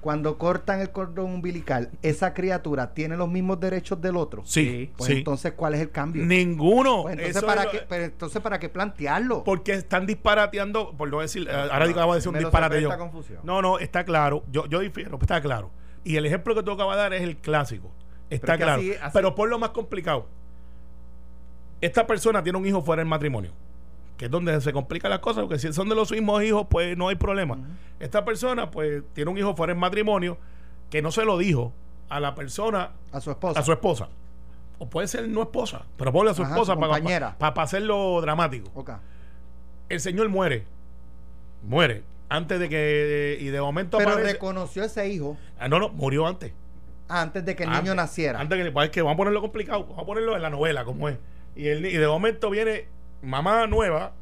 Cuando 0.07 0.39
cortan 0.39 0.81
el 0.81 0.91
cordón 0.93 1.33
umbilical, 1.33 1.91
esa 2.01 2.33
criatura 2.33 2.95
tiene 2.95 3.17
los 3.17 3.29
mismos 3.29 3.59
derechos 3.59 4.01
del 4.01 4.17
otro. 4.17 4.43
Sí, 4.45 4.93
Pues 4.97 5.11
sí. 5.11 5.17
entonces, 5.19 5.55
¿cuál 5.57 5.75
es 5.75 5.81
el 5.81 5.91
cambio? 5.91 6.25
Ninguno. 6.25 7.03
Pues 7.03 7.15
entonces, 7.15 7.37
Eso 7.39 7.45
¿para 7.45 7.65
lo- 7.65 7.71
qué, 7.73 7.81
pero 7.89 8.05
entonces, 8.05 8.41
¿para 8.41 8.61
qué 8.61 8.69
plantearlo? 8.69 9.43
Porque 9.43 9.73
están 9.73 10.07
disparateando, 10.07 10.93
por 10.97 11.11
no 11.11 11.19
decir, 11.23 11.49
eh, 11.51 11.53
ahora 11.53 11.87
acabo 11.87 12.13
de 12.13 12.19
decir 12.19 12.29
un 12.33 12.39
disparate 12.39 12.81
yo. 12.81 12.89
No, 13.43 13.61
no, 13.61 13.81
está 13.81 14.05
claro. 14.05 14.45
Yo, 14.53 14.67
yo 14.67 14.79
difiero, 14.79 15.19
está 15.21 15.41
claro. 15.41 15.73
Y 16.05 16.15
el 16.15 16.25
ejemplo 16.25 16.55
que 16.55 16.63
tú 16.63 16.71
acabas 16.71 16.95
de 16.99 17.03
dar 17.03 17.13
es 17.13 17.23
el 17.23 17.37
clásico. 17.39 17.91
Está 18.31 18.53
Pero 18.53 18.59
claro. 18.59 18.81
así- 18.83 18.93
así- 18.93 19.11
Pero 19.13 19.35
por 19.35 19.49
lo 19.49 19.59
más 19.59 19.71
complicado. 19.71 20.29
Esta 21.81 22.07
persona 22.07 22.45
tiene 22.45 22.57
un 22.61 22.65
hijo 22.65 22.81
fuera 22.81 23.01
del 23.01 23.09
matrimonio. 23.09 23.51
Que 24.17 24.27
es 24.27 24.31
donde 24.31 24.59
se 24.61 24.73
complican 24.73 25.11
las 25.11 25.21
cosas, 25.21 25.43
porque 25.45 25.59
si 25.59 25.73
son 25.73 25.89
de 25.89 25.95
los 25.95 26.11
mismos 26.11 26.43
hijos, 26.43 26.67
pues 26.71 26.97
no 26.97 27.09
hay 27.09 27.17
problema. 27.17 27.59
Esta 28.01 28.25
persona, 28.25 28.71
pues, 28.71 29.03
tiene 29.13 29.31
un 29.31 29.37
hijo 29.39 29.55
fuera 29.55 29.73
del 29.75 29.81
matrimonio 29.81 30.39
que 30.91 31.03
no 31.03 31.11
se 31.13 31.25
lo 31.25 31.37
dijo 31.39 31.73
a 32.09 32.19
la 32.21 32.35
persona, 32.35 32.93
A 33.13 33.21
su 33.21 33.31
esposa. 33.31 33.61
a 33.61 33.63
su 33.63 33.73
esposa. 33.73 34.09
O 34.79 34.89
puede 34.89 35.09
ser 35.09 35.29
no 35.29 35.43
esposa, 35.43 35.85
pero 35.97 36.13
ponle 36.13 36.31
a 36.31 36.35
su 36.35 36.43
Ajá, 36.43 36.53
esposa 36.53 36.75
su 36.75 36.81
para, 36.81 37.03
para, 37.03 37.37
para 37.39 37.63
hacerlo 37.63 38.21
dramático 38.21 38.71
el 39.89 40.01
señor 40.01 40.29
muere. 40.29 40.65
Muere. 41.63 42.03
Antes 42.29 42.59
de 42.59 42.69
que. 42.69 43.39
Y 43.41 43.47
de 43.47 43.61
momento 43.61 43.99
Pero 43.99 44.11
aparece. 44.11 44.33
reconoció 44.35 44.83
ese 44.85 45.09
hijo 45.09 45.37
Ah, 45.59 45.69
no, 45.69 45.79
no, 45.79 45.89
murió 45.91 46.27
antes. 46.27 46.53
antes 47.09 47.45
de 47.45 47.55
que 47.55 47.63
el 47.63 47.69
Antes- 47.69 47.83
niño 47.85 47.95
naciera. 47.95 48.41
Antes 48.41 48.63
que, 48.65 48.71
pues, 48.73 48.87
es 48.87 48.91
que 48.91 49.01
vamos 49.03 49.15
a 49.15 49.19
ponerlo 49.19 49.41
complicado. 49.41 49.85
Vamos 49.85 50.03
a 50.03 50.07
ponerlo 50.07 50.35
en 50.37 50.43
la 50.43 50.51
novela, 50.51 50.85
como 50.85 51.09
es. 51.09 51.17
Y, 51.55 51.69
el, 51.69 51.87
y 51.87 51.97
de 51.97 52.07
momento 52.09 52.51
viene 52.51 52.87
mamá 53.23 53.67
nueva 53.67 54.13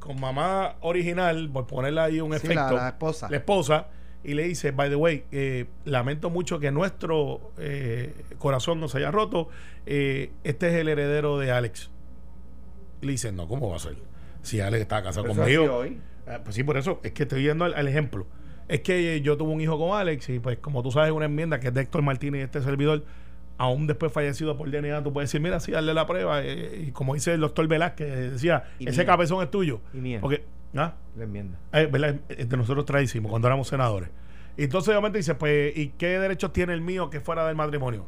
con 0.00 0.20
mamá 0.20 0.76
original, 0.80 1.50
por 1.52 1.66
ponerle 1.66 2.00
ahí 2.00 2.20
un 2.20 2.30
Sí, 2.32 2.36
efecto. 2.36 2.76
la 2.76 2.88
esposa. 2.88 3.28
la 3.30 3.36
esposa. 3.38 3.88
Y 4.22 4.34
le 4.34 4.44
dice, 4.44 4.70
by 4.72 4.88
the 4.88 4.96
way, 4.96 5.24
eh, 5.30 5.66
lamento 5.84 6.30
mucho 6.30 6.58
que 6.58 6.70
nuestro 6.72 7.52
eh, 7.58 8.12
corazón 8.38 8.80
no 8.80 8.88
se 8.88 8.98
haya 8.98 9.10
roto. 9.10 9.48
eh, 9.84 10.30
este 10.44 10.68
es 10.68 10.74
el 10.74 10.88
heredero 10.88 11.38
de 11.38 11.50
Alex. 11.52 11.90
Y 13.02 13.06
le 13.06 13.12
dice, 13.12 13.30
no, 13.32 13.46
¿cómo 13.46 13.70
va 13.70 13.76
a 13.76 13.78
ser? 13.80 13.96
Si 14.42 14.60
Alex 14.60 14.82
está 14.82 15.02
casado 15.02 15.26
conmigo. 15.26 15.76
hoy. 15.76 16.00
Ah, 16.26 16.40
Pues 16.42 16.56
sí, 16.56 16.64
por 16.64 16.76
eso 16.76 17.00
es 17.04 17.12
que 17.12 17.22
estoy 17.24 17.42
viendo 17.42 17.64
al, 17.64 17.86
ejemplo. 17.88 18.26
Es 18.68 18.80
que 18.80 19.20
yo 19.20 19.36
tuve 19.36 19.52
un 19.52 19.60
hijo 19.60 19.78
con 19.78 19.96
Alex 19.96 20.28
y 20.28 20.40
pues 20.40 20.58
como 20.58 20.82
tú 20.82 20.90
sabes 20.90 21.12
una 21.12 21.26
enmienda 21.26 21.60
que 21.60 21.68
es 21.68 21.74
de 21.74 21.82
Héctor 21.82 22.02
Martínez 22.02 22.40
y 22.40 22.44
este 22.44 22.62
servidor, 22.62 23.04
aún 23.58 23.86
después 23.86 24.12
fallecido 24.12 24.56
por 24.56 24.70
DNA, 24.70 25.02
tú 25.02 25.12
puedes 25.12 25.30
decir, 25.30 25.40
mira, 25.40 25.60
sí, 25.60 25.72
darle 25.72 25.94
la 25.94 26.06
prueba. 26.06 26.42
eh, 26.42 26.84
y 26.88 26.92
como 26.92 27.14
dice 27.14 27.32
el 27.34 27.40
doctor 27.40 27.66
Velázquez, 27.68 28.32
decía, 28.32 28.64
Y 28.78 28.88
ese 28.88 28.98
mía. 29.02 29.06
cabezón 29.06 29.42
es 29.42 29.50
tuyo. 29.50 29.80
Y 29.94 29.98
mía. 29.98 30.18
Porque, 30.20 30.44
¿ah? 30.76 30.94
La 31.16 31.24
enmienda. 31.24 31.58
Eh, 31.72 31.86
¿verdad? 31.90 32.16
Eh, 32.28 32.44
De 32.44 32.56
nosotros 32.56 32.84
traísimos 32.84 33.30
cuando 33.30 33.48
éramos 33.48 33.68
senadores. 33.68 34.10
Y 34.56 34.64
entonces 34.64 34.88
obviamente 34.90 35.18
dice, 35.18 35.34
pues, 35.34 35.76
¿y 35.76 35.88
qué 35.98 36.18
derechos 36.18 36.52
tiene 36.52 36.72
el 36.72 36.80
mío 36.80 37.10
que 37.10 37.20
fuera 37.20 37.46
del 37.46 37.56
matrimonio? 37.56 38.06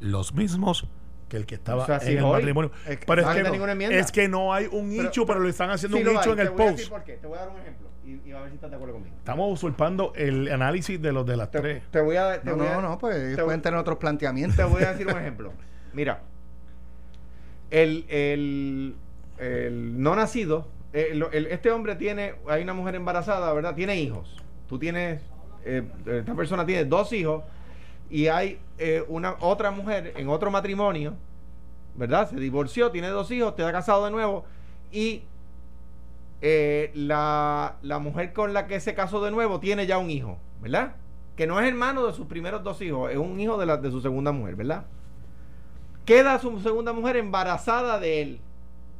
Los 0.00 0.34
mismos 0.34 0.86
que 1.28 1.36
el 1.36 1.46
que 1.46 1.54
estaba 1.56 1.82
O 1.82 1.86
sea, 1.86 2.00
si 2.00 2.12
en 2.12 2.18
el 2.18 2.24
hoy- 2.24 2.32
matrimonio. 2.32 2.70
es 2.86 2.98
que 2.98 3.06
pero 3.06 3.22
no 3.22 3.30
es 3.30 3.36
hay 3.36 3.42
que, 3.42 3.50
ninguna 3.50 3.72
enmienda. 3.72 3.96
es 3.96 4.12
que 4.12 4.28
no 4.28 4.52
hay 4.52 4.68
un 4.70 4.88
nicho, 4.90 5.24
pero, 5.26 5.40
le 5.40 5.50
están 5.50 5.70
haciendo 5.70 5.96
un 5.98 6.04
lo 6.04 6.12
nicho 6.12 6.32
en 6.32 6.40
el 6.40 6.46
te 6.48 6.52
voy 6.52 6.62
a 6.62 6.64
post. 6.66 6.76
decir 6.78 6.90
por 6.92 7.04
qué. 7.04 7.12
Te 7.14 7.26
voy 7.26 7.38
a 7.38 7.40
dar 7.40 7.50
un 7.50 7.60
ejemplo. 7.60 7.88
Y, 8.06 8.28
y 8.28 8.32
a 8.32 8.40
ver 8.40 8.50
si 8.50 8.56
estás 8.56 8.68
de 8.70 8.76
acuerdo 8.76 8.94
conmigo. 8.94 9.16
Estamos 9.16 9.50
usurpando 9.52 10.12
el 10.14 10.52
análisis 10.52 11.00
de 11.00 11.12
los 11.12 11.24
de 11.26 11.36
las 11.38 11.50
Te, 11.50 11.60
tres. 11.60 11.82
te 11.90 12.00
voy 12.02 12.16
a. 12.16 12.40
Te 12.40 12.50
No, 12.50 12.56
voy 12.56 12.66
a- 12.66 12.74
no, 12.74 12.82
no, 12.82 12.98
pues 12.98 13.16
ellos 13.16 13.28
te 13.36 13.42
voy- 13.42 13.46
pueden 13.46 13.62
tener 13.62 13.78
otros 13.80 13.96
planteamientos. 13.98 14.56
Te 14.56 14.64
voy 14.64 14.82
a 14.82 14.92
decir 14.92 15.06
un 15.06 15.18
ejemplo. 15.18 15.52
Mira, 15.94 16.20
el, 17.70 18.04
el, 18.08 18.94
el 19.38 20.02
no 20.02 20.14
nacido, 20.16 20.68
eh, 20.92 21.10
lo- 21.14 21.30
el- 21.32 21.46
este 21.46 21.70
hombre 21.70 21.96
tiene, 21.96 22.34
hay 22.48 22.62
una 22.62 22.74
mujer 22.74 22.94
embarazada, 22.94 23.52
¿verdad? 23.52 23.74
Tiene 23.74 23.96
hijos. 23.96 24.36
Tú 24.68 24.78
tienes, 24.78 25.22
eh, 25.64 25.82
esta 26.06 26.34
persona 26.34 26.64
tiene 26.66 26.84
dos 26.84 27.12
hijos 27.12 27.42
y 28.14 28.28
hay 28.28 28.60
eh, 28.78 29.04
una 29.08 29.34
otra 29.40 29.72
mujer 29.72 30.12
en 30.16 30.28
otro 30.28 30.48
matrimonio, 30.48 31.14
¿verdad? 31.96 32.30
Se 32.30 32.36
divorció, 32.36 32.92
tiene 32.92 33.08
dos 33.08 33.28
hijos, 33.32 33.50
está 33.50 33.72
casado 33.72 34.04
de 34.04 34.12
nuevo 34.12 34.44
y 34.92 35.24
eh, 36.40 36.92
la, 36.94 37.74
la 37.82 37.98
mujer 37.98 38.32
con 38.32 38.52
la 38.52 38.68
que 38.68 38.78
se 38.78 38.94
casó 38.94 39.20
de 39.20 39.32
nuevo 39.32 39.58
tiene 39.58 39.88
ya 39.88 39.98
un 39.98 40.10
hijo, 40.10 40.38
¿verdad? 40.60 40.94
Que 41.34 41.48
no 41.48 41.58
es 41.58 41.66
hermano 41.66 42.06
de 42.06 42.12
sus 42.12 42.28
primeros 42.28 42.62
dos 42.62 42.80
hijos, 42.82 43.10
es 43.10 43.16
un 43.16 43.40
hijo 43.40 43.58
de, 43.58 43.66
la, 43.66 43.78
de 43.78 43.90
su 43.90 44.00
segunda 44.00 44.30
mujer, 44.30 44.54
¿verdad? 44.54 44.84
Queda 46.04 46.38
su 46.38 46.60
segunda 46.60 46.92
mujer 46.92 47.16
embarazada 47.16 47.98
de 47.98 48.22
él. 48.22 48.40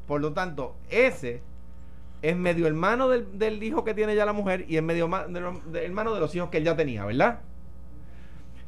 Por 0.09 0.23
lo 0.23 0.33
tanto, 0.33 0.75
ese 0.91 1.41
es 2.21 2.35
medio 2.35 2.67
hermano 2.67 3.09
del, 3.09 3.39
del 3.39 3.63
hijo 3.63 3.85
que 3.85 3.95
tiene 3.95 4.17
ya 4.17 4.27
la 4.27 4.33
mujer 4.33 4.65
y 4.69 4.77
es 4.77 4.83
medio 4.83 5.05
hermano 5.05 6.15
de 6.15 6.21
los 6.21 6.35
hijos 6.35 6.51
que 6.51 6.59
él 6.59 6.65
ya 6.65 6.75
tenía, 6.75 7.05
¿verdad? 7.05 7.39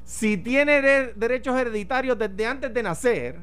Si 0.06 0.36
tiene 0.38 0.78
hered- 0.78 1.14
derechos 1.16 1.58
hereditarios 1.60 2.16
desde 2.16 2.46
antes 2.46 2.72
de 2.72 2.82
nacer 2.82 3.36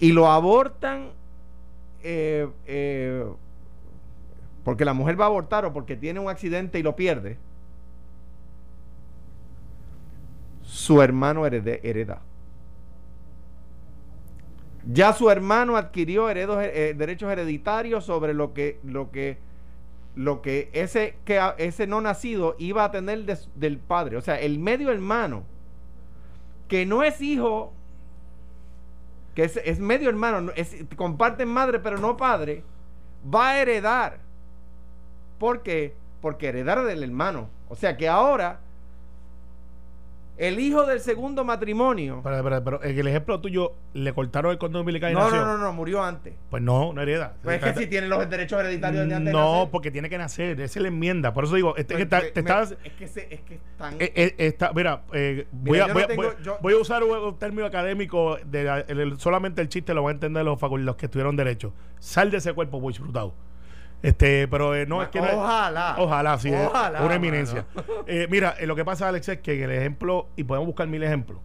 y 0.00 0.10
lo 0.12 0.26
abortan 0.26 1.10
eh, 2.02 2.48
eh, 2.66 3.24
porque 4.64 4.84
la 4.84 4.92
mujer 4.92 5.20
va 5.20 5.26
a 5.26 5.28
abortar 5.28 5.64
o 5.64 5.72
porque 5.72 5.96
tiene 5.96 6.18
un 6.18 6.28
accidente 6.28 6.78
y 6.80 6.82
lo 6.82 6.96
pierde, 6.96 7.38
su 10.62 11.00
hermano 11.00 11.46
herede- 11.46 11.80
hereda. 11.84 12.20
Ya 14.84 15.12
su 15.12 15.30
hermano 15.30 15.76
adquirió 15.76 16.28
heredos, 16.28 16.58
eh, 16.60 16.94
derechos 16.96 17.30
hereditarios 17.30 18.04
sobre 18.04 18.34
lo 18.34 18.52
que, 18.52 18.80
lo 18.82 19.12
que, 19.12 19.38
lo 20.14 20.42
que 20.42 20.70
ese, 20.72 21.16
que 21.24 21.40
ese 21.58 21.86
no 21.86 22.00
nacido 22.00 22.54
iba 22.58 22.84
a 22.84 22.90
tener 22.90 23.24
del 23.54 23.78
padre. 23.78 24.16
O 24.16 24.20
sea, 24.20 24.38
el 24.38 24.58
medio 24.58 24.90
hermano, 24.90 25.44
que 26.68 26.86
no 26.86 27.02
es 27.02 27.20
hijo, 27.20 27.72
que 29.34 29.44
es, 29.44 29.78
medio 29.80 30.08
hermano, 30.08 30.52
comparten 30.96 31.48
madre 31.48 31.78
pero 31.78 31.98
no 31.98 32.16
padre, 32.16 32.64
va 33.32 33.50
a 33.50 33.60
heredar. 33.60 34.18
¿Por 35.38 35.62
qué? 35.62 35.94
Porque 36.20 36.48
heredar 36.48 36.84
del 36.84 37.02
hermano. 37.02 37.48
O 37.68 37.74
sea 37.74 37.96
que 37.96 38.08
ahora 38.08 38.60
el 40.48 40.58
hijo 40.58 40.84
del 40.86 40.98
segundo 41.00 41.44
matrimonio. 41.44 42.20
Pero, 42.24 42.42
pero, 42.42 42.64
pero 42.64 42.82
en 42.84 42.98
el 42.98 43.06
ejemplo 43.06 43.40
tuyo, 43.40 43.74
le 43.94 44.12
cortaron 44.12 44.50
el 44.50 44.58
cordón 44.58 44.80
umbilical 44.80 45.12
y 45.12 45.14
No, 45.14 45.20
nació. 45.20 45.40
no, 45.44 45.56
no, 45.56 45.58
no, 45.58 45.72
murió 45.72 46.02
antes. 46.02 46.34
Pues 46.50 46.62
no, 46.62 46.92
no 46.92 47.00
hereda. 47.00 47.34
Pues 47.42 47.62
es 47.62 47.72
que 47.72 47.80
si 47.82 47.86
tiene 47.86 48.08
los 48.08 48.28
derechos 48.28 48.58
hereditarios 48.60 49.08
de 49.08 49.14
antes 49.14 49.32
No, 49.32 49.52
nacer. 49.54 49.70
porque 49.70 49.90
tiene 49.90 50.10
que 50.10 50.18
nacer. 50.18 50.60
Esa 50.60 50.78
es 50.78 50.82
la 50.82 50.88
enmienda. 50.88 51.32
Por 51.32 51.44
eso 51.44 51.54
digo, 51.54 51.76
este, 51.76 51.94
que 51.94 52.06
Pues, 52.06 52.22
está- 52.22 52.32
te 52.34 52.42
me- 52.42 52.50
estás. 52.50 52.76
es 52.84 52.92
que 52.94 53.06
se- 53.06 53.34
es 53.34 53.40
que 53.42 53.54
están 53.54 53.94
Eh, 54.00 54.12
eh, 54.16 54.34
está- 54.38 54.72
mira, 54.74 55.02
eh, 55.12 55.46
voy, 55.52 55.72
Mira, 55.72 55.84
a, 55.84 55.92
voy, 55.92 56.02
no 56.02 56.08
tengo- 56.08 56.22
voy- 56.22 56.32
yo- 56.42 56.58
voy 56.60 56.72
a 56.74 56.76
usar 56.78 57.02
un, 57.04 57.38
término 57.38 57.64
académico, 57.66 58.36
de, 58.44 58.64
la- 58.64 58.80
el- 58.80 58.98
el- 59.00 59.20
solamente 59.20 59.62
el 59.62 59.68
chiste 59.68 59.94
lo 59.94 60.02
van 60.02 60.10
a 60.10 60.14
entender 60.14 60.44
los, 60.44 60.60
los 60.60 60.96
que 60.96 61.06
estuvieron 61.06 61.36
derecho. 61.36 61.72
Sal 62.00 62.30
de 62.32 62.38
ese 62.38 62.52
cuerpo, 62.52 62.80
Bush 62.80 62.98
Brutado. 62.98 63.32
Este, 64.02 64.48
pero 64.48 64.74
eh, 64.74 64.84
no 64.86 65.00
es 65.02 65.08
que 65.08 65.20
no 65.20 65.26
es- 65.28 65.34
Ojalá. 65.34 65.94
Ojalá, 65.98 66.38
sí, 66.38 66.48
es 66.52 66.66
Ojalá, 66.66 67.02
una 67.02 67.14
eminencia. 67.14 67.64
Eh, 68.06 68.26
mira, 68.30 68.56
eh, 68.58 68.66
lo 68.66 68.74
que 68.74 68.84
pasa, 68.84 69.08
Alex, 69.08 69.28
es 69.28 69.38
que 69.40 69.54
en 69.62 69.70
el 69.70 69.76
ejemplo, 69.78 70.28
y 70.36 70.42
podemos 70.44 70.66
buscar 70.66 70.88
mil 70.88 71.02
ejemplos, 71.04 71.38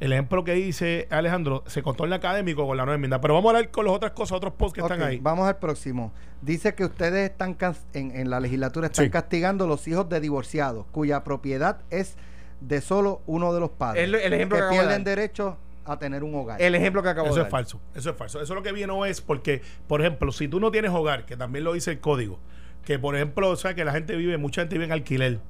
el 0.00 0.12
ejemplo 0.12 0.42
que 0.44 0.54
dice 0.54 1.06
Alejandro 1.10 1.62
se 1.66 1.82
contó 1.82 2.04
en 2.04 2.08
el 2.08 2.14
académico 2.14 2.66
con 2.66 2.76
la 2.76 2.84
nueva 2.84 2.94
enmienda. 2.96 3.20
Pero 3.20 3.34
vamos 3.34 3.52
a 3.52 3.56
hablar 3.58 3.70
con 3.70 3.84
las 3.84 3.94
otras 3.94 4.12
cosas, 4.12 4.36
otros 4.38 4.54
posts 4.54 4.74
que 4.74 4.80
Ok, 4.82 4.90
están 4.90 5.06
ahí. 5.06 5.18
Vamos 5.20 5.46
al 5.46 5.58
próximo. 5.58 6.12
Dice 6.40 6.74
que 6.74 6.84
ustedes 6.86 7.30
están 7.30 7.52
cas- 7.54 7.86
en, 7.92 8.10
en 8.16 8.30
la 8.30 8.40
legislatura 8.40 8.86
están 8.86 9.04
Sí. 9.04 9.10
castigando 9.10 9.66
los 9.66 9.86
hijos 9.86 10.08
de 10.08 10.20
divorciados 10.20 10.86
cuya 10.90 11.22
propiedad 11.22 11.82
es 11.90 12.16
de 12.62 12.80
solo 12.80 13.20
uno 13.26 13.52
de 13.52 13.60
los 13.60 13.70
padres. 13.70 14.02
El- 14.04 14.14
el 14.14 14.32
ejemplo 14.32 14.56
que 14.56 14.60
que 14.62 14.64
acabo 14.66 14.80
de 14.80 14.86
pierden 14.86 15.04
dar. 15.04 15.16
derecho 15.16 15.58
a 15.84 15.98
tener 15.98 16.22
un 16.24 16.34
hogar. 16.34 16.60
El 16.60 16.74
ejemplo 16.74 17.02
que 17.02 17.08
acabo 17.08 17.26
Eso 17.28 17.36
de 17.36 17.40
es 17.42 17.44
dar. 17.44 17.50
falso, 17.50 17.80
eso 17.94 18.10
es 18.10 18.16
falso. 18.16 18.40
Eso 18.40 18.54
lo 18.54 18.62
que 18.62 18.72
viene 18.72 18.92
es 19.08 19.20
porque, 19.20 19.62
por 19.88 20.00
ejemplo, 20.00 20.30
si 20.32 20.46
tú 20.48 20.60
no 20.60 20.70
tienes 20.70 20.90
hogar, 20.92 21.24
que 21.26 21.36
también 21.36 21.64
lo 21.64 21.72
dice 21.72 21.92
el 21.92 22.00
código, 22.00 22.38
que 22.84 22.98
por 22.98 23.14
ejemplo, 23.16 23.48
o 23.50 23.56
sea, 23.56 23.74
que 23.74 23.84
la 23.84 23.92
gente 23.92 24.16
vive, 24.16 24.36
mucha 24.38 24.62
gente 24.62 24.74
vive 24.76 24.86
en 24.86 24.92
alquiler. 24.92 25.40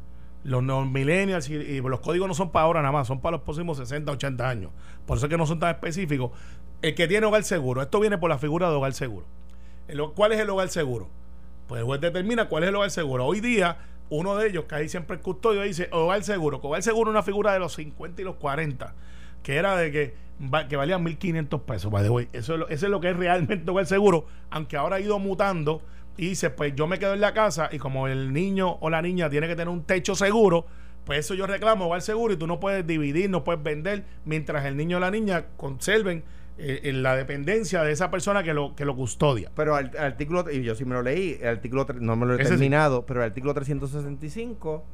Los 0.42 0.62
millennials 0.62 1.50
y, 1.50 1.54
y 1.54 1.80
los 1.82 2.00
códigos 2.00 2.26
no 2.26 2.32
son 2.34 2.50
para 2.50 2.64
ahora 2.64 2.80
nada 2.80 2.92
más, 2.92 3.06
son 3.06 3.20
para 3.20 3.32
los 3.36 3.42
próximos 3.42 3.76
60, 3.76 4.10
80 4.12 4.48
años. 4.48 4.70
Por 5.06 5.18
eso 5.18 5.26
es 5.26 5.30
que 5.30 5.36
no 5.36 5.44
son 5.46 5.58
tan 5.58 5.70
específicos. 5.70 6.30
El 6.80 6.94
que 6.94 7.06
tiene 7.06 7.26
hogar 7.26 7.42
seguro, 7.44 7.82
esto 7.82 8.00
viene 8.00 8.16
por 8.16 8.30
la 8.30 8.38
figura 8.38 8.70
de 8.70 8.74
hogar 8.76 8.94
seguro. 8.94 9.26
El- 9.86 10.00
¿Cuál 10.14 10.32
es 10.32 10.40
el 10.40 10.48
hogar 10.48 10.68
seguro? 10.70 11.08
Pues 11.66 11.80
el 11.80 11.84
juez 11.84 12.00
determina 12.00 12.48
cuál 12.48 12.62
es 12.62 12.70
el 12.70 12.76
hogar 12.76 12.90
seguro. 12.90 13.26
Hoy 13.26 13.40
día, 13.40 13.76
uno 14.08 14.34
de 14.36 14.48
ellos, 14.48 14.64
que 14.64 14.76
ahí 14.76 14.88
siempre 14.88 15.16
el 15.16 15.22
custodio, 15.22 15.60
dice 15.60 15.88
hogar 15.92 16.22
seguro. 16.24 16.58
Hogar 16.62 16.82
seguro 16.82 17.10
es 17.10 17.14
una 17.14 17.22
figura 17.22 17.52
de 17.52 17.58
los 17.58 17.74
50 17.74 18.22
y 18.22 18.24
los 18.24 18.36
40, 18.36 18.94
que 19.42 19.56
era 19.56 19.76
de 19.76 19.90
que, 19.90 20.14
va- 20.52 20.68
que 20.68 20.76
valía 20.76 20.98
1.500 20.98 21.60
pesos. 21.62 21.90
by 21.90 22.02
the 22.02 22.10
way. 22.10 22.28
Eso 22.32 22.54
es, 22.54 22.60
lo, 22.60 22.68
eso 22.68 22.86
es 22.86 22.90
lo 22.90 23.00
que 23.00 23.10
es 23.10 23.16
realmente 23.16 23.70
hogar 23.70 23.86
seguro, 23.86 24.26
aunque 24.50 24.76
ahora 24.76 24.96
ha 24.96 25.00
ido 25.00 25.18
mutando 25.18 25.82
y 26.16 26.28
dice, 26.28 26.50
pues 26.50 26.74
yo 26.74 26.86
me 26.86 26.98
quedo 26.98 27.14
en 27.14 27.20
la 27.20 27.32
casa 27.32 27.68
y 27.72 27.78
como 27.78 28.06
el 28.08 28.32
niño 28.32 28.76
o 28.80 28.90
la 28.90 29.00
niña 29.02 29.30
tiene 29.30 29.46
que 29.48 29.54
tener 29.56 29.68
un 29.68 29.84
techo 29.84 30.14
seguro, 30.14 30.66
pues 31.04 31.20
eso 31.20 31.34
yo 31.34 31.46
reclamo 31.46 31.86
hogar 31.86 32.02
seguro 32.02 32.34
y 32.34 32.36
tú 32.36 32.46
no 32.46 32.60
puedes 32.60 32.86
dividir, 32.86 33.30
no 33.30 33.42
puedes 33.42 33.62
vender 33.62 34.04
mientras 34.26 34.64
el 34.66 34.76
niño 34.76 34.98
o 34.98 35.00
la 35.00 35.10
niña 35.10 35.46
conserven 35.56 36.22
eh, 36.58 36.80
en 36.84 37.02
la 37.02 37.16
dependencia 37.16 37.82
de 37.82 37.92
esa 37.92 38.10
persona 38.10 38.42
que 38.42 38.52
lo, 38.52 38.76
que 38.76 38.84
lo 38.84 38.94
custodia. 38.94 39.50
Pero 39.56 39.78
el, 39.78 39.86
el 39.88 39.96
artículo, 39.96 40.44
y 40.52 40.62
yo 40.62 40.74
sí 40.74 40.84
me 40.84 40.94
lo 40.94 41.00
leí, 41.02 41.38
el 41.40 41.48
artículo, 41.48 41.86
no 42.00 42.16
me 42.16 42.26
lo 42.26 42.32
he 42.34 42.36
Ese 42.36 42.44
sí. 42.44 42.50
terminado, 42.50 43.06
pero 43.06 43.20
el 43.20 43.26
artículo 43.30 43.54
365 43.54 44.84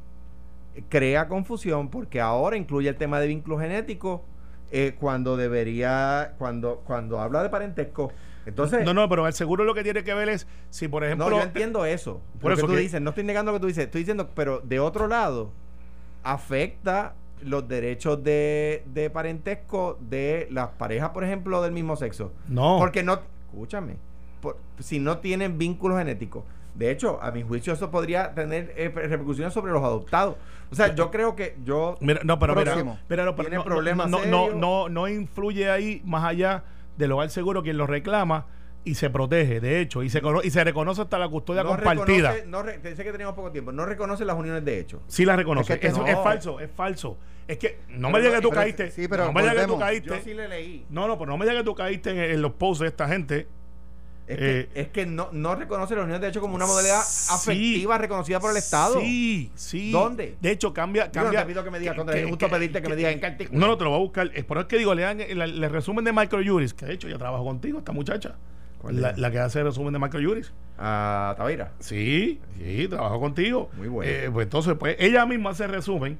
crea 0.89 1.27
confusión 1.27 1.89
porque 1.89 2.21
ahora 2.21 2.55
incluye 2.55 2.87
el 2.89 2.95
tema 2.95 3.19
de 3.19 3.27
vínculo 3.27 3.59
genético 3.59 4.23
eh, 4.71 4.95
cuando 4.99 5.37
debería, 5.37 6.33
cuando, 6.37 6.81
cuando 6.85 7.19
habla 7.19 7.43
de 7.43 7.49
parentesco. 7.49 8.11
Entonces, 8.45 8.85
no, 8.85 8.93
no, 8.93 9.09
pero 9.09 9.27
el 9.27 9.33
seguro 9.33 9.65
lo 9.65 9.73
que 9.73 9.83
tiene 9.83 10.03
que 10.05 10.13
ver 10.13 10.29
es 10.29 10.47
si, 10.69 10.87
por 10.87 11.03
ejemplo, 11.03 11.29
no, 11.29 11.37
yo 11.37 11.43
entiendo 11.43 11.85
eso. 11.85 12.21
Por 12.39 12.53
eso 12.53 12.65
tú 12.65 12.73
que- 12.73 12.79
dices, 12.79 13.01
no 13.01 13.09
estoy 13.09 13.25
negando 13.25 13.51
lo 13.51 13.57
que 13.57 13.61
tú 13.61 13.67
dices, 13.67 13.85
estoy 13.85 14.01
diciendo, 14.01 14.29
pero 14.35 14.61
de 14.61 14.79
otro 14.79 15.07
lado, 15.07 15.51
afecta 16.23 17.13
los 17.41 17.67
derechos 17.67 18.23
de, 18.23 18.83
de 18.93 19.09
parentesco 19.09 19.97
de 20.01 20.47
las 20.51 20.69
parejas, 20.69 21.09
por 21.11 21.23
ejemplo, 21.23 21.61
del 21.61 21.71
mismo 21.71 21.95
sexo. 21.95 22.31
no. 22.47 22.77
Porque 22.79 23.03
no, 23.03 23.19
escúchame, 23.51 23.97
por- 24.41 24.57
si 24.79 24.99
no 24.99 25.19
tienen 25.19 25.57
vínculos 25.57 25.97
genéticos. 25.97 26.43
De 26.77 26.91
hecho, 26.91 27.19
a 27.21 27.31
mi 27.31 27.41
juicio 27.41 27.73
eso 27.73 27.89
podría 27.89 28.33
tener 28.35 28.71
eh, 28.77 28.91
repercusiones 28.93 29.53
sobre 29.53 29.71
los 29.71 29.83
adoptados. 29.83 30.35
O 30.71 30.75
sea, 30.75 30.93
yo 30.93 31.09
creo 31.09 31.35
que 31.35 31.55
yo... 31.63 31.97
Mira, 32.01 32.21
no, 32.23 32.37
pero 32.39 32.53
mira, 32.53 32.65
Próximo. 32.73 32.99
mira, 33.09 33.25
no, 33.25 33.35
pero 33.35 33.49
Tiene 33.49 33.57
no, 33.57 33.63
problemas 33.63 34.09
no, 34.09 34.25
no, 34.25 34.51
no, 34.53 34.87
no 34.89 35.07
influye 35.07 35.69
ahí 35.71 36.01
más 36.05 36.23
allá 36.23 36.63
del 36.97 37.11
hogar 37.13 37.29
seguro 37.31 37.63
quien 37.63 37.77
lo 37.77 37.87
reclama 37.87 38.45
y 38.83 38.95
se 38.95 39.09
protege, 39.09 39.59
de 39.59 39.81
hecho, 39.81 40.01
y 40.03 40.09
se 40.09 40.21
y 40.43 40.49
se 40.49 40.63
reconoce 40.63 41.01
hasta 41.01 41.17
la 41.19 41.27
custodia 41.27 41.63
no 41.63 41.69
compartida. 41.69 42.33
reconoce- 42.35 42.45
no 42.45 42.63
re- 42.63 42.95
sé 42.95 43.03
que 43.03 43.11
tenemos 43.11 43.33
poco 43.33 43.51
tiempo. 43.51 43.71
No 43.71 43.85
reconoce 43.85 44.23
las 44.23 44.37
uniones 44.37 44.63
de 44.63 44.79
hecho. 44.79 45.01
Sí 45.07 45.25
la 45.25 45.35
reconoce. 45.35 45.73
Es 45.73 45.79
que 45.79 45.87
Eso 45.87 46.01
no. 46.01 46.07
es 46.07 46.17
falso, 46.19 46.59
es 46.59 46.69
falso. 46.71 47.17
Es 47.47 47.57
que 47.57 47.79
no 47.89 48.09
me 48.11 48.19
digas 48.19 48.35
que 48.35 48.41
tú 48.41 48.49
pero- 48.49 48.61
caíste. 48.61 48.91
sí, 48.91 49.07
pero 49.07 49.25
no 49.25 49.33
me 49.33 49.41
digas 49.41 49.55
que 49.57 49.67
tú 49.67 49.79
caíste. 49.79 50.09
Yo 50.09 50.15
sí 50.23 50.33
le 50.33 50.47
leí. 50.47 50.85
No, 50.89 51.07
no, 51.07 51.17
pero 51.17 51.31
no 51.31 51.37
me 51.37 51.45
digas 51.45 51.61
que 51.61 51.65
tú 51.65 51.73
caíste 51.75 52.11
en, 52.11 52.17
en 52.19 52.41
los 52.41 52.53
posts 52.53 52.81
de 52.81 52.87
esta 52.87 53.07
gente. 53.07 53.47
Es 54.27 54.37
Eh, 54.39 54.69
que, 54.73 54.81
es 54.81 54.87
que 54.89 55.05
no, 55.05 55.29
no 55.31 55.55
reconoce 55.55 55.95
las 55.95 56.03
uniones 56.03 56.21
de 56.21 56.27
hecho 56.27 56.41
como 56.41 56.53
una 56.55 56.65
modalidad 56.65 57.01
Sí. 57.01 57.29
afectiva 57.33 57.97
reconocida 57.97 58.39
por 58.41 58.51
el 58.51 58.57
Estado. 58.57 58.99
Sí, 58.99 59.51
sí. 59.55 59.89
¿Dónde? 59.91 60.35
De 60.41 60.51
hecho, 60.51 60.73
cambia. 60.73 61.05
Yo 61.11 61.21
no 61.21 61.23
cambia 61.27 61.39
te 61.41 61.45
pido 61.47 61.63
que 61.63 61.71
me 61.71 61.79
digas, 61.79 61.93
que- 61.93 61.97
contra, 61.97 62.15
es 62.17 62.23
que- 62.23 62.29
justo 62.29 62.45
que- 62.47 62.51
pedirte 62.51 62.81
que 62.81 62.89
me 62.89 62.95
digas 62.97 63.13
en 63.13 63.19
qué 63.21 63.25
artículo. 63.25 63.57
No, 63.59 63.67
no, 63.67 63.77
te 63.77 63.85
lo 63.85 63.91
voy 63.91 63.99
a 63.99 64.01
buscar. 64.03 64.31
Es 64.33 64.43
por 64.43 64.57
eso 64.57 64.67
que 64.67 64.77
digo, 64.77 64.93
lean 64.93 65.21
el, 65.21 65.41
el- 65.41 65.63
el 65.63 65.69
resumen 65.71 66.03
de 66.03 66.11
Microjuris, 66.11 66.73
que 66.73 66.85
de 66.85 66.93
hecho 66.95 67.07
ya 67.07 67.17
trabajo 67.17 67.45
contigo, 67.45 67.79
esta 67.79 67.93
muchacha. 67.93 68.35
¿Cuál 68.79 69.01
La, 69.01 69.13
la 69.17 69.31
que 69.31 69.39
hace 69.39 69.59
el 69.59 69.65
resumen 69.65 69.93
de 69.93 69.99
Microjuris. 69.99 70.51
A 70.77 71.33
Tavira. 71.37 71.71
Sí, 71.79 72.39
sí, 72.57 72.87
trabajo 72.89 73.19
contigo. 73.21 73.69
Muy 73.77 73.87
bueno. 73.87 74.11
Eh, 74.11 74.29
pues 74.31 74.43
entonces, 74.45 74.75
pues 74.77 74.97
ella 74.99 75.25
misma 75.25 75.51
hace 75.51 75.63
el 75.63 75.71
resumen 75.71 76.19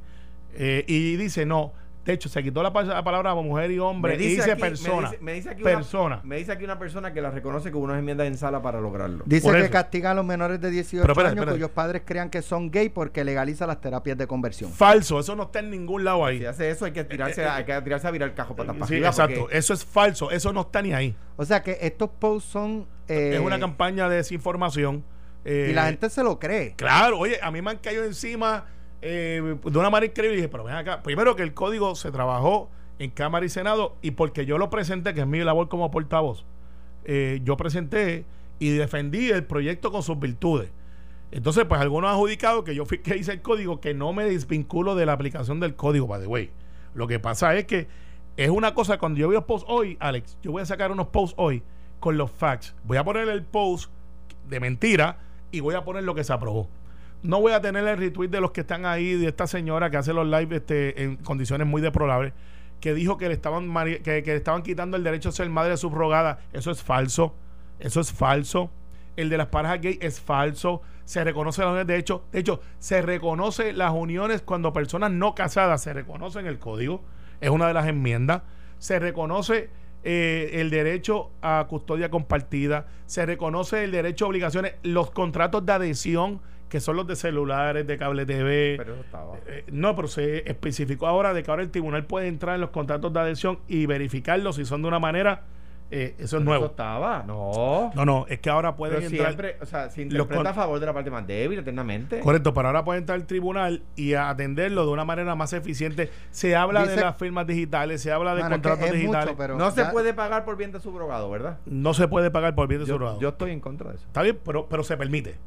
eh, 0.56 0.84
y 0.88 1.18
dice, 1.18 1.46
no, 1.46 1.74
de 2.08 2.14
hecho, 2.14 2.30
se 2.30 2.42
quitó 2.42 2.64
la, 2.64 2.72
pa- 2.74 2.84
la 2.84 3.04
palabra 3.04 3.36
mujer 3.36 3.70
y 3.70 3.80
hombre 3.80 4.16
y 4.16 4.18
dice 4.18 4.52
aquí- 4.52 4.62
persona. 4.62 5.02
Me 5.02 5.12
dice, 5.12 5.24
me 5.24 5.34
dice 5.34 5.50
aquí 5.52 5.62
persona. 5.64 6.16
Una, 6.16 6.24
me 6.26 6.38
dice 6.38 6.52
aquí 6.54 6.64
una 6.64 6.80
persona 6.80 7.14
que 7.14 7.22
la 7.22 7.30
reconoce 7.32 7.70
con 7.72 7.82
unas 7.84 8.00
enmiendas 8.00 8.28
en 8.28 8.38
sala 8.38 8.62
para 8.62 8.80
lograrlo. 8.82 9.24
Dice 9.28 9.52
que 9.52 9.70
castiga 9.70 10.12
a 10.12 10.14
los 10.14 10.26
menores 10.26 10.60
de 10.62 10.72
18 10.72 11.02
Pero 11.04 11.12
espérate, 11.14 11.40
años 11.40 11.54
cuyos 11.54 11.70
padres 11.72 12.02
crean 12.06 12.30
que 12.30 12.42
son 12.42 12.72
gay 12.72 12.90
porque 12.90 13.24
legaliza 13.24 13.68
las 13.68 13.82
terapias 13.82 14.18
de 14.18 14.26
conversión. 14.26 14.72
Falso, 14.72 15.20
eso 15.20 15.36
no 15.36 15.44
está 15.44 15.60
en 15.60 15.70
ningún 15.70 16.04
lado 16.06 16.26
ahí. 16.26 16.40
Si 16.40 16.46
hace 16.46 16.70
eso 16.70 16.86
hay 16.86 16.94
que 16.94 17.04
tirarse, 17.04 17.42
Eh, 17.42 17.46
eh, 17.46 17.50
hay 17.50 17.66
que 17.66 17.82
tirarse 17.82 18.08
a 18.08 18.12
virar 18.12 18.30
el 18.30 18.36
cajo 18.36 18.56
para 18.56 18.74
Sí, 18.74 18.80
arriba. 18.82 19.10
exacto, 19.10 19.40
porque- 19.42 19.58
eso 19.58 19.74
es 19.74 19.84
falso, 19.86 20.32
eso 20.32 20.54
no 20.54 20.62
está 20.62 20.82
ni 20.82 20.94
ahí. 20.94 21.16
O 21.36 21.44
sea 21.46 21.62
que 21.62 21.78
estos 21.82 22.10
posts 22.10 22.50
son... 22.50 22.88
eh, 23.10 23.32
es 23.36 23.40
una 23.42 23.60
campaña 23.60 24.08
de 24.10 24.16
desinformación. 24.16 25.04
eh, 25.46 25.68
Y 25.72 25.74
la 25.74 25.86
gente 25.86 26.10
se 26.10 26.24
lo 26.24 26.40
cree. 26.40 26.74
Claro, 26.76 27.20
oye, 27.20 27.38
a 27.42 27.52
mí 27.52 27.62
me 27.62 27.72
han 27.72 27.78
caído 27.78 28.04
encima 28.06 28.66
eh, 29.02 29.58
de 29.64 29.80
una 29.80 29.90
manera 29.90 30.12
increíble. 30.12 30.34
Y 30.34 30.38
dije, 30.38 30.50
pero 30.50 30.64
ven 30.64 30.76
acá. 30.76 31.04
Primero 31.04 31.36
que 31.36 31.44
el 31.44 31.54
código 31.54 31.96
se 31.96 32.12
trabajó 32.12 32.70
en 33.00 33.12
Cámara 33.12 33.46
y 33.46 33.50
Senado 33.50 33.96
y 34.02 34.12
porque 34.12 34.46
yo 34.46 34.58
lo 34.58 34.70
presenté, 34.70 35.14
que 35.14 35.22
es 35.22 35.28
mi 35.28 35.40
labor 35.40 35.70
como 35.70 35.92
portavoz, 35.92 36.46
eh, 37.06 37.40
yo 37.44 37.58
presenté 37.58 38.26
y 38.60 38.70
defendí 38.72 39.30
el 39.30 39.44
proyecto 39.44 39.92
con 39.92 40.04
sus 40.04 40.20
virtudes. 40.20 40.72
Entonces, 41.32 41.66
pues 41.66 41.82
algunos 41.82 42.10
han 42.10 42.16
adjudicado 42.16 42.64
que 42.64 42.74
yo 42.74 42.86
fui 42.86 43.00
que 43.00 43.18
hice 43.18 43.34
el 43.34 43.42
código, 43.42 43.82
que 43.82 43.94
no 43.94 44.14
me 44.14 44.24
desvinculo 44.24 44.96
de 44.96 45.06
la 45.06 45.14
aplicación 45.14 45.60
del 45.60 45.76
código, 45.76 46.08
by 46.08 46.22
the 46.22 46.28
way. 46.28 46.52
Lo 46.94 47.08
que 47.08 47.20
pasa 47.20 47.56
es 47.56 47.66
que 47.66 47.88
es 48.38 48.50
una 48.50 48.74
cosa, 48.74 48.98
cuando 48.98 49.20
yo 49.20 49.28
veo 49.30 49.46
post 49.46 49.66
hoy, 49.68 49.98
Alex, 50.00 50.38
yo 50.42 50.52
voy 50.52 50.62
a 50.62 50.66
sacar 50.66 50.92
unos 50.92 51.08
posts 51.08 51.36
hoy 51.38 51.64
con 52.00 52.18
los 52.18 52.32
facts. 52.32 52.76
Voy 52.84 52.98
a 52.98 53.04
poner 53.04 53.28
el 53.28 53.44
post 53.44 53.92
de 54.48 54.60
mentira 54.60 55.20
y 55.52 55.60
voy 55.60 55.76
a 55.76 55.84
poner 55.84 56.04
lo 56.04 56.16
que 56.16 56.24
se 56.24 56.34
aprobó. 56.34 56.70
No 57.24 57.42
voy 57.42 57.54
a 57.54 57.62
tener 57.62 57.88
el 57.88 57.98
retweet 57.98 58.30
de 58.30 58.42
los 58.42 58.52
que 58.52 58.62
están 58.62 58.86
ahí, 58.86 59.16
de 59.16 59.28
esta 59.28 59.48
señora 59.48 59.90
que 59.90 59.98
hace 59.98 60.14
los 60.14 60.26
live 60.28 60.58
este, 60.58 61.04
en 61.04 61.18
condiciones 61.18 61.68
muy 61.68 61.82
deplorables, 61.82 62.34
que 62.80 62.94
dijo 62.94 63.18
que 63.18 63.28
le 63.28 63.34
estaban 63.34 63.74
que, 63.74 64.02
que 64.24 64.24
le 64.24 64.36
estaban 64.36 64.62
quitando 64.62 64.98
el 64.98 65.04
derecho 65.04 65.30
a 65.30 65.32
ser 65.32 65.50
madre 65.50 65.78
subrogada. 65.78 66.40
Eso 66.54 66.72
es 66.72 66.84
falso. 66.84 67.34
Eso 67.80 68.00
es 68.00 68.12
falso. 68.12 68.72
El 69.16 69.30
de 69.30 69.38
las 69.38 69.48
parejas 69.48 69.82
gay 69.82 69.98
es 70.02 70.22
falso. 70.22 70.82
Se 71.06 71.24
reconoce 71.24 71.62
las 71.62 71.70
uniones 71.70 71.88
de 71.88 71.98
hecho. 71.98 72.24
De 72.32 72.40
hecho, 72.40 72.62
se 72.80 73.02
reconoce 73.02 73.74
las 73.74 73.92
uniones 73.92 74.42
cuando 74.42 74.74
personas 74.74 75.12
no 75.12 75.36
casadas 75.36 75.82
se 75.82 75.94
reconocen 75.94 76.46
el 76.46 76.60
código. 76.60 77.04
Es 77.42 77.50
una 77.50 77.68
de 77.68 77.74
las 77.74 77.88
enmiendas. 77.88 78.44
Se 78.78 79.00
reconoce 79.00 79.70
eh, 80.04 80.52
el 80.54 80.70
derecho 80.70 81.32
a 81.42 81.66
custodia 81.68 82.10
compartida. 82.10 82.88
Se 83.08 83.26
reconoce 83.26 83.84
el 83.84 83.92
derecho 83.92 84.26
a 84.26 84.28
obligaciones. 84.30 84.76
Los 84.84 85.12
contratos 85.12 85.66
de 85.66 85.74
adhesión 85.74 86.42
que 86.70 86.80
son 86.82 86.96
los 86.98 87.08
de 87.08 87.16
celulares, 87.16 87.88
de 87.88 87.98
cable 87.98 88.26
TV. 88.26 88.76
Pero 88.78 88.94
eso 88.94 89.02
estaba. 89.04 89.36
Eh, 89.48 89.64
no, 89.72 89.96
pero 89.96 90.08
se 90.08 90.50
especificó 90.50 91.08
ahora 91.08 91.34
de 91.34 91.44
que 91.44 91.50
ahora 91.52 91.64
el 91.64 91.72
tribunal 91.72 92.06
puede 92.06 92.28
entrar 92.28 92.56
en 92.56 92.62
los 92.62 92.72
contratos 92.72 93.14
de 93.14 93.20
adhesión 93.20 93.60
y 93.68 93.86
verificarlos 93.86 94.58
si 94.58 94.66
son 94.66 94.82
de 94.82 94.88
una 94.90 95.00
manera. 95.00 95.44
eh, 95.90 96.16
eso 96.20 96.40
es 96.40 96.44
nuevo. 96.44 96.66
Eso 96.66 96.72
estaba. 96.72 97.24
No. 97.26 97.92
No, 97.96 98.04
no, 98.04 98.26
es 98.28 98.40
que 98.40 98.50
ahora 98.50 98.76
pueden 98.76 98.98
Pero 98.98 99.08
entrar. 99.08 99.28
siempre, 99.30 99.56
o 99.62 99.66
sea, 99.66 99.90
se 99.90 100.02
interpreta 100.02 100.50
a 100.50 100.54
favor 100.54 100.78
de 100.82 100.86
la 100.86 100.92
parte 100.94 101.10
más 101.10 101.26
débil 101.26 101.60
eternamente. 101.60 102.20
Correcto, 102.20 102.54
pero 102.54 102.68
ahora 102.68 102.84
puede 102.84 103.00
entrar 103.00 103.18
el 103.18 103.26
tribunal 103.26 103.84
y 103.96 104.14
atenderlo 104.14 104.86
de 104.86 104.92
una 104.92 105.06
manera 105.06 105.34
más 105.36 105.54
eficiente. 105.54 106.12
Se 106.32 106.58
habla 106.58 106.86
de 106.86 106.98
las 106.98 107.16
firmas 107.16 107.48
digitales, 107.48 108.02
se 108.02 108.12
habla 108.12 108.36
de 108.36 108.42
Mano, 108.42 108.56
contratos 108.56 108.82
mucho, 108.82 108.94
digitales. 108.94 109.36
pero 109.38 109.58
no 109.58 109.72
se 109.72 109.86
puede 109.86 110.14
pagar 110.14 110.44
por 110.44 110.58
bien 110.58 110.74
de 110.74 110.82
subrogado, 110.82 111.30
¿verdad? 111.30 111.60
No 111.66 111.94
se 111.94 112.10
puede 112.10 112.30
pagar 112.32 112.54
por 112.54 112.68
bien 112.68 112.82
de 112.82 112.88
Yo, 112.88 112.96
subrogado. 112.96 113.22
yo 113.22 113.30
estoy 113.30 113.52
en 113.52 113.62
contra 113.62 113.90
de 113.92 113.96
eso. 113.96 114.06
Está 114.08 114.24
bien, 114.24 114.38
pero, 114.44 114.68
pero 114.68 114.84
se 114.84 114.98
permite. 114.98 115.38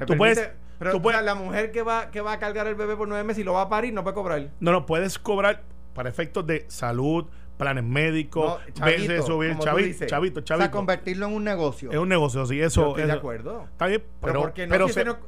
Se 0.00 0.06
Tú 0.06 0.12
permite- 0.14 0.34
puedes- 0.34 0.50
pero 0.78 0.90
tú 0.92 0.96
o 0.98 1.02
puedes- 1.02 1.18
sea, 1.20 1.24
la 1.24 1.34
mujer 1.34 1.70
que 1.72 1.82
va, 1.82 2.10
que 2.10 2.20
va 2.20 2.32
a 2.32 2.38
cargar 2.38 2.66
el 2.66 2.74
bebé 2.74 2.96
por 2.96 3.06
nueve 3.06 3.22
meses 3.24 3.40
y 3.40 3.44
lo 3.44 3.52
va 3.52 3.62
a 3.62 3.68
parir 3.68 3.92
no 3.94 4.02
puede 4.02 4.14
cobrar. 4.14 4.48
No, 4.60 4.72
no, 4.72 4.86
puedes 4.86 5.18
cobrar 5.18 5.62
para 5.94 6.08
efectos 6.08 6.46
de 6.46 6.64
salud, 6.68 7.26
planes 7.58 7.84
médicos, 7.84 8.58
No, 8.66 8.72
chavito, 8.74 8.84
veces 9.02 9.24
subir, 9.26 9.50
como 9.50 9.60
tú 9.60 9.66
chavito, 9.66 9.86
dices. 9.88 10.06
chavito, 10.08 10.40
O 10.40 10.42
sea, 10.46 10.56
chavito. 10.56 10.70
convertirlo 10.76 11.26
en 11.26 11.34
un 11.34 11.44
negocio. 11.44 11.90
Es 11.92 11.98
un 11.98 12.08
negocio, 12.08 12.46
sí, 12.46 12.58
eso. 12.60 12.80
Yo 12.82 12.88
estoy 12.88 13.02
de 13.02 13.08
eso- 13.10 13.18
acuerdo. 13.18 13.64
Está 13.70 13.86
bien, 13.86 14.00
Pero, 14.00 14.14
pero, 14.20 14.40
¿por 14.40 14.52
qué 14.54 14.66
no? 14.66 14.70
pero 14.72 14.86
Si 14.88 14.94
se, 14.94 15.00
ese 15.00 15.10
no- 15.10 15.18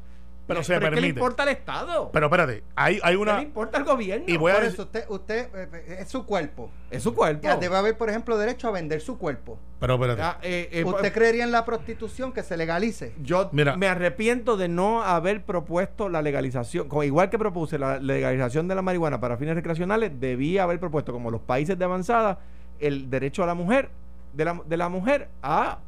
pero 0.47 0.63
se 0.63 0.75
es 0.75 0.79
que 0.79 0.85
le 0.85 0.91
permite. 0.91 1.09
importa 1.09 1.43
al 1.45 1.49
Estado. 1.51 2.11
Pero 2.13 2.27
espérate, 2.27 2.65
hay, 2.75 2.95
hay 2.95 3.01
¿Qué 3.01 3.11
le 3.11 3.17
una. 3.17 3.43
importa 3.43 3.79
al 3.79 3.85
gobierno? 3.85 4.25
Y 4.29 4.37
voy 4.37 4.53
Por 4.53 4.65
eso 4.65 4.83
usted, 4.83 5.05
usted 5.09 5.49
eh, 5.55 5.97
es 6.01 6.09
su 6.09 6.27
cuerpo. 6.27 6.71
Es 6.91 7.03
su 7.03 7.15
cuerpo. 7.15 7.43
Ya, 7.43 7.57
debe 7.57 7.77
haber, 7.77 7.97
por 7.97 8.11
ejemplo, 8.11 8.37
derecho 8.37 8.69
a 8.69 8.71
vender 8.71 9.01
su 9.01 9.19
cuerpo. 9.19 9.59
Pero 9.79 9.95
espérate. 9.95 10.23
Ah, 10.23 10.39
eh, 10.43 10.69
eh, 10.73 10.85
¿Usted 10.85 11.13
creería 11.13 11.45
en 11.45 11.53
la 11.53 11.65
prostitución 11.65 12.33
que 12.33 12.43
se 12.43 12.57
legalice? 12.57 13.15
Yo 13.23 13.49
Mira. 13.53 13.77
me 13.77 13.89
arrepiento 13.89 14.57
de 14.57 14.69
no 14.69 15.03
haber 15.03 15.45
propuesto 15.45 16.09
la 16.09 16.23
legalización, 16.23 16.89
como 16.89 17.03
igual 17.05 17.31
que 17.31 17.39
propuse 17.39 17.79
la 17.79 17.99
legalización 17.99 18.69
de 18.69 18.75
la 18.75 18.83
marihuana 18.83 19.21
para 19.21 19.37
fines 19.37 19.55
recreacionales, 19.55 20.21
debía 20.21 20.65
haber 20.65 20.79
propuesto, 20.81 21.13
como 21.13 21.31
los 21.31 21.41
países 21.41 21.79
de 21.79 21.85
avanzada, 21.85 22.41
el 22.81 23.11
derecho 23.11 23.43
a 23.43 23.47
la 23.47 23.55
mujer, 23.55 23.91
de 24.33 24.45
la, 24.45 24.61
de 24.65 24.77
la 24.77 24.89
mujer 24.89 25.29
a 25.43 25.79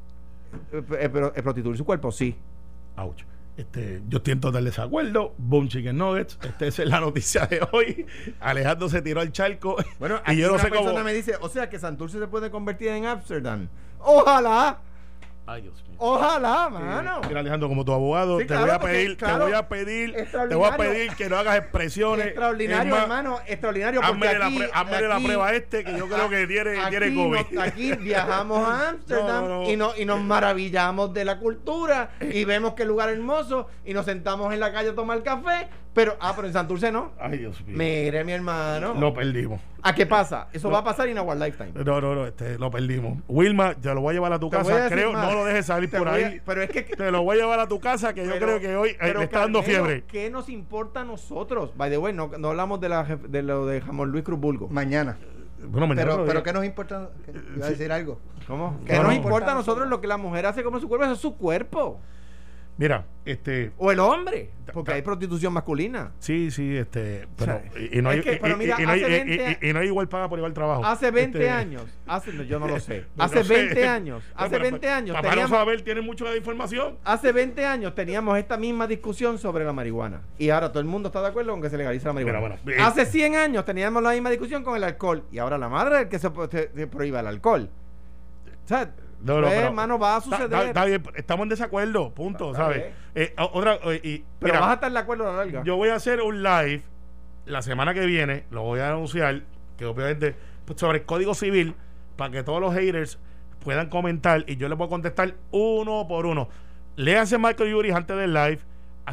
eh, 0.73 0.83
eh, 1.01 1.09
pero, 1.13 1.33
eh, 1.35 1.43
prostituir 1.43 1.77
su 1.77 1.85
cuerpo, 1.85 2.13
sí. 2.13 2.37
Ouch. 2.97 3.25
Este, 3.57 4.03
yo 4.09 4.19
estoy 4.19 4.33
en 4.33 4.41
total 4.41 4.65
desacuerdo. 4.65 5.35
Boom 5.39 5.69
Chicken 5.69 5.97
Nuggets. 5.97 6.39
Esta 6.43 6.67
es 6.67 6.79
la 6.81 7.01
noticia 7.01 7.47
de 7.47 7.61
hoy. 7.73 8.07
Alejandro 8.41 8.89
se 8.89 9.01
tiró 9.01 9.21
al 9.21 9.31
charco. 9.31 9.77
Bueno, 9.99 10.21
y 10.27 10.37
yo 10.37 10.49
no 10.49 10.55
una 10.55 10.63
sé 10.63 10.71
persona 10.71 10.93
cómo. 10.93 11.05
me 11.05 11.13
dice, 11.15 11.35
o 11.41 11.49
sea 11.49 11.69
que 11.71 11.79
Santurce 11.79 12.19
se 12.19 12.27
puede 12.27 12.51
convertir 12.51 12.89
en 12.89 13.07
Amsterdam. 13.07 13.69
Ojalá, 14.01 14.81
Ay, 15.47 15.61
Dios 15.61 15.75
mío. 15.87 15.97
ojalá, 15.99 16.71
mano. 16.71 17.21
Mira, 17.29 17.41
Alejandro, 17.41 17.69
como 17.69 17.85
tu 17.85 17.93
abogado, 17.93 18.39
Sí, 18.39 18.45
te, 18.45 18.55
claro, 18.55 18.63
voy 18.65 18.71
a 18.75 18.79
porque, 18.79 18.95
pedir, 18.95 19.17
te 19.19 19.33
voy 19.37 19.53
a 19.53 19.69
pedir, 19.69 20.15
te 20.49 20.55
voy 20.55 20.69
a 20.71 20.77
pedir 20.79 21.13
que 21.17 21.29
no 21.29 21.37
hagas 21.37 21.59
expresiones. 21.59 22.27
Extraordinario, 22.29 22.97
hermano, 22.97 23.39
extraordinario. 23.47 24.01
Házmele 24.03 24.39
la, 24.39 24.47
pre- 24.89 25.07
la 25.09 25.21
prueba 25.21 25.53
este 25.53 25.85
que 25.85 25.99
yo 25.99 26.09
creo 26.09 26.31
que 26.31 26.47
tiene, 26.47 26.81
aquí, 26.81 26.91
tiene 26.97 27.15
COVID. 27.15 27.39
nos- 27.53 27.63
aquí 27.63 27.93
viajamos 27.93 28.67
a 28.67 28.89
Ámsterdam 28.89 29.27
No, 29.45 29.49
no, 29.49 29.63
no. 29.65 29.71
Y, 29.71 29.77
no- 29.77 29.93
y 29.97 30.05
nos 30.07 30.21
maravillamos 30.23 31.13
de 31.13 31.25
la 31.27 31.39
cultura 31.39 32.11
y 32.23 32.45
vemos 32.47 32.73
que 32.73 32.87
lugar 32.87 33.11
hermoso 33.11 33.69
y 33.85 33.93
nos 33.93 34.07
sentamos 34.07 34.53
en 34.55 34.61
la 34.61 34.73
calle 34.73 34.91
a 34.91 34.95
tomar 34.95 35.23
café. 35.23 35.69
Pero, 35.95 36.17
ah, 36.21 36.33
pero 36.35 36.49
en 36.49 36.53
Santurce 36.53 36.91
no. 36.91 37.13
Ay, 37.21 37.39
Dios 37.39 37.65
mío. 37.65 37.77
Mire, 37.79 38.25
mi 38.25 38.33
hermano. 38.33 38.95
Lo 38.95 39.15
perdimos. 39.15 39.61
¿A 39.81 39.95
qué 39.95 40.07
pasa? 40.07 40.49
Eso 40.53 40.69
No. 40.69 40.75
va 40.75 40.81
a 40.81 40.85
pasar 40.85 41.09
in 41.09 41.17
our 41.19 41.37
lifetime. 41.37 41.71
No, 41.85 42.01
no, 42.01 42.15
no, 42.15 42.27
este, 42.27 42.59
lo 42.59 42.71
perdimos. 42.71 43.19
Wilma, 43.29 43.75
te 43.75 43.95
lo 43.95 44.01
voy 44.01 44.11
a 44.11 44.15
llevar 44.15 44.33
a 44.33 44.41
tu 44.41 44.51
Te 44.51 44.57
voy 44.57 44.73
a 44.73 44.77
casa. 44.77 44.89
Creo, 44.91 45.13
más. 45.13 45.29
no 45.31 45.35
lo 45.39 45.45
dejes 45.45 45.67
salir 45.67 45.89
Te 45.91 45.99
por 45.99 46.09
a- 46.09 46.15
ahí. 46.15 46.41
pero 46.45 46.63
es 46.63 46.71
que. 46.71 46.83
Te 46.83 47.11
lo 47.13 47.23
voy 47.23 47.37
a 47.39 47.41
llevar 47.43 47.61
a 47.61 47.69
tu 47.69 47.79
casa 47.79 48.13
que 48.13 48.27
yo 48.27 48.37
creo 48.39 48.59
que 48.59 48.75
hoy 48.77 48.91
eh, 48.91 48.97
pero, 48.99 49.23
está 49.23 49.41
dando 49.41 49.61
Carmelo, 49.61 49.85
fiebre. 49.85 50.05
¿Qué 50.09 50.31
nos 50.31 50.49
importa 50.49 51.03
a 51.03 51.05
nosotros? 51.05 51.73
By 51.77 51.91
the 51.91 51.99
way, 51.99 52.13
no, 52.13 52.31
no 52.39 52.49
hablamos 52.49 52.81
de, 52.81 52.89
la, 52.89 53.05
de 53.05 53.43
lo 53.43 53.67
de 53.67 53.81
Jamón 53.81 54.11
Luis 54.11 54.25
Cruz 54.25 54.41
Bulgo. 54.41 54.69
Mañana. 54.69 55.17
Bueno, 55.67 55.87
mañana 55.87 56.11
Pero, 56.11 56.25
pero. 56.27 56.43
¿qué 56.43 56.53
nos 56.53 56.65
importa? 56.65 57.11
¿Qué? 57.25 57.33
Iba 57.57 57.67
a 57.67 57.71
decir 57.71 57.93
algo. 57.93 58.19
¿Cómo? 58.49 58.81
¿Qué 58.81 58.93
¿Qué 58.93 58.97
no 58.99 59.05
nos 59.05 59.15
importa 59.15 59.53
a 59.53 59.55
nosotros 59.55 59.67
nosotros? 59.87 59.89
lo 59.91 60.01
que 60.01 60.07
la 60.09 60.17
mujer 60.19 60.45
hace 60.47 60.63
con 60.65 60.79
su 60.81 60.89
cuerpo? 60.89 61.05
Eso 61.05 61.15
es 61.15 61.21
su 61.21 61.37
cuerpo. 61.37 62.01
Mira, 62.77 63.07
este, 63.25 63.71
O 63.79 63.93
el 63.93 64.01
hombre. 64.01 64.51
Porque 64.73 64.93
hay 64.95 65.03
prostitución 65.03 65.53
masculina. 65.53 66.11
sí, 66.19 66.51
sí, 66.51 66.77
este, 66.77 67.29
pero, 67.37 67.61
y, 67.93 68.03
no 68.03 68.11
hay, 68.11 68.21
que, 68.23 68.33
y- 68.33 68.39
pero 68.41 68.55
y- 68.57 68.59
mira, 68.59 68.77
y 68.81 68.85
no 68.85 68.91
hay- 68.91 69.03
hace 69.05 69.09
y- 69.11 69.25
20 69.37 69.59
y- 69.67 69.71
y 69.71 69.73
no 69.73 69.79
hay 69.79 69.87
igual 69.87 70.09
paga 70.09 70.29
por 70.29 70.39
igual 70.41 70.53
trabajo. 70.55 70.85
Hace 70.85 71.13
20 71.13 71.39
Este, 71.39 71.51
años, 71.51 71.85
hace, 72.07 72.33
no, 72.33 72.43
yo 72.43 72.59
no 72.59 72.67
lo 72.67 72.81
sé. 72.81 73.05
no 73.15 73.23
Hace 73.23 73.45
sé. 73.45 73.55
20 73.55 73.87
años, 73.87 74.25
No, 74.35 74.41
hace 74.41 74.51
pero, 74.51 74.63
20 74.65 74.91
años 74.91 75.17
Para 75.17 75.37
no 75.43 75.49
saber, 75.49 75.83
tiene 75.83 76.01
mucha 76.01 76.35
información. 76.37 76.97
hace 77.05 77.31
20 77.31 77.65
años 77.65 77.95
teníamos 77.95 78.37
esta 78.39 78.57
misma 78.57 78.89
discusión 78.89 79.39
sobre 79.39 79.65
la 79.65 79.73
marihuana. 79.73 80.23
Y 80.39 80.49
ahora 80.51 80.71
todo 80.71 80.81
el 80.81 80.87
mundo 80.87 81.09
está 81.11 81.21
de 81.21 81.29
acuerdo 81.29 81.53
con 81.53 81.63
que 81.63 81.71
se 81.71 81.79
legalice 81.79 82.07
la 82.07 82.13
marihuana. 82.15 82.41
Mira, 82.41 82.59
bueno, 82.65 82.73
eh, 82.77 82.83
hace 82.83 83.07
100 83.07 83.37
años 83.37 83.65
teníamos 83.65 84.03
la 84.03 84.11
misma 84.11 84.31
discusión 84.31 84.65
con 84.65 84.75
el 84.77 84.83
alcohol. 84.83 85.23
Y 85.31 85.39
ahora 85.39 85.59
la 85.59 85.69
madre 85.69 85.97
es 85.97 86.03
el 86.03 86.09
que 86.09 86.19
se, 86.19 86.29
se- 86.51 86.71
se 86.75 86.87
prohíba 86.89 87.21
el 87.21 87.29
alcohol. 87.29 87.69
O 88.65 88.69
sea, 88.69 88.91
No, 89.25 89.37
no, 89.37 89.41
pues, 89.43 89.55
pero- 89.55 89.67
hermano, 89.69 89.99
va 89.99 90.17
a 90.17 90.21
suceder. 90.21 90.53
está- 90.69 90.85
bien, 90.85 91.03
estamos 91.17 91.45
en 91.45 91.49
desacuerdo, 91.49 92.11
punto, 92.13 92.55
¿sabes? 92.55 92.93
Eh, 93.15 93.35
otra, 93.39 93.79
eh, 93.85 94.01
y, 94.03 94.19
pero 94.39 94.53
mira, 94.55 94.61
vas 94.61 94.71
a 94.71 94.75
estar 94.75 94.93
de 94.93 94.99
acuerdo 94.99 95.27
a 95.29 95.33
la 95.33 95.39
larga. 95.39 95.63
Yo 95.65 95.77
voy 95.77 95.89
a 95.89 95.95
hacer 95.95 96.21
un 96.21 96.43
live 96.43 96.83
la 97.47 97.63
semana 97.63 97.95
que 97.95 98.05
viene, 98.07 98.45
lo 98.51 98.63
voy 98.63 98.81
a 98.81 98.91
anunciar, 98.91 99.43
que 99.79 99.87
obviamente 99.87 100.35
pues, 100.67 100.79
sobre 100.79 100.99
el 100.99 101.05
código 101.05 101.35
civil, 101.35 101.75
para 102.17 102.31
que 102.31 102.43
todos 102.43 102.61
los 102.61 102.75
haters 102.75 103.19
puedan 103.61 103.89
comentar 103.89 104.45
y 104.47 104.57
yo 104.57 104.69
les 104.69 104.77
voy 104.77 104.87
a 104.87 104.91
contestar 104.91 105.35
uno 105.51 106.07
por 106.07 106.27
uno. 106.27 106.49
Léanse 106.97 107.39
Michael 107.39 107.71
Yuris 107.71 107.95
antes 107.95 108.17
del 108.17 108.33
live, 108.35 108.59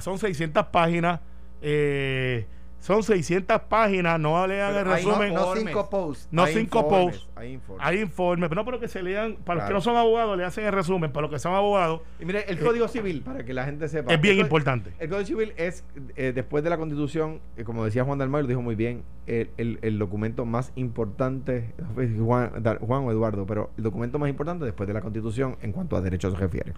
son 0.01 0.19
600 0.19 0.65
páginas, 0.67 1.19
eh, 1.61 2.45
son 2.81 3.01
600 3.03 3.61
páginas, 3.69 4.19
no 4.19 4.45
lean 4.45 4.73
Pero 4.73 4.79
el 4.91 4.97
resumen. 4.97 5.33
No 5.33 5.55
cinco 5.55 5.89
posts. 5.89 6.27
No 6.31 6.43
Hay 6.43 6.53
cinco 6.53 6.79
informes, 6.79 7.15
posts. 7.19 7.29
Hay 7.37 7.51
informes. 7.53 7.85
Hay 7.87 7.99
informes, 8.01 8.49
pero 8.49 8.61
no, 8.61 8.65
pero 8.65 8.79
que 8.79 8.87
se 8.89 9.01
lean, 9.03 9.35
para 9.45 9.59
los 9.59 9.67
que 9.67 9.73
no 9.75 9.81
son 9.81 9.95
abogados, 9.97 10.35
le 10.37 10.43
hacen 10.43 10.65
el 10.65 10.71
resumen, 10.73 11.11
para 11.11 11.21
los 11.27 11.31
que 11.31 11.39
son 11.39 11.53
abogados, 11.53 12.01
Y 12.19 12.25
mire, 12.25 12.43
el 12.49 12.59
Código 12.59 12.87
Civil, 12.87 13.21
para 13.21 13.45
que 13.45 13.53
la 13.53 13.63
gente 13.65 13.87
sepa. 13.87 14.11
es 14.13 14.19
bien 14.19 14.35
el 14.35 14.41
importante. 14.41 14.91
El 14.99 15.09
Código 15.09 15.25
Civil 15.27 15.53
es, 15.57 15.85
eh, 16.15 16.31
después 16.33 16.63
de 16.63 16.69
la 16.71 16.77
Constitución, 16.77 17.39
eh, 17.55 17.63
como 17.63 17.85
decía 17.85 18.03
Juan 18.03 18.17
Dalmau, 18.17 18.41
lo 18.41 18.47
dijo 18.47 18.61
muy 18.61 18.75
bien, 18.75 19.03
el, 19.27 19.51
el- 19.57 19.79
el 19.83 19.99
documento 19.99 20.45
más 20.45 20.71
importante, 20.75 21.73
Juan, 22.19 22.51
Juan 22.81 23.03
o 23.05 23.11
Eduardo, 23.11 23.45
pero 23.45 23.69
el 23.77 23.83
documento 23.83 24.17
más 24.19 24.29
importante 24.29 24.65
después 24.65 24.87
de 24.87 24.93
la 24.95 25.01
Constitución 25.01 25.55
en 25.61 25.71
cuanto 25.71 25.95
a 25.95 26.01
derechos 26.01 26.33
se 26.33 26.39
refiere. 26.39 26.73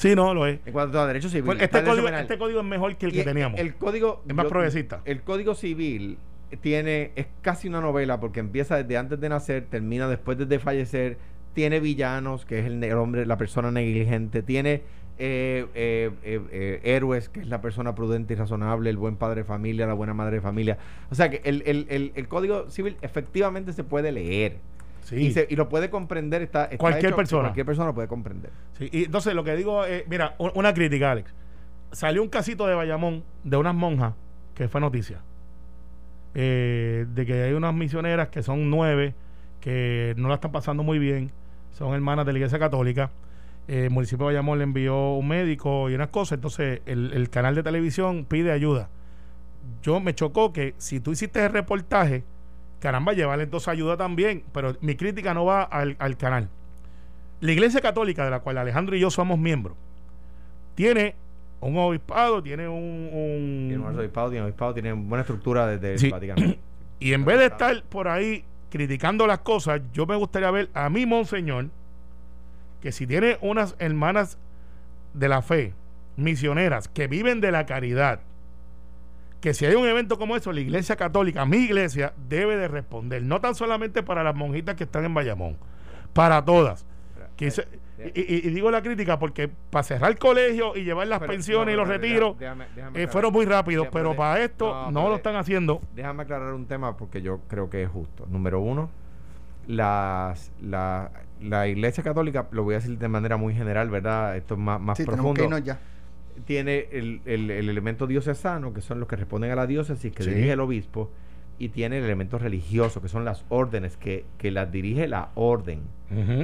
Sí, 0.00 0.14
no, 0.16 0.32
lo 0.32 0.46
es. 0.46 0.58
En 0.64 0.72
cuanto 0.72 0.98
a 0.98 1.06
derechos 1.06 1.30
civiles. 1.30 1.46
Pues 1.56 1.62
este, 1.62 1.84
código, 1.84 2.08
este 2.08 2.38
código 2.38 2.60
es 2.60 2.66
mejor 2.66 2.96
que 2.96 3.04
el 3.06 3.12
Y 3.12 3.16
que 3.18 3.24
teníamos. 3.24 3.60
El 3.60 3.74
código. 3.74 4.22
Es 4.26 4.34
más 4.34 4.46
progresista. 4.46 5.02
El 5.04 5.20
Código 5.20 5.54
Civil 5.54 6.16
tiene. 6.62 7.10
Es 7.16 7.26
casi 7.42 7.68
una 7.68 7.82
novela 7.82 8.18
porque 8.18 8.40
empieza 8.40 8.76
desde 8.82 8.96
antes 8.96 9.20
de 9.20 9.28
nacer, 9.28 9.66
termina 9.68 10.08
después 10.08 10.38
de 10.38 10.58
fallecer. 10.58 11.18
Tiene 11.52 11.80
villanos, 11.80 12.46
que 12.46 12.60
es 12.60 12.66
el, 12.66 12.82
hombre, 12.94 13.26
la 13.26 13.36
persona 13.36 13.70
negligente. 13.70 14.42
Tiene. 14.42 14.82
eh, 15.22 15.66
eh, 15.74 16.10
eh, 16.22 16.40
eh, 16.50 16.80
héroes, 16.82 17.28
que 17.28 17.40
es 17.40 17.46
la 17.48 17.60
persona 17.60 17.94
prudente 17.94 18.32
y 18.32 18.36
razonable, 18.36 18.88
el 18.88 18.96
buen 18.96 19.16
padre 19.16 19.42
de 19.42 19.44
familia, 19.44 19.86
la 19.86 19.92
buena 19.92 20.14
madre 20.14 20.36
de 20.36 20.40
familia. 20.40 20.78
O 21.10 21.14
sea 21.14 21.28
que 21.28 21.42
el, 21.44 21.62
el- 21.66 21.86
el- 21.90 22.12
el 22.14 22.26
Código 22.26 22.70
Civil 22.70 22.96
efectivamente 23.02 23.74
se 23.74 23.84
puede 23.84 24.12
leer 24.12 24.56
Sí. 25.02 25.16
y, 25.16 25.32
se- 25.32 25.46
y 25.48 25.56
lo 25.56 25.68
puede 25.68 25.90
comprender. 25.90 26.42
Está, 26.42 26.64
está 26.64 26.76
Cualquier 26.78 27.06
hecho 27.06 27.16
persona. 27.16 27.42
Cualquier 27.44 27.66
persona 27.66 27.86
lo 27.88 27.94
puede 27.94 28.08
comprender. 28.08 28.50
Sí, 28.78 28.88
y 28.92 29.04
entonces 29.04 29.34
lo 29.34 29.42
que 29.44 29.56
digo 29.56 29.84
es, 29.84 30.06
mira, 30.08 30.34
una 30.38 30.72
crítica, 30.74 31.10
Alex. 31.12 31.34
Salió 31.92 32.22
un 32.22 32.28
casito 32.28 32.66
de 32.66 32.74
Bayamón 32.74 33.24
de 33.44 33.56
unas 33.56 33.74
monjas 33.74 34.14
que 34.54 34.68
fue 34.68 34.80
noticia. 34.80 35.20
eh, 36.34 37.06
de 37.12 37.26
que 37.26 37.42
hay 37.42 37.52
unas 37.54 37.74
misioneras 37.74 38.28
que 38.28 38.42
son 38.42 38.70
nueve, 38.70 39.14
que 39.60 40.14
no 40.16 40.28
la 40.28 40.34
están 40.36 40.52
pasando 40.52 40.82
muy 40.82 40.98
bien, 40.98 41.32
son 41.72 41.92
hermanas 41.94 42.24
de 42.26 42.32
la 42.32 42.38
Iglesia 42.38 42.58
Católica. 42.58 43.10
Eh, 43.68 43.84
el 43.84 43.90
municipio 43.90 44.26
de 44.26 44.34
Bayamón 44.34 44.58
le 44.58 44.64
envió 44.64 45.14
un 45.14 45.26
médico 45.28 45.90
y 45.90 45.94
unas 45.94 46.08
cosas, 46.08 46.36
entonces 46.36 46.82
el, 46.86 47.12
el 47.14 47.30
canal 47.30 47.54
de 47.54 47.62
televisión 47.62 48.24
pide 48.28 48.52
ayuda. 48.52 48.88
Yo 49.82 50.00
me 50.00 50.14
chocó 50.14 50.52
que 50.52 50.74
si 50.78 51.00
tú 51.00 51.12
hiciste 51.12 51.44
el 51.44 51.52
reportaje, 51.52 52.24
caramba, 52.80 53.12
llevarle 53.12 53.44
entonces 53.44 53.68
ayuda 53.68 53.96
también, 53.96 54.42
pero 54.52 54.76
mi 54.80 54.96
crítica 54.96 55.32
no 55.34 55.44
va 55.44 55.62
al, 55.62 55.96
al 55.98 56.16
canal. 56.16 56.48
La 57.40 57.52
Iglesia 57.52 57.80
Católica, 57.80 58.24
de 58.24 58.30
la 58.30 58.40
cual 58.40 58.58
Alejandro 58.58 58.96
y 58.96 59.00
yo 59.00 59.10
somos 59.10 59.38
miembros, 59.38 59.76
tiene 60.74 61.14
un 61.60 61.76
obispado, 61.76 62.42
tiene 62.42 62.68
un... 62.68 63.08
un- 63.12 63.66
Tiene 63.68 63.78
un 63.78 63.86
arzobispado, 63.88 64.28
tiene 64.30 64.42
un 64.42 64.46
obispado, 64.48 64.74
tiene 64.74 64.92
buena 64.92 65.20
estructura 65.22 65.66
desde 65.66 65.98
Sí. 65.98 66.06
el 66.06 66.12
Vaticano. 66.12 66.54
Y 67.02 67.14
en 67.14 67.24
vez 67.24 67.38
de 67.38 67.46
estar 67.46 67.82
por 67.84 68.08
ahí 68.08 68.44
criticando 68.70 69.26
las 69.26 69.38
cosas, 69.38 69.80
yo 69.94 70.04
me 70.06 70.16
gustaría 70.16 70.50
ver 70.50 70.68
a 70.74 70.90
mi 70.90 71.06
monseñor 71.06 71.68
que 72.82 72.92
si 72.92 73.06
tiene 73.06 73.38
unas 73.40 73.74
hermanas 73.78 74.36
de 75.14 75.28
la 75.28 75.40
fe, 75.40 75.72
misioneras, 76.16 76.88
que 76.88 77.06
viven 77.06 77.40
de 77.40 77.52
la 77.52 77.64
caridad, 77.64 78.20
que 79.40 79.54
si 79.54 79.64
hay 79.66 79.74
un 79.74 79.86
evento 79.88 80.18
como 80.18 80.36
eso, 80.36 80.52
la 80.52 80.60
iglesia 80.60 80.96
católica, 80.96 81.44
mi 81.46 81.58
iglesia, 81.58 82.12
debe 82.28 82.56
de 82.56 82.68
responder, 82.68 83.22
no 83.22 83.40
tan 83.40 83.54
solamente 83.54 84.02
para 84.02 84.22
las 84.22 84.34
monjitas 84.34 84.74
que 84.74 84.84
están 84.84 85.04
en 85.04 85.14
Bayamón, 85.14 85.56
para 86.12 86.44
todas. 86.44 86.84
Que 87.36 87.50
se- 87.50 87.66
y, 88.14 88.20
y- 88.20 88.36
y 88.48 88.50
digo 88.50 88.70
la 88.70 88.82
crítica 88.82 89.18
porque 89.18 89.48
para 89.70 89.82
cerrar 89.82 90.10
el 90.10 90.18
colegio 90.18 90.74
y 90.76 90.84
llevar 90.84 91.06
las 91.06 91.18
Pero- 91.20 91.32
pensiones 91.32 91.66
no, 91.66 91.72
y 91.72 91.76
los 91.76 91.88
retiros 91.88 92.36
déjame- 92.38 92.66
déjame 92.74 93.02
eh, 93.02 93.06
fueron 93.08 93.32
muy 93.32 93.44
rápidos, 93.46 93.86
Déjame- 93.86 93.92
pero 93.92 94.16
para 94.16 94.42
esto 94.42 94.68
no, 94.72 94.90
no, 94.90 95.00
pero- 95.00 95.08
lo 95.10 95.16
están 95.16 95.36
haciendo. 95.36 95.80
Déjame 95.94 96.22
aclarar 96.22 96.52
un 96.54 96.66
tema 96.66 96.96
porque 96.96 97.20
yo 97.22 97.40
creo 97.48 97.68
que 97.70 97.82
es 97.82 97.88
justo. 97.90 98.26
Número 98.30 98.60
uno, 98.60 98.90
las, 99.66 100.50
la, 100.62 101.10
la 101.40 101.68
Iglesia 101.68 102.02
Católica, 102.02 102.46
lo 102.50 102.64
voy 102.64 102.74
a 102.74 102.78
decir 102.78 102.98
de 102.98 103.08
manera 103.08 103.36
muy 103.36 103.54
general, 103.54 103.88
¿verdad? 103.90 104.36
Esto 104.36 104.54
es 104.54 104.60
más, 104.60 104.80
más 104.80 104.98
Sí, 104.98 105.04
tenemos 105.04 105.32
que 105.34 105.42
profundo. 105.42 105.58
irnos 105.58 105.66
ya. 105.66 105.78
Tiene 106.44 106.86
el, 106.92 107.20
el- 107.24 107.50
el 107.50 107.68
elemento 107.68 108.06
diocesano, 108.06 108.72
que 108.72 108.80
son 108.80 109.00
los 109.00 109.08
que 109.08 109.16
responden 109.16 109.50
a 109.50 109.56
la 109.56 109.66
diócesis, 109.66 110.12
que 110.12 110.22
Sí. 110.22 110.30
dirige 110.30 110.52
el 110.52 110.60
obispo, 110.60 111.10
y 111.58 111.68
tiene 111.70 111.98
el 111.98 112.04
elemento 112.04 112.38
religioso, 112.38 113.02
que 113.02 113.08
son 113.08 113.24
las 113.24 113.44
órdenes, 113.50 113.96
que, 113.96 114.24
que 114.38 114.50
las 114.50 114.70
dirige 114.72 115.06
la 115.08 115.30
orden. 115.34 115.80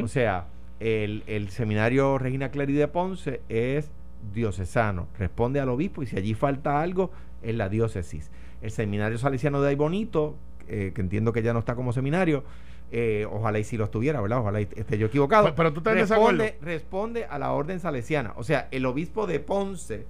O 0.02 0.08
sea, 0.08 0.46
el, 0.80 1.22
el 1.26 1.48
seminario 1.48 2.18
Regina 2.18 2.50
Cleri 2.50 2.74
de 2.74 2.86
Ponce 2.88 3.40
es 3.48 3.90
diocesano, 4.34 5.08
responde 5.18 5.60
al 5.60 5.68
obispo 5.68 6.02
y 6.02 6.06
si 6.06 6.16
allí 6.16 6.34
falta 6.34 6.80
algo, 6.82 7.10
es 7.42 7.54
la 7.54 7.68
diócesis. 7.68 8.30
El 8.62 8.70
seminario 8.70 9.18
salesiano 9.18 9.60
de 9.62 9.70
Aybonito, 9.70 10.36
eh, 10.68 10.92
que 10.94 11.00
entiendo 11.00 11.32
que 11.32 11.42
ya 11.42 11.52
no 11.52 11.60
está 11.60 11.74
como 11.76 11.92
seminario, 11.92 12.44
eh, 12.92 13.26
ojalá 13.30 13.58
y 13.58 13.64
si 13.64 13.76
lo 13.76 13.84
estuviera, 13.84 14.20
¿verdad? 14.20 14.38
Ojalá 14.40 14.60
y 14.60 14.68
esté 14.76 14.96
yo 14.98 15.06
equivocado. 15.08 15.44
Pero- 15.44 15.56
pero 15.56 15.72
tú 15.72 15.80
en 15.90 15.96
responde, 15.98 16.58
responde 16.62 17.24
a 17.24 17.38
la 17.38 17.52
orden 17.52 17.80
salesiana. 17.80 18.32
O 18.36 18.44
sea, 18.44 18.68
el 18.70 18.86
obispo 18.86 19.26
de 19.26 19.40
Ponce 19.40 20.06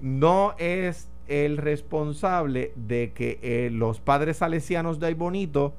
no 0.00 0.54
es 0.58 1.08
el 1.28 1.56
responsable 1.56 2.72
de 2.76 3.12
que 3.14 3.38
eh, 3.42 3.70
los 3.72 4.00
padres 4.00 4.38
salesianos 4.38 4.98
de 5.00 5.06
Aybonito 5.06 5.72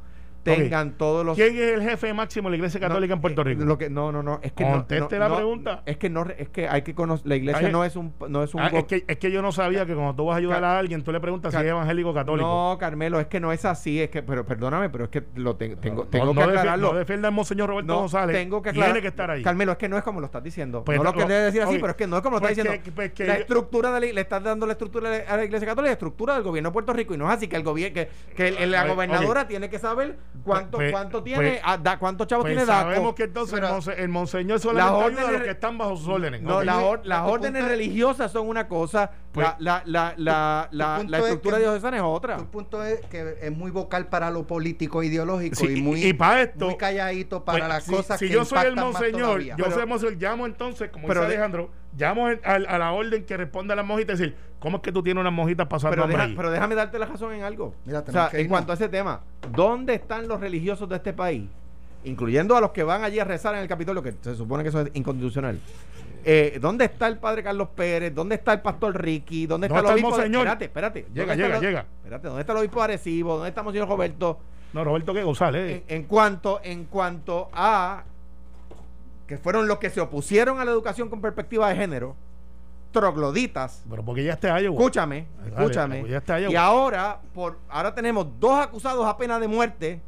tengan 0.44 0.92
todos 0.98 1.26
los 1.26 1.36
¿Quién 1.38 1.56
es 1.56 1.74
el 1.74 1.82
jefe 1.82 2.14
máximo 2.14 2.48
de 2.48 2.52
la 2.52 2.56
Iglesia 2.58 2.80
Católica 2.80 3.12
no, 3.12 3.16
en 3.16 3.22
Puerto 3.22 3.42
eh, 3.42 3.46
Rico? 3.46 3.64
lo 3.66 3.78
que, 3.78 3.90
no, 3.90 4.12
no, 4.12 4.22
no. 4.24 4.40
Es 4.44 4.52
que 4.52 4.64
Conteste 4.64 5.18
no, 5.20 5.28
la 5.30 5.36
pregunta. 5.36 5.84
Es 5.86 5.98
que 5.98 6.10
no, 6.10 6.26
es 6.38 6.50
que 6.50 6.68
hay 6.68 6.82
que 6.82 6.94
conocer. 6.94 7.28
La 7.28 7.36
iglesia 7.36 7.68
Ay, 7.68 7.72
no 7.72 7.84
es 7.84 7.96
un, 7.96 8.14
no 8.30 8.44
es 8.44 8.54
un. 8.54 8.62
Ah, 8.62 8.70
es, 8.74 8.84
que, 8.86 9.06
es 9.08 9.18
que 9.18 9.32
yo 9.32 9.42
no 9.42 9.52
sabía 9.52 9.86
que 9.86 9.94
cuando 9.96 10.16
tú 10.16 10.26
vas 10.26 10.36
a 10.36 10.38
ayudar 10.40 10.64
a 10.64 10.78
alguien, 10.80 11.04
tú 11.04 11.12
le 11.12 11.20
preguntas 11.20 11.52
Car- 11.52 11.62
si 11.62 11.68
es 11.68 11.72
evangélico 11.72 12.10
o 12.10 12.14
católico. 12.14 12.48
No, 12.48 12.78
Carmelo, 12.80 13.20
es 13.20 13.28
que 13.28 13.40
no 13.40 13.52
es 13.52 13.64
así. 13.66 14.02
Es 14.02 14.10
que, 14.10 14.24
pero 14.24 14.46
perdóname, 14.46 14.90
pero 14.90 15.06
es 15.06 15.10
que 15.10 15.24
lo 15.36 15.56
te- 15.56 15.76
tengo, 15.78 16.06
tengo 16.06 16.34
que 16.34 16.42
aclararlo. 16.44 16.94
No 16.94 17.00
defienda 17.00 17.28
al 17.30 17.34
Monseñor 17.34 17.70
Roberto 17.70 17.96
González. 17.96 18.36
tengo 18.36 18.62
que 18.62 18.70
aclarar. 18.70 18.92
Tiene 18.92 19.02
que 19.02 19.08
estar 19.08 19.32
ahí. 19.32 19.44
Carmelo, 19.44 19.72
es 19.74 19.78
que 19.78 19.90
no 19.90 19.98
es 19.98 20.04
como 20.04 20.20
lo 20.20 20.26
estás 20.26 20.44
diciendo. 20.44 20.84
Pues 20.84 20.98
no 20.98 21.04
lo 21.06 21.14
quería 21.14 21.40
decir 21.40 21.62
así, 21.62 21.76
pero 21.80 21.92
es 21.92 21.96
que 21.96 22.08
no 22.08 22.18
es 22.18 22.24
como 22.24 22.38
lo 22.38 22.42
Pues 22.42 22.52
estás 22.58 22.66
que- 22.66 22.72
diciendo. 22.74 22.96
pues 22.96 23.12
que 23.14 23.26
la 23.26 23.36
estructura 23.36 23.92
de 23.92 24.08
la, 24.08 24.14
le 24.14 24.22
estás 24.22 24.44
dando 24.44 24.66
la 24.66 24.74
estructura 24.74 25.10
a 25.28 25.38
la 25.38 25.44
iglesia 25.46 25.68
católica, 25.68 25.90
la 25.90 25.94
estructura 25.94 26.34
del 26.36 26.44
gobierno 26.44 26.70
de 26.70 26.74
Puerto 26.74 26.94
Rico. 26.94 27.14
Y 27.14 27.18
no 27.18 27.28
es 27.30 27.38
así 27.38 27.48
que 27.48 27.56
el 27.56 27.64
gobierno, 27.64 27.94
que, 27.94 28.10
que 28.36 28.66
la 28.68 28.88
gobernadora 28.88 29.48
tiene 29.48 29.70
que 29.70 29.80
saber 29.80 30.18
cuánto, 30.44 30.78
Pues- 30.78 30.92
cuánto 30.92 31.22
pues- 31.24 31.36
tiene, 31.36 31.62
ah, 31.64 31.78
da- 31.78 31.98
cuántos 32.00 32.28
chavos 32.28 32.44
Pues 32.44 32.54
tiene 32.56 32.66
DACO. 32.66 32.90
sabemos 32.90 33.14
que 33.16 33.24
entonces 33.24 33.54
Pero- 33.54 33.68
el, 33.68 33.74
monse- 33.74 33.96
el 33.98 34.10
monseñor 34.10 34.60
solamente 34.60 34.92
Las 34.92 35.06
ayuda 35.06 35.06
a 35.06 35.10
los 35.10 35.30
órdenes- 35.32 35.44
que 35.46 35.52
están 35.52 35.78
bajo 35.78 35.96
sus 35.98 36.08
órdenes. 36.08 36.42
No, 36.42 36.64
la 36.64 36.80
or- 36.80 37.02
Tu 37.02 37.08
las 37.10 37.20
punto 37.20 37.34
órdenes 37.34 37.64
es- 37.64 37.70
religiosas 37.70 38.32
son 38.32 38.48
una 38.48 38.68
cosa, 38.68 39.12
Pues- 39.32 39.48
la, 39.48 39.56
la, 39.60 39.84
la, 39.86 40.14
la, 40.18 40.68
la, 40.72 40.96
punto 40.98 41.12
la 41.12 41.18
es 41.18 41.24
estructura 41.24 41.58
que- 41.58 41.64
diocesana 41.64 41.98
es 41.98 42.04
otra. 42.04 42.38
Tu 42.38 42.46
punto 42.48 42.84
es 42.84 43.02
que 43.08 43.38
es 43.42 43.52
muy 43.56 43.72
vocal 43.72 44.08
para 44.08 44.30
lo 44.32 44.46
político 44.48 45.04
ideológico 45.04 45.56
Sí, 45.56 45.68
y 45.78 45.82
muy, 45.82 46.04
y 46.06 46.14
para 46.14 46.42
esto, 46.42 46.66
muy 46.66 46.78
calladito 46.78 47.44
para 47.44 47.60
Pues, 47.60 47.70
las 47.70 47.84
si, 47.84 47.92
cosas 47.92 48.20
si 48.20 48.28
que 48.28 48.34
yo 48.34 48.46
soy 48.46 48.66
el 48.68 48.76
monseñor, 48.76 49.42
yo 49.42 49.56
Pero- 49.56 49.72
soy 49.72 49.82
el 49.84 49.88
monseñor, 49.88 50.16
llamo 50.18 50.46
entonces, 50.46 50.90
como 50.90 51.08
Pero 51.08 51.22
dice 51.22 51.30
de- 51.30 51.36
Alejandro, 51.36 51.70
al- 52.02 52.66
a, 52.68 52.78
la 52.78 52.92
orden 52.92 53.26
que 53.26 53.38
responde 53.38 53.74
a 53.74 53.76
las 53.76 53.86
monjitas 53.86 54.20
y 54.20 54.24
decir, 54.24 54.38
¿cómo 54.60 54.78
es 54.78 54.84
que 54.84 54.92
tú 54.92 55.04
tienes 55.04 55.22
unas 55.22 55.34
monjitas 55.34 55.68
pasando 55.68 55.96
Pero, 55.96 56.08
deja- 56.08 56.24
ahí? 56.24 56.34
pero 56.36 56.52
déjame 56.52 56.76
darte 56.76 56.98
la 57.00 57.06
razón 57.06 57.34
en 57.34 57.44
algo. 57.44 57.74
Mira, 57.86 58.04
o 58.08 58.12
sea, 58.12 58.30
que 58.30 58.42
en 58.42 58.48
cuanto 58.48 58.72
a 58.72 58.76
ese 58.76 58.90
tema, 58.90 59.22
¿dónde 59.52 59.94
están 59.96 60.28
los 60.28 60.40
religiosos 60.40 60.88
de 60.90 60.96
este 60.96 61.14
país? 61.14 61.48
Incluyendo 62.06 62.58
a 62.58 62.62
los 62.62 62.72
que 62.72 62.84
van 62.84 63.04
allí 63.04 63.20
a 63.20 63.24
rezar 63.24 63.56
en 63.56 63.62
el 63.62 63.68
Capitolio, 63.68 64.04
que 64.04 64.14
se 64.22 64.36
supone 64.36 64.64
que 64.64 64.70
eso 64.70 64.82
es 64.82 64.90
inconstitucional. 64.94 65.60
Eh, 66.26 66.58
¿Dónde 66.62 66.86
está 66.86 67.08
el 67.08 67.18
padre 67.18 67.44
Carlos 67.44 67.70
Pérez? 67.76 68.14
¿Dónde 68.16 68.36
está 68.36 68.54
el 68.54 68.62
pastor 68.62 69.02
Ricky? 69.02 69.46
¿Dónde 69.46 69.68
está 69.68 69.82
¿Dónde 69.82 70.00
el 70.00 70.06
obispo? 70.06 70.22
Espérate, 70.22 70.66
espérate. 70.66 71.02
¿Dónde 71.04 71.22
Llega, 71.22 71.34
está 71.34 71.44
llega, 71.46 71.56
el- 71.58 71.62
llega. 71.66 71.86
Espérate, 71.98 72.28
¿dónde 72.28 72.42
está 72.42 72.54
el 72.54 72.60
obispo 72.60 72.82
Arecibo? 72.82 73.34
¿Dónde 73.36 73.50
está 73.50 73.62
el 73.62 73.66
monseñor 73.66 73.88
Roberto? 73.90 74.40
No, 74.74 74.84
Roberto 74.84 75.14
que 75.14 75.22
González. 75.24 75.84
en, 75.88 75.96
en 75.98 76.04
cuanto 76.04 76.60
en 76.64 76.86
cuanto 76.86 77.50
a 77.54 78.04
que 79.28 79.38
fueron 79.38 79.68
los 79.68 79.78
que 79.80 79.90
se 79.90 80.02
opusieron 80.02 80.60
a 80.60 80.66
la 80.66 80.72
educación 80.72 81.10
con 81.10 81.22
perspectiva 81.22 81.70
de 81.70 81.76
género 81.76 82.16
trogloditas 82.92 83.82
pero 83.90 84.04
porque 84.04 84.24
ya 84.24 84.34
está 84.34 84.60
Iowa. 84.62 84.78
escúchame 84.78 85.26
escúchame 85.48 86.08
ya 86.08 86.18
está 86.18 86.40
Iowa. 86.40 86.52
y 86.54 86.56
ahora 86.56 87.20
por 87.34 87.58
ahora 87.70 87.96
tenemos 87.96 88.28
dos 88.40 88.60
acusados 88.60 89.06
a 89.08 89.18
pena 89.18 89.40
de 89.40 89.48
muerte 89.48 90.02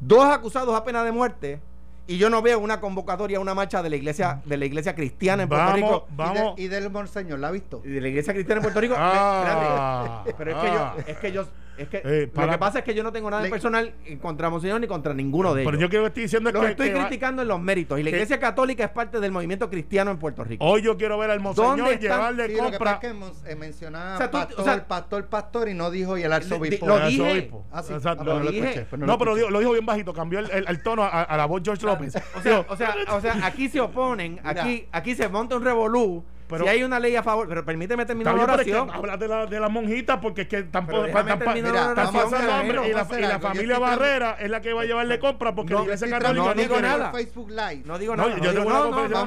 dos 0.00 0.24
acusados 0.24 0.74
a 0.74 0.84
pena 0.84 1.04
de 1.04 1.12
muerte 1.12 1.60
y 2.06 2.16
yo 2.18 2.30
no 2.30 2.40
veo 2.40 2.58
una 2.58 2.80
convocatoria 2.80 3.38
una 3.40 3.54
marcha 3.54 3.82
de 3.82 3.90
la 3.90 3.96
iglesia 3.96 4.40
de 4.44 4.56
la 4.56 4.64
iglesia 4.64 4.94
cristiana 4.94 5.42
en 5.42 5.48
Puerto 5.48 5.64
Vamos, 5.66 5.76
Rico 5.76 6.06
¿Y, 6.08 6.10
de- 6.10 6.16
vamos. 6.16 6.54
y 6.58 6.68
del 6.68 6.90
monseñor, 6.90 7.38
¿la 7.38 7.48
ha 7.48 7.50
visto? 7.50 7.82
y 7.84 7.88
de 7.90 8.00
la 8.00 8.08
iglesia 8.08 8.32
cristiana 8.32 8.58
en 8.60 8.62
Puerto 8.62 8.80
Rico 8.80 8.94
Ah, 8.96 10.22
Espérate, 10.26 10.34
pero 10.38 10.50
es 10.50 10.56
que 10.56 10.68
ah. 10.68 10.94
yo 10.96 11.12
es 11.12 11.18
que 11.18 11.32
yo 11.32 11.44
es 11.78 11.88
que 11.88 12.02
Eh, 12.04 12.30
lo 12.34 12.50
que 12.50 12.58
pasa 12.58 12.78
es 12.80 12.84
que 12.84 12.94
yo 12.94 13.02
no 13.02 13.12
tengo 13.12 13.30
nada 13.30 13.44
en 13.44 13.50
personal 13.50 13.92
contra 14.20 14.50
Monseñor 14.50 14.80
ni 14.80 14.86
contra 14.86 15.14
ninguno 15.14 15.54
de 15.54 15.64
Pero 15.64 15.76
ellos 15.76 15.82
yo 15.82 15.88
quiero 15.88 16.04
que 16.04 16.08
estoy 16.08 16.22
diciendo 16.24 16.50
Los 16.50 16.62
que, 16.64 16.70
estoy 16.70 16.88
que 16.88 16.94
va- 16.94 17.06
criticando 17.06 17.42
en 17.42 17.48
los 17.48 17.60
méritos. 17.60 17.98
Y 17.98 18.02
la 18.02 18.10
que- 18.10 18.16
Iglesia 18.16 18.38
Católica 18.40 18.84
es 18.84 18.90
parte 18.90 19.20
del 19.20 19.32
movimiento 19.32 19.68
cristiano 19.70 20.10
en 20.10 20.18
Puerto 20.18 20.44
Rico. 20.44 20.64
hoy 20.64 20.82
yo 20.82 20.96
quiero 20.96 21.18
ver 21.18 21.30
al 21.30 21.42
¿Dónde 21.42 21.60
monseñor 21.60 21.92
están? 21.92 22.00
llevarle 22.00 22.46
Sí, 22.48 22.52
lo 22.52 22.56
que 22.56 22.62
pasa 22.64 22.78
compra 22.78 22.92
es 22.92 22.98
que 23.00 23.12
mon- 23.14 23.32
eh, 23.46 23.54
mencionaba 23.56 24.14
O 24.14 24.18
sea, 24.18 24.30
tú- 24.30 24.38
pastor, 24.38 24.60
o 24.60 24.64
sea- 24.64 24.88
pastor, 24.88 25.26
pastor 25.26 25.68
y 25.68 25.74
no 25.74 25.90
dijo 25.90 26.18
y 26.18 26.22
el 26.22 26.32
arzobispo. 26.32 26.86
Lo 26.86 27.06
dije. 27.06 27.22
arzobispo. 27.24 27.64
Ah, 27.72 27.82
sí. 27.82 27.92
Exacto. 27.92 28.24
Pero 28.24 28.38
Lo 28.38 28.44
no 28.44 28.50
dije. 28.50 28.68
escuché, 28.68 28.86
pero 28.90 29.00
no, 29.00 29.06
lo 29.12 29.18
pero 29.18 29.34
dijo- 29.36 29.50
lo 29.50 29.58
dijo 29.60 29.72
bien 29.72 29.86
bajito, 29.86 30.12
cambió 30.12 30.38
el, 30.40 30.50
el- 30.50 30.64
el 30.68 30.82
tono 30.82 31.02
a, 31.04 31.22
a 31.22 31.36
la 31.36 31.46
voz 31.46 31.62
George 31.64 31.84
López. 31.86 32.14
O 32.36 32.42
sea, 32.42 32.64
o 32.68 32.76
sea, 32.76 32.94
o 33.12 33.20
sea, 33.20 33.46
aquí 33.46 33.68
se 33.68 33.80
oponen, 33.80 34.40
aquí, 34.44 34.86
aquí 34.92 35.14
se 35.14 35.28
monta 35.28 35.56
un 35.56 35.64
revolú. 35.64 36.24
Pero- 36.48 36.64
si 36.64 36.70
hay 36.70 36.82
una 36.82 36.98
ley 36.98 37.14
a 37.16 37.22
favor, 37.22 37.46
pero 37.48 37.64
permíteme 37.64 38.06
terminar 38.06 38.34
la 38.34 38.40
es 38.42 38.46
que 38.46 38.52
oración. 38.74 38.90
habla 38.90 39.16
de 39.16 39.28
la, 39.28 39.46
de 39.46 39.60
la 39.60 39.68
monjita 39.68 40.20
porque 40.20 40.42
es 40.42 40.48
que 40.48 40.62
tampoco 40.64 41.04
están 41.06 41.38
pasando 41.38 42.52
hambre 42.52 42.88
y 42.88 42.92
la, 42.92 43.06
y 43.18 43.22
la 43.22 43.38
familia 43.38 43.78
Barrera 43.78 44.36
es 44.40 44.50
la 44.50 44.60
que 44.60 44.72
va 44.72 44.82
a 44.82 44.84
llevarle 44.84 45.18
compra 45.18 45.54
porque 45.54 45.72
No, 45.72 45.80
la 45.80 45.84
iglesia 45.84 46.08
católica 46.08 46.44
no 46.54 46.54
digo 46.54 46.80
nada. 46.80 47.12
Facebook 47.12 47.50
Live. 47.50 47.82
No 47.84 47.98
digo 47.98 48.16
nada. 48.16 48.36
yo 48.40 48.52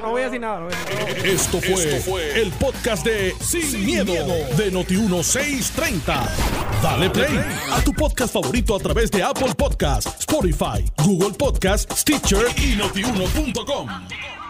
no 0.00 0.10
voy 0.10 0.22
a 0.22 0.24
decir 0.26 0.40
nada. 0.40 0.68
Esto 1.24 1.60
fue, 1.60 2.40
el 2.40 2.50
podcast 2.52 3.04
de 3.06 3.34
Sin, 3.40 3.84
miedo, 3.86 4.12
de 4.12 4.72
Noti1630. 4.72 6.28
Dale 6.82 7.10
play 7.10 7.38
a 7.72 7.80
tu 7.84 7.92
podcast 7.92 8.32
favorito 8.34 8.74
a 8.74 8.78
través 8.80 9.10
de 9.10 9.22
Apple 9.22 9.54
Podcasts, 9.56 10.16
Spotify, 10.20 10.84
Google 11.04 11.34
Podcasts, 11.38 12.00
Stitcher 12.00 12.46
y 12.56 12.74
notiuno.com. 12.76 14.41